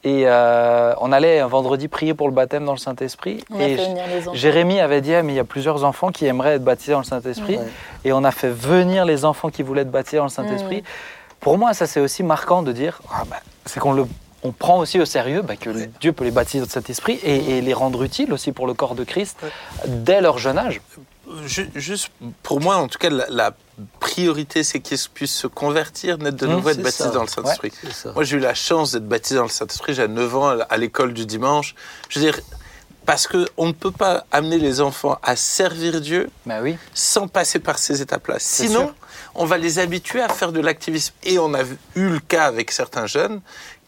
et 0.05 0.25
euh, 0.27 0.93
on 1.01 1.11
allait 1.11 1.41
un 1.41 1.47
vendredi 1.47 1.89
prier 1.89 2.13
pour 2.13 2.29
le 2.29 2.35
baptême 2.35 2.67
dans 2.67 2.73
le 2.73 2.79
Saint-Esprit 2.79 3.43
et 3.59 3.77
fait 3.77 3.87
venir 3.89 4.05
les 4.09 4.21
enfants. 4.29 4.35
Jérémy 4.35 4.79
avait 4.81 5.01
dit 5.01 5.15
ah, 5.15 5.23
mais 5.23 5.33
il 5.33 5.37
y 5.37 5.39
a 5.41 5.45
plusieurs 5.45 5.85
enfants 5.85 6.11
qui 6.11 6.27
aimeraient 6.27 6.57
être 6.57 6.65
baptisés 6.65 6.93
dans 6.93 6.99
le 6.99 7.05
Saint-Esprit 7.05 7.57
Ouais. 7.57 7.65
et 8.05 8.13
on 8.13 8.25
a 8.25 8.31
fait 8.31 8.51
venir 8.51 9.07
les 9.07 9.25
enfants 9.25 9.49
qui 9.49 9.63
voulaient 9.63 9.83
être 9.83 9.91
baptisés 9.91 10.19
dans 10.19 10.25
le 10.25 10.29
Saint-Esprit. 10.29 10.83
Pour 11.41 11.57
moi, 11.57 11.73
ça 11.73 11.87
c'est 11.87 12.01
aussi 12.01 12.23
marquant 12.23 12.63
de 12.63 12.73
dire 12.73 13.01
ah, 13.11 13.23
bah, 13.31 13.37
c'est 13.65 13.81
qu'on 13.81 13.93
le 13.95 14.05
on 14.45 14.51
prend 14.51 14.79
aussi 14.81 14.99
au 15.01 15.05
sérieux 15.05 15.41
bah, 15.43 15.55
que 15.55 15.71
Dieu 16.01 16.13
peut 16.13 16.25
les 16.25 16.33
baptiser 16.33 16.59
dans 16.59 16.65
le 16.67 16.71
Saint-Esprit 16.71 17.15
et, 17.23 17.59
et 17.59 17.61
les 17.61 17.73
rendre 17.73 18.03
utiles 18.03 18.33
aussi 18.33 18.51
pour 18.51 18.67
le 18.67 18.75
corps 18.75 18.97
de 18.97 19.05
Christ 19.05 19.39
dès 19.87 20.21
leur 20.21 20.39
jeune 20.39 20.59
âge. 20.59 20.81
Ju- 21.47 21.71
Juste 21.75 22.11
pour 22.43 22.61
moi, 22.61 22.77
en 22.77 22.89
tout 22.89 22.99
cas, 22.99 23.11
la, 23.11 23.27
la 23.29 23.55
priorité, 24.01 24.63
c'est 24.65 24.81
qu'ils 24.81 24.99
puissent 25.13 25.35
se 25.35 25.47
convertir, 25.47 26.19
naître 26.19 26.37
de 26.37 26.47
Mmh, 26.47 26.51
nouveau, 26.51 26.69
être 26.71 26.83
baptisés 26.83 27.11
dans 27.11 27.23
le 27.23 27.29
Saint-Esprit. 27.29 27.73
Moi, 28.15 28.25
j'ai 28.25 28.37
eu 28.37 28.41
la 28.41 28.55
chance 28.55 28.93
d'être 28.93 29.09
baptisé 29.09 29.37
dans 29.37 29.43
le 29.45 29.49
Saint-Esprit. 29.49 29.95
J'ai 29.95 30.09
9 30.09 30.37
ans 30.37 30.49
à 30.69 30.77
l'école 30.77 31.13
du 31.15 31.27
dimanche. 31.27 31.75
Je 32.09 32.19
veux 32.19 32.25
dire, 32.25 32.39
parce 33.07 33.27
qu'on 33.27 33.67
ne 33.67 33.73
peut 33.73 33.91
pas 33.91 34.25
amener 34.31 34.59
les 34.59 34.81
enfants 34.81 35.19
à 35.23 35.35
servir 35.35 36.01
Dieu 36.01 36.31
Bah 36.47 36.61
oui. 36.63 36.77
sans 36.95 37.27
passer 37.29 37.59
par 37.59 37.79
ces 37.79 38.01
étapes-là. 38.01 38.37
Sinon, 38.39 38.93
on 39.35 39.45
va 39.45 39.59
les 39.59 39.79
habituer 39.81 40.21
à 40.23 40.29
faire 40.29 40.53
de 40.53 40.61
l'activisme. 40.61 41.13
Et 41.25 41.39
on 41.39 41.53
a 41.55 41.63
eu 41.97 42.09
le 42.09 42.21
cas 42.21 42.45
avec 42.45 42.71
certains 42.71 43.07
jeunes 43.07 43.41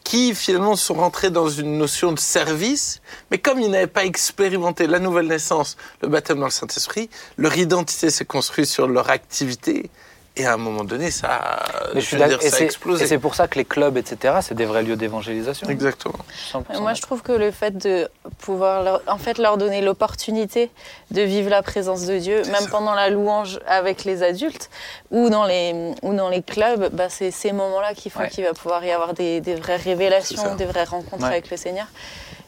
qui 0.05 0.35
finalement 0.35 0.75
sont 0.75 0.93
rentrés 0.93 1.31
dans 1.31 1.49
une 1.49 1.77
notion 1.77 2.13
de 2.13 2.19
service, 2.19 3.01
mais 3.31 3.39
comme 3.39 3.59
ils 3.59 3.69
n'avaient 3.69 3.87
pas 3.87 4.05
expérimenté 4.05 4.85
la 4.87 4.99
nouvelle 4.99 5.27
naissance, 5.27 5.75
le 6.01 6.07
baptême 6.07 6.39
dans 6.39 6.45
le 6.45 6.51
Saint-Esprit, 6.51 7.09
leur 7.37 7.57
identité 7.57 8.11
s'est 8.11 8.23
construite 8.23 8.67
sur 8.67 8.87
leur 8.87 9.09
activité, 9.09 9.89
et 10.37 10.45
à 10.45 10.53
un 10.53 10.57
moment 10.57 10.83
donné, 10.83 11.11
ça, 11.11 11.59
Mais 11.93 11.99
je 11.99 11.99
je 12.01 12.05
suis 12.07 12.15
veux 12.17 12.23
d'accord. 12.23 12.39
dire, 12.39 12.47
Et 12.47 12.49
ça 12.49 12.55
a 12.55 12.57
c'est- 12.59 12.63
et 12.63 12.67
explosé. 12.67 13.07
c'est 13.07 13.17
pour 13.19 13.35
ça 13.35 13.47
que 13.47 13.57
les 13.57 13.65
clubs, 13.65 13.95
etc., 13.97 14.35
c'est 14.41 14.53
des 14.55 14.65
vrais 14.65 14.83
lieux 14.83 14.95
d'évangélisation. 14.97 15.67
Exactement. 15.69 16.15
100%. 16.51 16.81
Moi, 16.81 16.93
je 16.93 17.01
trouve 17.01 17.21
que 17.21 17.31
le 17.31 17.51
fait 17.51 17.77
de 17.77 18.09
pouvoir 18.39 18.83
leur, 18.83 19.01
en 19.07 19.17
fait, 19.17 19.37
leur 19.37 19.57
donner 19.57 19.81
l'opportunité 19.81 20.69
de 21.11 21.21
vivre 21.21 21.49
la 21.49 21.61
présence 21.61 22.05
de 22.05 22.17
Dieu, 22.17 22.41
même 22.45 22.55
ça. 22.63 22.69
pendant 22.69 22.93
la 22.93 23.09
louange 23.09 23.59
avec 23.67 24.03
les 24.03 24.23
adultes 24.23 24.69
ou 25.11 25.29
dans 25.29 25.45
les, 25.45 25.93
ou 26.01 26.13
dans 26.13 26.29
les 26.29 26.41
clubs, 26.41 26.89
bah, 26.93 27.07
c'est 27.09 27.31
ces 27.31 27.51
moments-là 27.53 27.93
qui 27.93 28.09
font 28.09 28.19
Ouais. 28.21 28.29
qu'il 28.29 28.43
va 28.43 28.53
pouvoir 28.53 28.83
y 28.83 28.91
avoir 28.91 29.13
des, 29.13 29.39
des 29.41 29.55
vraies 29.55 29.75
révélations, 29.77 30.55
des 30.55 30.65
vraies 30.65 30.83
rencontres 30.83 31.23
Ouais. 31.23 31.29
avec 31.29 31.49
le 31.49 31.57
Seigneur. 31.57 31.87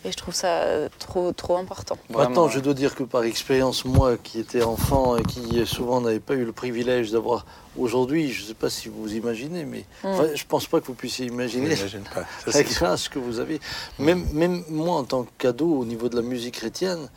Et 0.07 0.11
je 0.11 0.15
trouve 0.17 0.33
ça 0.33 0.61
euh, 0.61 0.87
trop, 0.99 1.33
trop 1.33 1.57
important. 1.57 1.97
Vraiment, 2.09 2.29
Maintenant, 2.29 2.47
je 2.47 2.59
dois 2.61 2.73
dire 2.73 2.95
que 2.95 3.03
par 3.03 3.23
expérience, 3.23 3.83
moi 3.83 4.15
qui 4.17 4.39
étais 4.39 4.63
enfant 4.63 5.17
et 5.17 5.23
qui 5.23 5.65
souvent 5.65 5.99
n'avais 5.99 6.21
pas 6.21 6.33
eu 6.35 6.45
le 6.45 6.53
privilège 6.53 7.11
d'avoir 7.11 7.45
aujourd'hui, 7.77 8.31
je 8.31 8.43
ne 8.43 8.47
sais 8.47 8.53
pas 8.53 8.69
si 8.69 8.87
vous 8.87 9.13
imaginez, 9.15 9.65
mais 9.65 9.83
enfin, 10.03 10.27
je 10.33 10.41
ne 10.43 10.47
pense 10.47 10.65
pas 10.65 10.79
que 10.79 10.85
vous 10.85 10.93
puissiez 10.93 11.25
imaginer 11.25 11.75
pas. 11.75 12.21
Ça, 12.21 12.25
la 12.47 12.51
c'est- 12.53 12.63
grâce 12.63 13.09
que 13.09 13.19
vous 13.19 13.39
avez. 13.39 13.59
Même, 13.99 14.25
même 14.31 14.63
moi, 14.69 14.95
en 14.95 15.03
tant 15.03 15.23
que 15.23 15.29
cadeau 15.37 15.79
au 15.79 15.83
niveau 15.85 16.07
de 16.07 16.15
la 16.15 16.21
musique 16.21 16.55
chrétienne, 16.55 17.09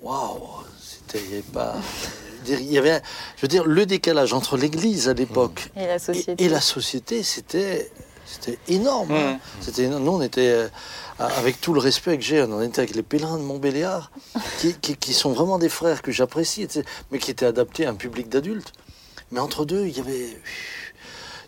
waouh, 0.00 0.38
c'était 0.80 1.18
il 1.24 1.30
y 1.30 1.32
avait 1.34 1.42
pas. 1.42 1.74
je 2.44 2.50
veux 2.52 2.56
dire, 2.56 2.60
Il 2.60 2.72
y 2.72 2.78
avait, 2.78 3.02
je 3.36 3.42
veux 3.42 3.48
dire, 3.48 3.64
le 3.66 3.84
décalage 3.84 4.32
entre 4.32 4.56
l'Église 4.56 5.08
à 5.08 5.14
l'époque 5.14 5.70
Et 5.76 5.86
la 5.86 5.96
et, 5.96 5.98
société. 5.98 6.44
et 6.44 6.48
la 6.48 6.60
société, 6.60 7.22
c'était 7.24 7.90
c'était 8.32 8.58
énorme. 8.68 9.12
hein. 9.12 9.32
Mhm. 9.34 9.38
C'était 9.60 9.82
énorme. 9.84 10.04
Nous, 10.04 10.12
on 10.12 10.22
était, 10.22 10.48
euh, 10.50 10.68
avec 11.18 11.60
tout 11.60 11.72
le 11.74 11.80
respect 11.80 12.16
que 12.18 12.24
j'ai, 12.24 12.42
on 12.42 12.62
était 12.62 12.80
avec 12.80 12.94
les 12.94 13.02
pèlerins 13.02 13.36
de 13.38 13.42
Montbéliard, 13.42 14.10
qui, 14.60 14.74
qui, 14.74 14.96
qui 14.96 15.12
sont 15.14 15.32
vraiment 15.32 15.58
des 15.58 15.68
frères 15.68 16.02
que 16.02 16.10
j'apprécie, 16.12 16.66
mais 17.10 17.18
qui 17.18 17.30
étaient 17.30 17.46
adaptés 17.46 17.86
à 17.86 17.90
un 17.90 17.94
public 17.94 18.28
d'adultes. 18.28 18.72
Mais 19.30 19.40
entre 19.40 19.64
deux, 19.64 19.86
il 19.86 19.96
y 19.96 20.00
avait. 20.00 20.36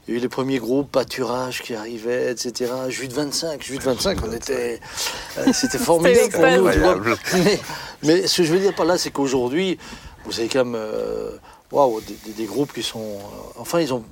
Il 0.07 0.13
y 0.13 0.17
a 0.17 0.19
eu 0.19 0.21
les 0.23 0.29
premiers 0.29 0.59
groupes, 0.59 0.93
pâturage 0.93 1.63
qui 1.63 1.75
arrivaient, 1.75 2.31
etc. 2.33 2.71
Jude 2.91 3.13
25, 3.15 3.63
Jude 3.63 3.81
25, 3.83 4.19
on 4.23 4.33
était. 4.33 4.79
euh, 5.39 5.51
C'était 5.55 5.79
formidable 5.79 6.31
pour 6.31 6.43
nous, 6.43 6.71
tu 6.71 6.79
vois. 6.81 6.93
Incroyable. 6.93 7.17
Mais, 7.45 7.61
mais 8.03 8.27
ce 8.27 8.37
que 8.39 8.43
je 8.45 8.53
veux 8.53 8.59
dire 8.61 8.75
par 8.75 8.85
là, 8.85 8.99
c'est 8.99 9.11
qu'aujourd'hui, 9.11 9.79
vous 10.27 10.39
avez 10.41 10.49
quand 10.51 10.65
même. 10.67 10.75
euh, 10.77 11.31
Waouh, 11.73 12.03
des, 12.03 12.15
des- 12.27 12.33
des 12.33 12.45
groupes 12.45 12.73
qui 12.75 12.83
sont. 12.83 13.01
euh, 13.01 13.59
enfin, 13.61 13.81
ils 13.81 13.95
ont. 13.95 14.05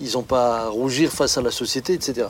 Ils- 0.00 0.12
n'ont 0.12 0.22
pas 0.22 0.64
à 0.64 0.68
rougir 0.68 1.10
face 1.10 1.36
à 1.38 1.42
la 1.42 1.50
société, 1.50 1.92
etc. 1.94 2.28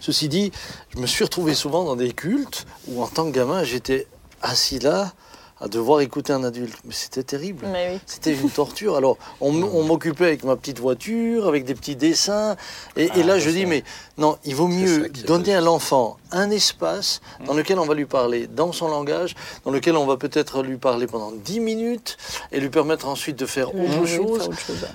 Ceci 0.00 0.28
dit, 0.28 0.50
je 0.94 0.98
me 0.98 1.06
suis 1.06 1.24
retrouvé 1.24 1.54
souvent 1.54 1.84
dans 1.84 1.96
des 1.96 2.12
cultes 2.12 2.66
où, 2.88 3.02
en 3.02 3.06
tant 3.06 3.24
que 3.26 3.30
gamin, 3.34 3.62
j'étais 3.64 4.06
assis 4.42 4.78
là 4.80 5.12
à 5.60 5.68
devoir 5.68 6.00
écouter 6.00 6.32
un 6.32 6.42
adulte. 6.42 6.76
Mais 6.84 6.92
c'était 6.92 7.22
terrible. 7.22 7.68
Mais 7.70 7.92
oui. 7.94 8.00
C'était 8.04 8.34
une 8.34 8.50
torture. 8.50 8.96
Alors, 8.96 9.16
on, 9.40 9.52
m'occupait 9.52 10.24
avec 10.24 10.42
ma 10.42 10.56
petite 10.56 10.80
voiture, 10.80 11.46
avec 11.46 11.64
des 11.64 11.76
petits 11.76 11.94
dessins. 11.94 12.56
Et, 12.96 13.04
et 13.04 13.10
Ah, 13.14 13.22
là, 13.22 13.38
je 13.38 13.48
dis, 13.48 13.64
mais 13.64 13.84
non, 14.18 14.38
il 14.44 14.56
vaut 14.56 14.66
mieux 14.66 15.08
donner 15.24 15.54
à 15.54 15.60
l'enfant 15.60 16.16
un 16.32 16.50
espace 16.50 17.20
dans 17.46 17.54
lequel 17.54 17.78
on 17.78 17.86
va 17.86 17.94
lui 17.94 18.06
parler 18.06 18.48
dans 18.48 18.72
son 18.72 18.88
langage, 18.88 19.36
dans 19.64 19.70
lequel 19.70 19.96
on 19.96 20.04
va 20.04 20.16
peut-être 20.16 20.64
lui 20.64 20.78
parler 20.78 21.06
pendant 21.06 21.30
10 21.30 21.60
minutes 21.60 22.16
et 22.50 22.58
lui 22.58 22.70
permettre 22.70 23.06
ensuite 23.06 23.36
de 23.38 23.46
faire 23.46 23.68
autre 23.68 24.00
Oui, 24.00 24.08
chose 24.08 24.38
faire 24.40 24.48
autre 24.48 24.58
chose. 24.58 24.86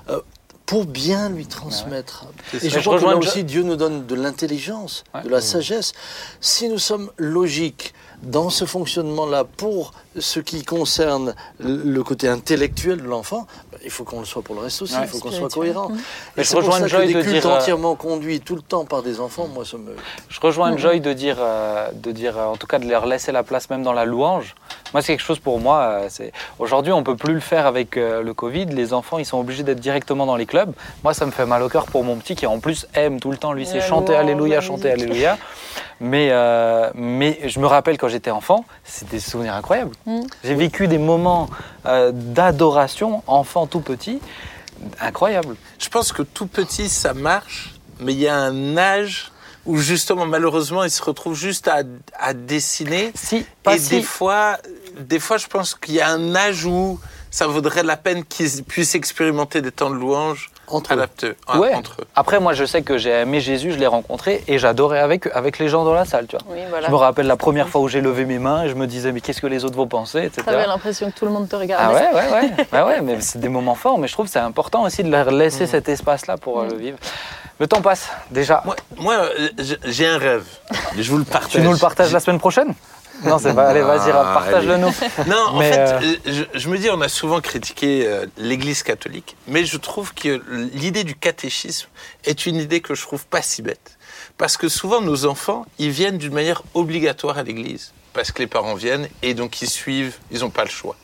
Pour 0.67 0.85
bien 0.85 1.29
lui 1.29 1.47
transmettre. 1.47 2.25
C'est 2.51 2.65
Et 2.65 2.69
je 2.69 2.75
Je 2.75 2.79
crois 2.81 2.99
que 2.99 3.05
là 3.05 3.15
aussi, 3.17 3.43
Dieu 3.43 3.63
nous 3.63 3.77
donne 3.77 4.05
de 4.05 4.13
l'intelligence, 4.15 5.03
Ouais. 5.15 5.23
de 5.23 5.29
la 5.29 5.41
sagesse. 5.41 5.93
Si 6.41 6.67
nous 6.69 6.77
sommes 6.77 7.09
logiques 7.17 7.93
dans 8.21 8.49
ce 8.49 8.65
fonctionnement-là 8.65 9.45
pour 9.45 9.93
ce 10.19 10.39
qui 10.41 10.63
concerne 10.63 11.35
le 11.59 12.01
côté 12.03 12.27
intellectuel 12.27 12.97
de 13.01 13.07
l'enfant, 13.07 13.47
il 13.83 13.91
faut 13.91 14.03
qu'on 14.03 14.19
le 14.19 14.25
soit 14.25 14.41
pour 14.41 14.55
le 14.55 14.61
reste 14.61 14.81
aussi, 14.81 14.93
Ouais. 14.95 15.01
il 15.03 15.07
faut 15.07 15.19
qu'on 15.19 15.31
soit 15.31 15.49
cohérent. 15.49 15.89
Mais 15.89 15.97
Et 16.41 16.43
je 16.43 16.49
c'est 16.49 16.53
pour 16.55 16.63
rejoins 16.63 16.77
ça 16.79 16.83
que 16.83 16.87
Joy 16.89 17.07
des 17.07 17.13
de 17.13 17.21
cultes 17.21 17.33
dire, 17.41 17.49
euh, 17.49 17.57
entièrement 17.57 17.95
conduits 17.95 18.39
tout 18.41 18.55
le 18.55 18.61
temps 18.61 18.85
par 18.85 19.03
des 19.03 19.19
enfants, 19.19 19.47
moi, 19.53 19.65
ça 19.65 19.77
me... 19.77 19.95
Je 20.29 20.39
rejoins 20.39 20.75
Joy 20.77 20.99
de 21.01 21.13
dire, 21.13 21.37
euh, 21.39 21.89
de 21.93 22.11
dire, 22.11 22.37
euh, 22.37 22.45
en 22.45 22.55
tout 22.57 22.67
cas, 22.67 22.79
de 22.79 22.87
leur 22.87 23.05
laisser 23.05 23.31
la 23.31 23.43
place 23.43 23.69
même 23.69 23.83
dans 23.83 23.93
la 23.93 24.05
louange. 24.05 24.55
Moi, 24.93 25.01
c'est 25.01 25.13
quelque 25.13 25.25
chose 25.25 25.39
pour 25.39 25.59
moi. 25.59 25.77
euh, 25.79 26.05
c'est 26.09 26.31
aujourd'hui, 26.59 26.91
on 26.93 27.03
peut 27.03 27.15
plus 27.15 27.33
le 27.33 27.39
faire 27.39 27.65
avec 27.67 27.97
euh, 27.97 28.21
le 28.23 28.33
Covid. 28.33 28.65
Les 28.65 28.93
enfants, 28.93 29.17
ils 29.17 29.25
sont 29.25 29.39
obligés 29.39 29.63
d'être 29.63 29.79
directement 29.79 30.25
dans 30.25 30.35
les 30.35 30.45
clubs. 30.45 30.73
Moi, 31.03 31.13
ça 31.13 31.25
me 31.25 31.31
fait 31.31 31.45
mal 31.45 31.61
au 31.63 31.69
cœur 31.69 31.85
pour 31.87 32.03
mon 32.03 32.15
petit 32.17 32.35
qui, 32.35 32.45
en 32.47 32.59
plus, 32.59 32.87
aime 32.93 33.19
tout 33.19 33.31
le 33.31 33.37
temps. 33.37 33.53
Lui, 33.53 33.65
c'est 33.65 33.81
chanter 33.81 34.15
Alléluia, 34.15 34.61
chanter. 34.61 34.91
Alléluia. 34.91 35.37
Mais, 35.99 36.29
euh, 36.31 36.91
mais 36.93 37.39
je 37.45 37.59
me 37.59 37.65
rappelle 37.65 37.97
quand 37.97 38.07
j'étais 38.07 38.29
enfant, 38.29 38.65
c'était 38.83 39.13
des 39.17 39.19
souvenirs 39.19 39.55
incroyables. 39.55 39.91
Mm. 40.05 40.21
J'ai 40.43 40.53
vécu 40.53 40.87
des 40.87 40.99
moments 40.99 41.49
euh, 41.87 42.11
d'adoration, 42.13 43.23
enfant 43.27 43.67
tout 43.67 43.79
petit, 43.79 44.19
incroyables. 44.99 45.55
Je 45.79 45.89
pense 45.89 46.11
que 46.11 46.21
tout 46.21 46.47
petit, 46.47 46.89
ça 46.89 47.13
marche, 47.13 47.73
mais 47.99 48.13
il 48.13 48.19
y 48.19 48.27
a 48.27 48.37
un 48.37 48.77
âge 48.77 49.31
où 49.65 49.77
justement, 49.77 50.25
malheureusement, 50.25 50.83
il 50.83 50.91
se 50.91 51.03
retrouve 51.03 51.35
juste 51.35 51.67
à, 51.67 51.83
à 52.17 52.33
dessiner. 52.33 53.11
Si, 53.15 53.45
pas 53.63 53.75
Et 53.75 53.79
si. 53.79 53.89
des 53.89 54.01
fois, 54.01 54.57
des 54.99 55.19
fois, 55.19 55.37
je 55.37 55.47
pense 55.47 55.75
qu'il 55.75 55.95
y 55.95 56.01
a 56.01 56.09
un 56.09 56.35
âge 56.35 56.65
où 56.65 56.99
ça 57.31 57.47
vaudrait 57.47 57.83
la 57.83 57.97
peine 57.97 58.23
qu'ils 58.23 58.63
puissent 58.63 58.95
expérimenter 58.95 59.61
des 59.61 59.71
temps 59.71 59.89
de 59.89 59.95
louange 59.95 60.51
Entre 60.67 60.93
eux. 60.95 61.35
hein, 61.47 61.59
Ouais. 61.59 61.73
entre 61.73 61.95
eux. 62.01 62.05
Après, 62.15 62.39
moi, 62.39 62.53
je 62.53 62.65
sais 62.65 62.81
que 62.81 62.97
j'ai 62.97 63.09
aimé 63.11 63.39
Jésus, 63.39 63.71
je 63.71 63.77
l'ai 63.77 63.87
rencontré 63.87 64.43
et 64.47 64.57
j'adorais 64.59 64.99
avec, 64.99 65.27
avec 65.33 65.59
les 65.59 65.69
gens 65.69 65.85
dans 65.85 65.93
la 65.93 66.05
salle, 66.05 66.27
tu 66.27 66.35
vois. 66.35 66.45
Oui, 66.53 66.59
voilà. 66.69 66.87
Je 66.87 66.91
me 66.91 66.97
rappelle 66.97 67.27
la 67.27 67.37
première 67.37 67.69
fois 67.69 67.81
où 67.81 67.87
j'ai 67.87 68.01
levé 68.01 68.25
mes 68.25 68.39
mains 68.39 68.63
et 68.63 68.69
je 68.69 68.73
me 68.75 68.85
disais, 68.87 69.11
mais 69.11 69.21
qu'est-ce 69.21 69.39
que 69.41 69.47
les 69.47 69.63
autres 69.65 69.77
vont 69.77 69.87
penser, 69.87 70.19
etc. 70.23 70.41
T'avais 70.45 70.67
l'impression 70.67 71.09
que 71.09 71.17
tout 71.17 71.25
le 71.25 71.31
monde 71.31 71.47
te 71.47 71.55
Ah 71.55 71.59
regardait. 71.59 71.95
ouais, 71.95 72.13
ouais, 72.13 72.31
ouais, 72.31 72.51
ouais, 72.73 72.81
ouais, 72.83 73.01
mais 73.01 73.21
c'est 73.21 73.39
des 73.39 73.49
moments 73.49 73.75
forts, 73.75 73.97
mais 73.97 74.07
je 74.07 74.13
trouve 74.13 74.25
que 74.25 74.31
c'est 74.31 74.39
important 74.39 74.83
aussi 74.83 75.03
de 75.03 75.09
leur 75.09 75.31
laisser 75.31 75.67
cet 75.67 75.87
espace-là 75.89 76.37
pour 76.37 76.59
euh, 76.61 76.67
le 76.69 76.75
vivre. 76.77 76.97
Le 77.59 77.65
temps 77.67 77.81
passe, 77.81 78.09
déjà. 78.29 78.61
Moi, 78.65 78.75
moi, 78.97 79.13
euh, 79.15 79.49
j'ai- 79.57 79.79
j'ai 79.85 80.05
un 80.07 80.17
rêve. 80.19 80.43
Je 80.95 81.09
vous 81.09 81.17
le 81.17 81.23
partage. 81.23 81.51
Tu 81.53 81.61
nous 81.61 81.71
le 81.71 81.77
partages 81.79 82.11
la 82.13 82.19
semaine 82.19 82.39
prochaine? 82.39 82.73
Non, 83.23 83.37
c'est 83.39 83.53
pas. 83.53 83.69
Allez, 83.69 83.81
vas-y, 83.81 84.11
Ah, 84.11 84.31
partage-le 84.35 84.77
nous. 84.77 84.93
Non, 85.27 85.47
en 85.49 85.59
Mais, 85.59 85.71
fait, 85.71 85.79
euh, 85.79 85.99
euh, 86.01 86.45
je, 86.53 86.59
je 86.59 86.69
me 86.69 86.77
dis, 86.77 86.89
on 86.89 87.01
a 87.01 87.09
souvent 87.09 87.41
critiqué 87.41 88.07
euh, 88.07 88.25
l'Église 88.37 88.83
catholique, 88.83 89.35
mais 89.47 89.65
je 89.65 89.77
trouve 89.77 90.13
que 90.13 90.41
l'idée 90.73 91.03
du 91.03 91.15
catéchisme 91.15 91.87
est 92.25 92.45
une 92.45 92.57
idée 92.57 92.81
que 92.81 92.95
je 92.95 93.01
trouve 93.01 93.25
pas 93.25 93.41
si 93.41 93.61
bête. 93.61 93.97
Parce 94.37 94.57
que 94.57 94.69
souvent, 94.69 95.01
nos 95.01 95.25
enfants, 95.25 95.65
ils 95.79 95.89
viennent 95.89 96.17
d'une 96.17 96.33
manière 96.33 96.61
obligatoire 96.73 97.37
à 97.39 97.43
l'Église, 97.43 97.91
parce 98.13 98.31
que 98.31 98.39
les 98.39 98.47
parents 98.47 98.75
viennent 98.75 99.07
et 99.23 99.33
donc 99.33 99.61
ils 99.61 99.69
suivent, 99.69 100.15
ils 100.31 100.41
n'ont 100.41 100.51
pas 100.51 100.63
le 100.63 100.69
choix. 100.69 100.95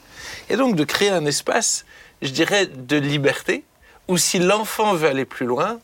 Et 0.49 0.55
donc 0.55 0.76
de 0.76 0.84
créer 0.84 1.09
un 1.09 1.26
espace, 1.26 1.86
je 2.22 2.30
dirais, 2.30 2.68
de 2.68 2.97
liberté, 2.97 3.64
où 4.07 4.18
si 4.18 4.38
l'enfant 4.39 4.93
veut 4.93 5.07
aller 5.07 5.26
plus 5.26 5.45
loin, 5.45 5.80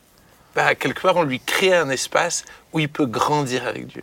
bah, 0.54 0.74
quelque 0.74 1.00
part, 1.00 1.16
on 1.16 1.22
lui 1.22 1.40
crée 1.40 1.74
un 1.74 1.90
espace 1.90 2.44
où 2.72 2.78
il 2.78 2.88
peut 2.88 3.06
grandir 3.06 3.66
avec 3.66 3.86
Dieu. 3.86 4.02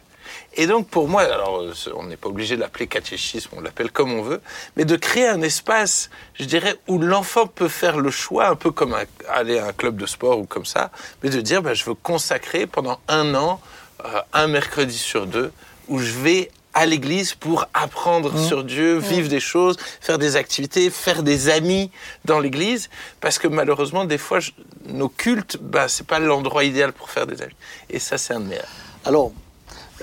Et 0.56 0.68
donc, 0.68 0.88
pour 0.90 1.08
moi, 1.08 1.22
alors, 1.24 1.62
euh, 1.62 1.74
on 1.96 2.04
n'est 2.04 2.18
pas 2.18 2.30
obligé 2.30 2.56
de 2.56 2.62
l'appeler 2.62 2.88
catéchisme, 2.88 3.50
on 3.56 3.62
l'appelle 3.62 3.92
comme 3.92 4.12
on 4.14 4.22
veut, 4.22 4.42
mais 4.76 4.86
de 4.86 4.96
créer 4.96 5.28
un 5.28 5.42
espace, 5.42 6.10
je 6.36 6.46
dirais, 6.46 6.76
où 6.88 7.00
l'enfant 7.00 7.48
peut 7.48 7.68
faire 7.68 7.98
le 7.98 8.12
choix, 8.12 8.48
un 8.50 8.56
peu 8.56 8.72
comme 8.72 8.94
un- 8.94 9.04
aller 9.30 9.60
à 9.60 9.68
un 9.68 9.74
club 9.74 9.98
de 9.98 10.06
sport 10.06 10.40
ou 10.40 10.46
comme 10.46 10.66
ça, 10.66 10.92
mais 11.24 11.30
de 11.30 11.42
dire, 11.42 11.62
bah, 11.62 11.74
je 11.74 11.84
veux 11.86 11.94
consacrer 11.96 12.66
pendant 12.68 13.00
un 13.08 13.36
an, 13.36 13.60
euh, 14.06 14.20
un 14.34 14.48
mercredi 14.48 14.98
sur 14.98 15.28
deux, 15.28 15.52
où 15.88 16.00
je 16.00 16.12
vais 16.14 16.52
à 16.74 16.86
l'église 16.86 17.34
pour 17.34 17.66
apprendre 17.74 18.38
sur 18.38 18.64
Dieu, 18.64 18.98
vivre 19.00 19.30
des 19.30 19.40
choses, 19.40 19.78
faire 20.00 20.20
des 20.20 20.36
activités, 20.36 20.92
faire 20.92 21.24
des 21.24 21.50
amis 21.50 21.90
dans 22.26 22.40
l'église, 22.40 22.90
parce 23.20 23.40
que 23.40 23.48
malheureusement, 23.48 24.06
des 24.06 24.20
fois, 24.20 24.40
je- 24.40 24.52
nos 24.86 25.10
cultes, 25.10 25.58
bah, 25.60 25.88
c'est 25.88 26.06
pas 26.06 26.20
l'endroit 26.20 26.64
idéal 26.64 26.94
pour 26.94 27.10
faire 27.10 27.26
des 27.26 27.42
amis. 27.42 27.56
Et 27.90 27.98
ça, 27.98 28.20
c'est 28.20 28.36
un 28.36 28.42
de 28.42 28.46
mes 28.46 28.60
Alors, 29.06 29.32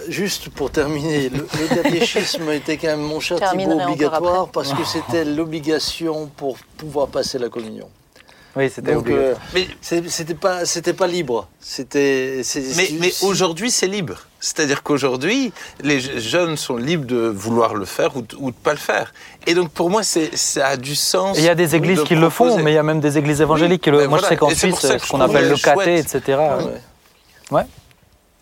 juste 0.08 0.48
pour 0.50 0.70
terminer, 0.70 1.28
le, 1.28 1.46
le 1.60 1.82
catéchisme 1.82 2.50
était 2.52 2.76
quand 2.76 2.88
même 2.88 3.02
mon 3.02 3.20
cher 3.20 3.38
Thibault 3.38 3.80
obligatoire 3.80 4.48
parce 4.48 4.72
que 4.72 4.84
c'était 4.84 5.24
l'obligation 5.24 6.30
pour 6.36 6.56
pouvoir 6.76 7.08
passer 7.08 7.38
la 7.38 7.48
communion. 7.48 7.88
Oui, 8.56 8.70
c'était 8.72 8.92
Donc, 8.92 9.02
obligatoire. 9.02 9.36
euh, 9.36 9.36
Mais 9.54 9.66
c'était 9.82 10.34
pas, 10.34 10.64
c'était 10.64 10.92
pas 10.92 11.08
libre. 11.08 11.48
C'était. 11.60 12.42
Mais, 13.00 13.12
aujourd'hui, 13.22 13.72
c'est 13.72 13.88
libre. 13.88 14.14
C'est-à-dire 14.38 14.84
qu'aujourd'hui, 14.84 15.52
les 15.82 15.98
je- 15.98 16.18
jeunes 16.20 16.56
sont 16.56 16.76
libres 16.76 17.04
de 17.04 17.16
vouloir 17.16 17.74
le 17.74 17.84
faire 17.84 18.16
ou 18.16 18.22
de, 18.22 18.36
ou 18.36 18.52
de 18.52 18.56
pas 18.56 18.70
le 18.70 18.78
faire. 18.78 19.12
Et 19.48 19.54
donc, 19.54 19.70
pour 19.72 19.90
moi, 19.90 20.04
c'est, 20.04 20.36
ça 20.36 20.68
a 20.68 20.76
du 20.76 20.94
sens. 20.94 21.36
Il 21.36 21.42
y 21.42 21.48
a 21.48 21.56
des 21.56 21.74
églises 21.74 21.98
de 21.98 22.04
qui 22.04 22.14
le 22.14 22.30
font, 22.30 22.58
mais 22.58 22.70
il 22.70 22.74
y 22.74 22.78
a 22.78 22.84
même 22.84 23.00
des 23.00 23.18
églises 23.18 23.40
évangéliques. 23.40 23.82
qui 23.82 23.90
le- 23.90 24.06
Moi, 24.06 24.06
voilà. 24.20 24.22
je 24.24 24.28
sais 24.28 24.36
qu'en 24.36 24.50
Suisse, 24.50 24.78
ce 24.80 25.08
qu'on 25.10 25.20
appelle 25.20 25.48
le 25.48 25.56
caté, 25.56 25.96
etc. 25.98 26.20
Ouais. 26.38 27.56
Ouais. 27.58 27.62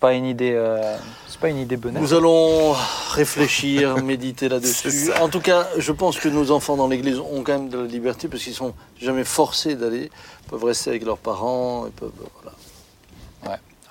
Pas 0.03 0.13
une 0.15 0.27
idée. 0.27 0.53
euh, 0.55 0.97
C'est 1.29 1.39
pas 1.41 1.49
une 1.49 1.59
idée 1.59 1.77
bonne. 1.77 1.95
Nous 1.95 2.13
allons 2.13 2.75
réfléchir, 3.13 3.97
méditer 4.05 4.49
là-dessus. 4.49 5.11
En 5.21 5.29
tout 5.29 5.41
cas, 5.41 5.69
je 5.79 5.93
pense 5.93 6.19
que 6.19 6.29
nos 6.29 6.51
enfants 6.51 6.77
dans 6.77 6.89
l'église 6.89 7.19
ont 7.21 7.43
quand 7.45 7.53
même 7.53 7.69
de 7.69 7.79
la 7.79 7.87
liberté 7.87 8.27
parce 8.29 8.43
qu'ils 8.43 8.53
sont 8.55 8.75
jamais 9.01 9.23
forcés 9.25 9.77
d'aller. 9.77 10.11
Ils 10.45 10.51
peuvent 10.51 10.65
rester 10.65 10.91
avec 10.91 11.05
leurs 11.05 11.19
parents. 11.19 11.87
Ils 11.87 11.93
peuvent, 11.93 12.11
voilà. 12.43 12.57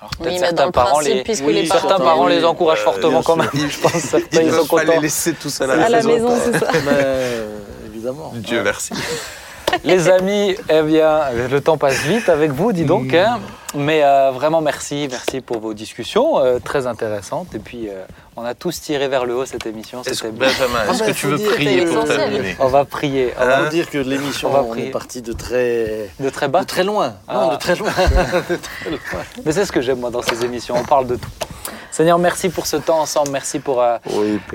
Alors, 0.00 0.10
Oui, 0.20 0.38
certains 0.38 0.66
le 0.66 0.72
parents, 0.72 0.98
principe, 1.00 1.26
les, 1.28 1.40
Oui, 1.42 1.52
les 1.54 1.66
certains 1.66 1.98
parents... 1.98 2.26
oui. 2.26 2.32
les 2.34 2.44
encouragent 2.44 2.80
Euh, 2.80 2.84
fortement 2.92 3.22
quand 3.22 3.36
même. 3.36 3.48
Je 3.54 3.78
pense 3.80 3.92
que 3.92 3.98
certains, 4.14 4.40
Ils 4.42 4.42
ils 4.42 4.46
ne 4.48 4.52
sont 4.58 4.66
pas 4.66 4.82
les 4.82 4.88
contents. 4.90 5.00
laisser 5.00 5.32
tous 5.32 5.60
à 5.62 5.66
la 5.66 5.84
À 5.84 5.88
la 5.88 6.02
maison. 6.02 6.36
c'est 6.44 6.58
ça. 6.58 6.68
Mais 6.72 6.80
euh, 6.90 7.58
évidemment. 7.86 8.32
Dieu 8.34 8.62
merci. 8.62 8.92
Les 9.84 10.08
amis, 10.08 10.54
eh 10.68 10.82
bien, 10.82 11.20
le 11.50 11.60
temps 11.60 11.76
passe 11.78 11.98
vite 12.02 12.28
avec 12.28 12.50
vous, 12.52 12.72
dis 12.72 12.84
donc. 12.84 13.12
hein. 13.14 13.40
Mais 13.74 14.04
euh, 14.04 14.30
vraiment, 14.32 14.60
merci, 14.60 15.08
merci 15.10 15.40
pour 15.40 15.58
vos 15.58 15.72
discussions 15.72 16.38
euh, 16.38 16.58
très 16.62 16.86
intéressantes. 16.86 17.54
Et 17.54 17.58
puis, 17.58 17.88
euh, 17.88 18.04
on 18.36 18.44
a 18.44 18.54
tous 18.54 18.78
tiré 18.82 19.08
vers 19.08 19.24
le 19.24 19.34
haut 19.34 19.46
cette 19.46 19.64
émission. 19.64 20.02
Est-ce, 20.02 20.14
C'était 20.14 20.30
bien. 20.30 20.48
Benjamin, 20.48 20.82
est-ce 20.92 21.02
Ah 21.02 21.06
que 21.06 21.10
ben, 21.10 21.14
tu 21.14 21.26
veux 21.26 21.38
prier 21.38 21.84
que- 21.86 21.90
pour 21.94 22.04
terminer 22.04 22.56
On 22.60 22.66
va 22.68 22.84
prier. 22.84 23.32
On 23.38 23.42
Hein 23.42 23.46
va 23.62 23.68
dire 23.70 23.88
que 23.88 23.96
l'émission 23.96 24.50
On 24.50 24.52
va 24.52 24.62
on 24.62 24.68
prier. 24.68 24.88
est 24.88 24.90
parti 24.90 25.22
de 25.22 25.32
très, 25.32 26.10
De 26.20 26.28
très 26.28 26.48
bas. 26.48 26.60
de 26.60 26.66
très 26.66 26.84
loin. 26.84 27.14
Ah. 27.26 27.34
Non, 27.34 27.52
de 27.52 27.56
très 27.56 27.74
loin. 27.76 27.88
De 28.50 28.56
très 28.56 28.90
loin. 28.90 28.98
Mais 29.46 29.52
c'est 29.52 29.64
ce 29.64 29.72
que 29.72 29.80
j'aime 29.80 30.00
moi 30.00 30.10
dans 30.10 30.22
ces 30.22 30.44
émissions. 30.44 30.74
On 30.78 30.84
parle 30.84 31.06
de 31.06 31.16
tout. 31.16 31.30
Seigneur, 31.92 32.18
merci 32.18 32.48
pour 32.48 32.64
ce 32.66 32.76
temps 32.78 33.00
ensemble. 33.00 33.28
Merci 33.30 33.58
pour 33.58 33.82
euh, 33.82 33.98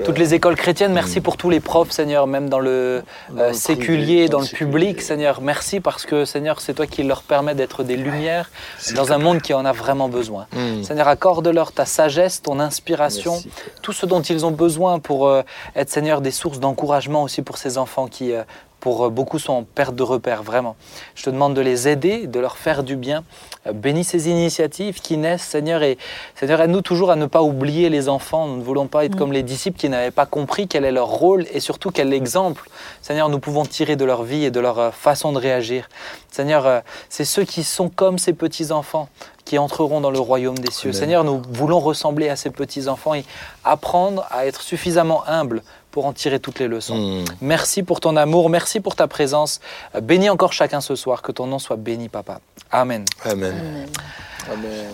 toutes 0.04 0.18
les 0.18 0.34
écoles 0.34 0.56
chrétiennes. 0.56 0.92
Merci 0.92 1.20
pour 1.20 1.36
tous 1.36 1.50
les 1.50 1.60
profs, 1.60 1.92
Seigneur, 1.92 2.26
même 2.26 2.48
dans 2.48 2.58
le 2.58 3.04
euh, 3.36 3.52
séculier, 3.52 4.28
dans 4.28 4.40
le 4.40 4.46
public. 4.46 5.00
Seigneur. 5.00 5.40
Merci 5.40 5.78
parce 5.78 6.04
que, 6.04 6.24
Seigneur, 6.24 6.60
c'est 6.60 6.74
toi 6.74 6.88
qui 6.88 7.04
leur 7.04 7.22
permet 7.22 7.54
d'être 7.54 7.84
des 7.84 7.96
lumières 7.96 8.50
dans 8.96 9.12
un 9.12 9.18
monde 9.18 9.40
qui 9.40 9.54
en 9.54 9.64
a 9.64 9.70
vraiment 9.70 10.08
besoin. 10.08 10.48
Mm. 10.52 10.82
Seigneur, 10.82 11.06
accorde-leur 11.06 11.70
ta 11.70 11.86
sagesse, 11.86 12.42
ton 12.42 12.58
inspiration, 12.58 13.34
Merci. 13.34 13.50
tout 13.82 13.92
ce 13.92 14.04
dont 14.04 14.20
ils 14.20 14.44
ont 14.44 14.50
besoin 14.50 14.98
pour 14.98 15.28
euh, 15.28 15.42
être, 15.76 15.90
Seigneur, 15.90 16.20
des 16.20 16.32
sources 16.32 16.58
d'encouragement 16.58 17.22
aussi 17.22 17.42
pour 17.42 17.56
ces 17.56 17.78
enfants 17.78 18.08
qui, 18.08 18.32
pour 18.80 19.04
euh, 19.04 19.08
beaucoup, 19.10 19.38
sont 19.38 19.52
en 19.52 19.62
perte 19.64 19.94
de 19.94 20.02
repère, 20.02 20.42
vraiment. 20.42 20.76
Je 21.14 21.24
te 21.24 21.30
demande 21.30 21.54
de 21.54 21.60
les 21.60 21.88
aider, 21.88 22.26
de 22.26 22.40
leur 22.40 22.56
faire 22.56 22.82
du 22.82 22.96
bien. 22.96 23.24
Euh, 23.66 23.72
bénis 23.72 24.04
ces 24.04 24.28
initiatives 24.28 25.00
qui 25.00 25.16
naissent, 25.16 25.42
Seigneur, 25.42 25.82
et 25.82 25.98
Seigneur, 26.34 26.60
aide-nous 26.60 26.82
toujours 26.82 27.10
à 27.10 27.16
ne 27.16 27.26
pas 27.26 27.42
oublier 27.42 27.88
les 27.88 28.08
enfants. 28.08 28.46
Nous 28.46 28.56
ne 28.56 28.62
voulons 28.62 28.86
pas 28.86 29.04
être 29.04 29.16
comme 29.16 29.32
les 29.32 29.42
disciples 29.42 29.78
qui 29.78 29.88
n'avaient 29.88 30.10
pas 30.10 30.26
compris 30.26 30.68
quel 30.68 30.84
est 30.84 30.92
leur 30.92 31.08
rôle 31.08 31.46
et 31.52 31.60
surtout 31.60 31.90
quel 31.90 32.12
exemple, 32.12 32.68
Seigneur, 33.02 33.28
nous 33.28 33.38
pouvons 33.38 33.64
tirer 33.64 33.96
de 33.96 34.04
leur 34.04 34.22
vie 34.22 34.44
et 34.44 34.50
de 34.50 34.60
leur 34.60 34.78
euh, 34.78 34.90
façon 34.90 35.32
de 35.32 35.38
réagir. 35.38 35.88
Seigneur, 36.30 36.82
c'est 37.08 37.24
ceux 37.24 37.44
qui 37.44 37.64
sont 37.64 37.88
comme 37.88 38.18
ces 38.18 38.32
petits-enfants 38.32 39.08
qui 39.48 39.58
entreront 39.58 40.02
dans 40.02 40.10
le 40.10 40.20
royaume 40.20 40.58
des 40.58 40.70
cieux. 40.70 40.90
Amen. 40.90 41.00
Seigneur, 41.00 41.24
nous 41.24 41.40
voulons 41.50 41.80
ressembler 41.80 42.28
à 42.28 42.36
ces 42.36 42.50
petits-enfants 42.50 43.14
et 43.14 43.24
apprendre 43.64 44.26
à 44.30 44.46
être 44.46 44.60
suffisamment 44.60 45.26
humbles 45.26 45.62
pour 45.90 46.06
en 46.06 46.12
tirer 46.12 46.40
toutes 46.40 46.58
les 46.58 46.68
leçons. 46.68 46.96
Hmm. 46.96 47.24
Merci 47.40 47.82
pour 47.82 48.00
ton 48.00 48.16
amour, 48.16 48.50
merci 48.50 48.80
pour 48.80 48.96
ta 48.96 49.06
présence. 49.06 49.60
Bénis 50.00 50.30
encore 50.30 50.52
chacun 50.52 50.80
ce 50.80 50.94
soir, 50.94 51.22
que 51.22 51.32
ton 51.32 51.46
nom 51.46 51.58
soit 51.58 51.76
béni, 51.76 52.08
Papa. 52.08 52.40
Amen. 52.70 53.04
Amen. 53.24 53.86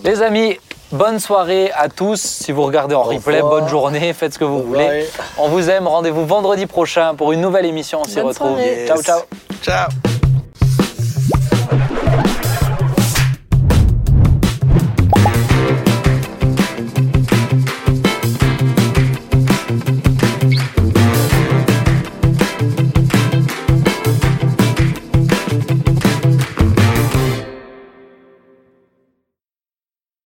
Les 0.03 0.21
amis, 0.21 0.57
bonne 0.91 1.19
soirée 1.19 1.71
à 1.71 1.89
tous. 1.89 2.19
Si 2.19 2.51
vous 2.51 2.63
regardez 2.63 2.95
en 2.95 3.03
replay, 3.03 3.41
bonne 3.41 3.67
journée, 3.67 4.13
faites 4.13 4.33
ce 4.33 4.39
que 4.39 4.45
vous 4.45 4.63
voulez. 4.63 5.05
On 5.37 5.49
vous 5.49 5.69
aime, 5.69 5.87
rendez-vous 5.87 6.25
vendredi 6.25 6.65
prochain 6.65 7.15
pour 7.15 7.31
une 7.31 7.41
nouvelle 7.41 7.65
émission. 7.65 8.01
On 8.01 8.05
s'y 8.05 8.19
retrouve. 8.19 8.59
Ciao, 8.87 9.01
ciao. 9.01 9.21
Ciao. 9.61 9.89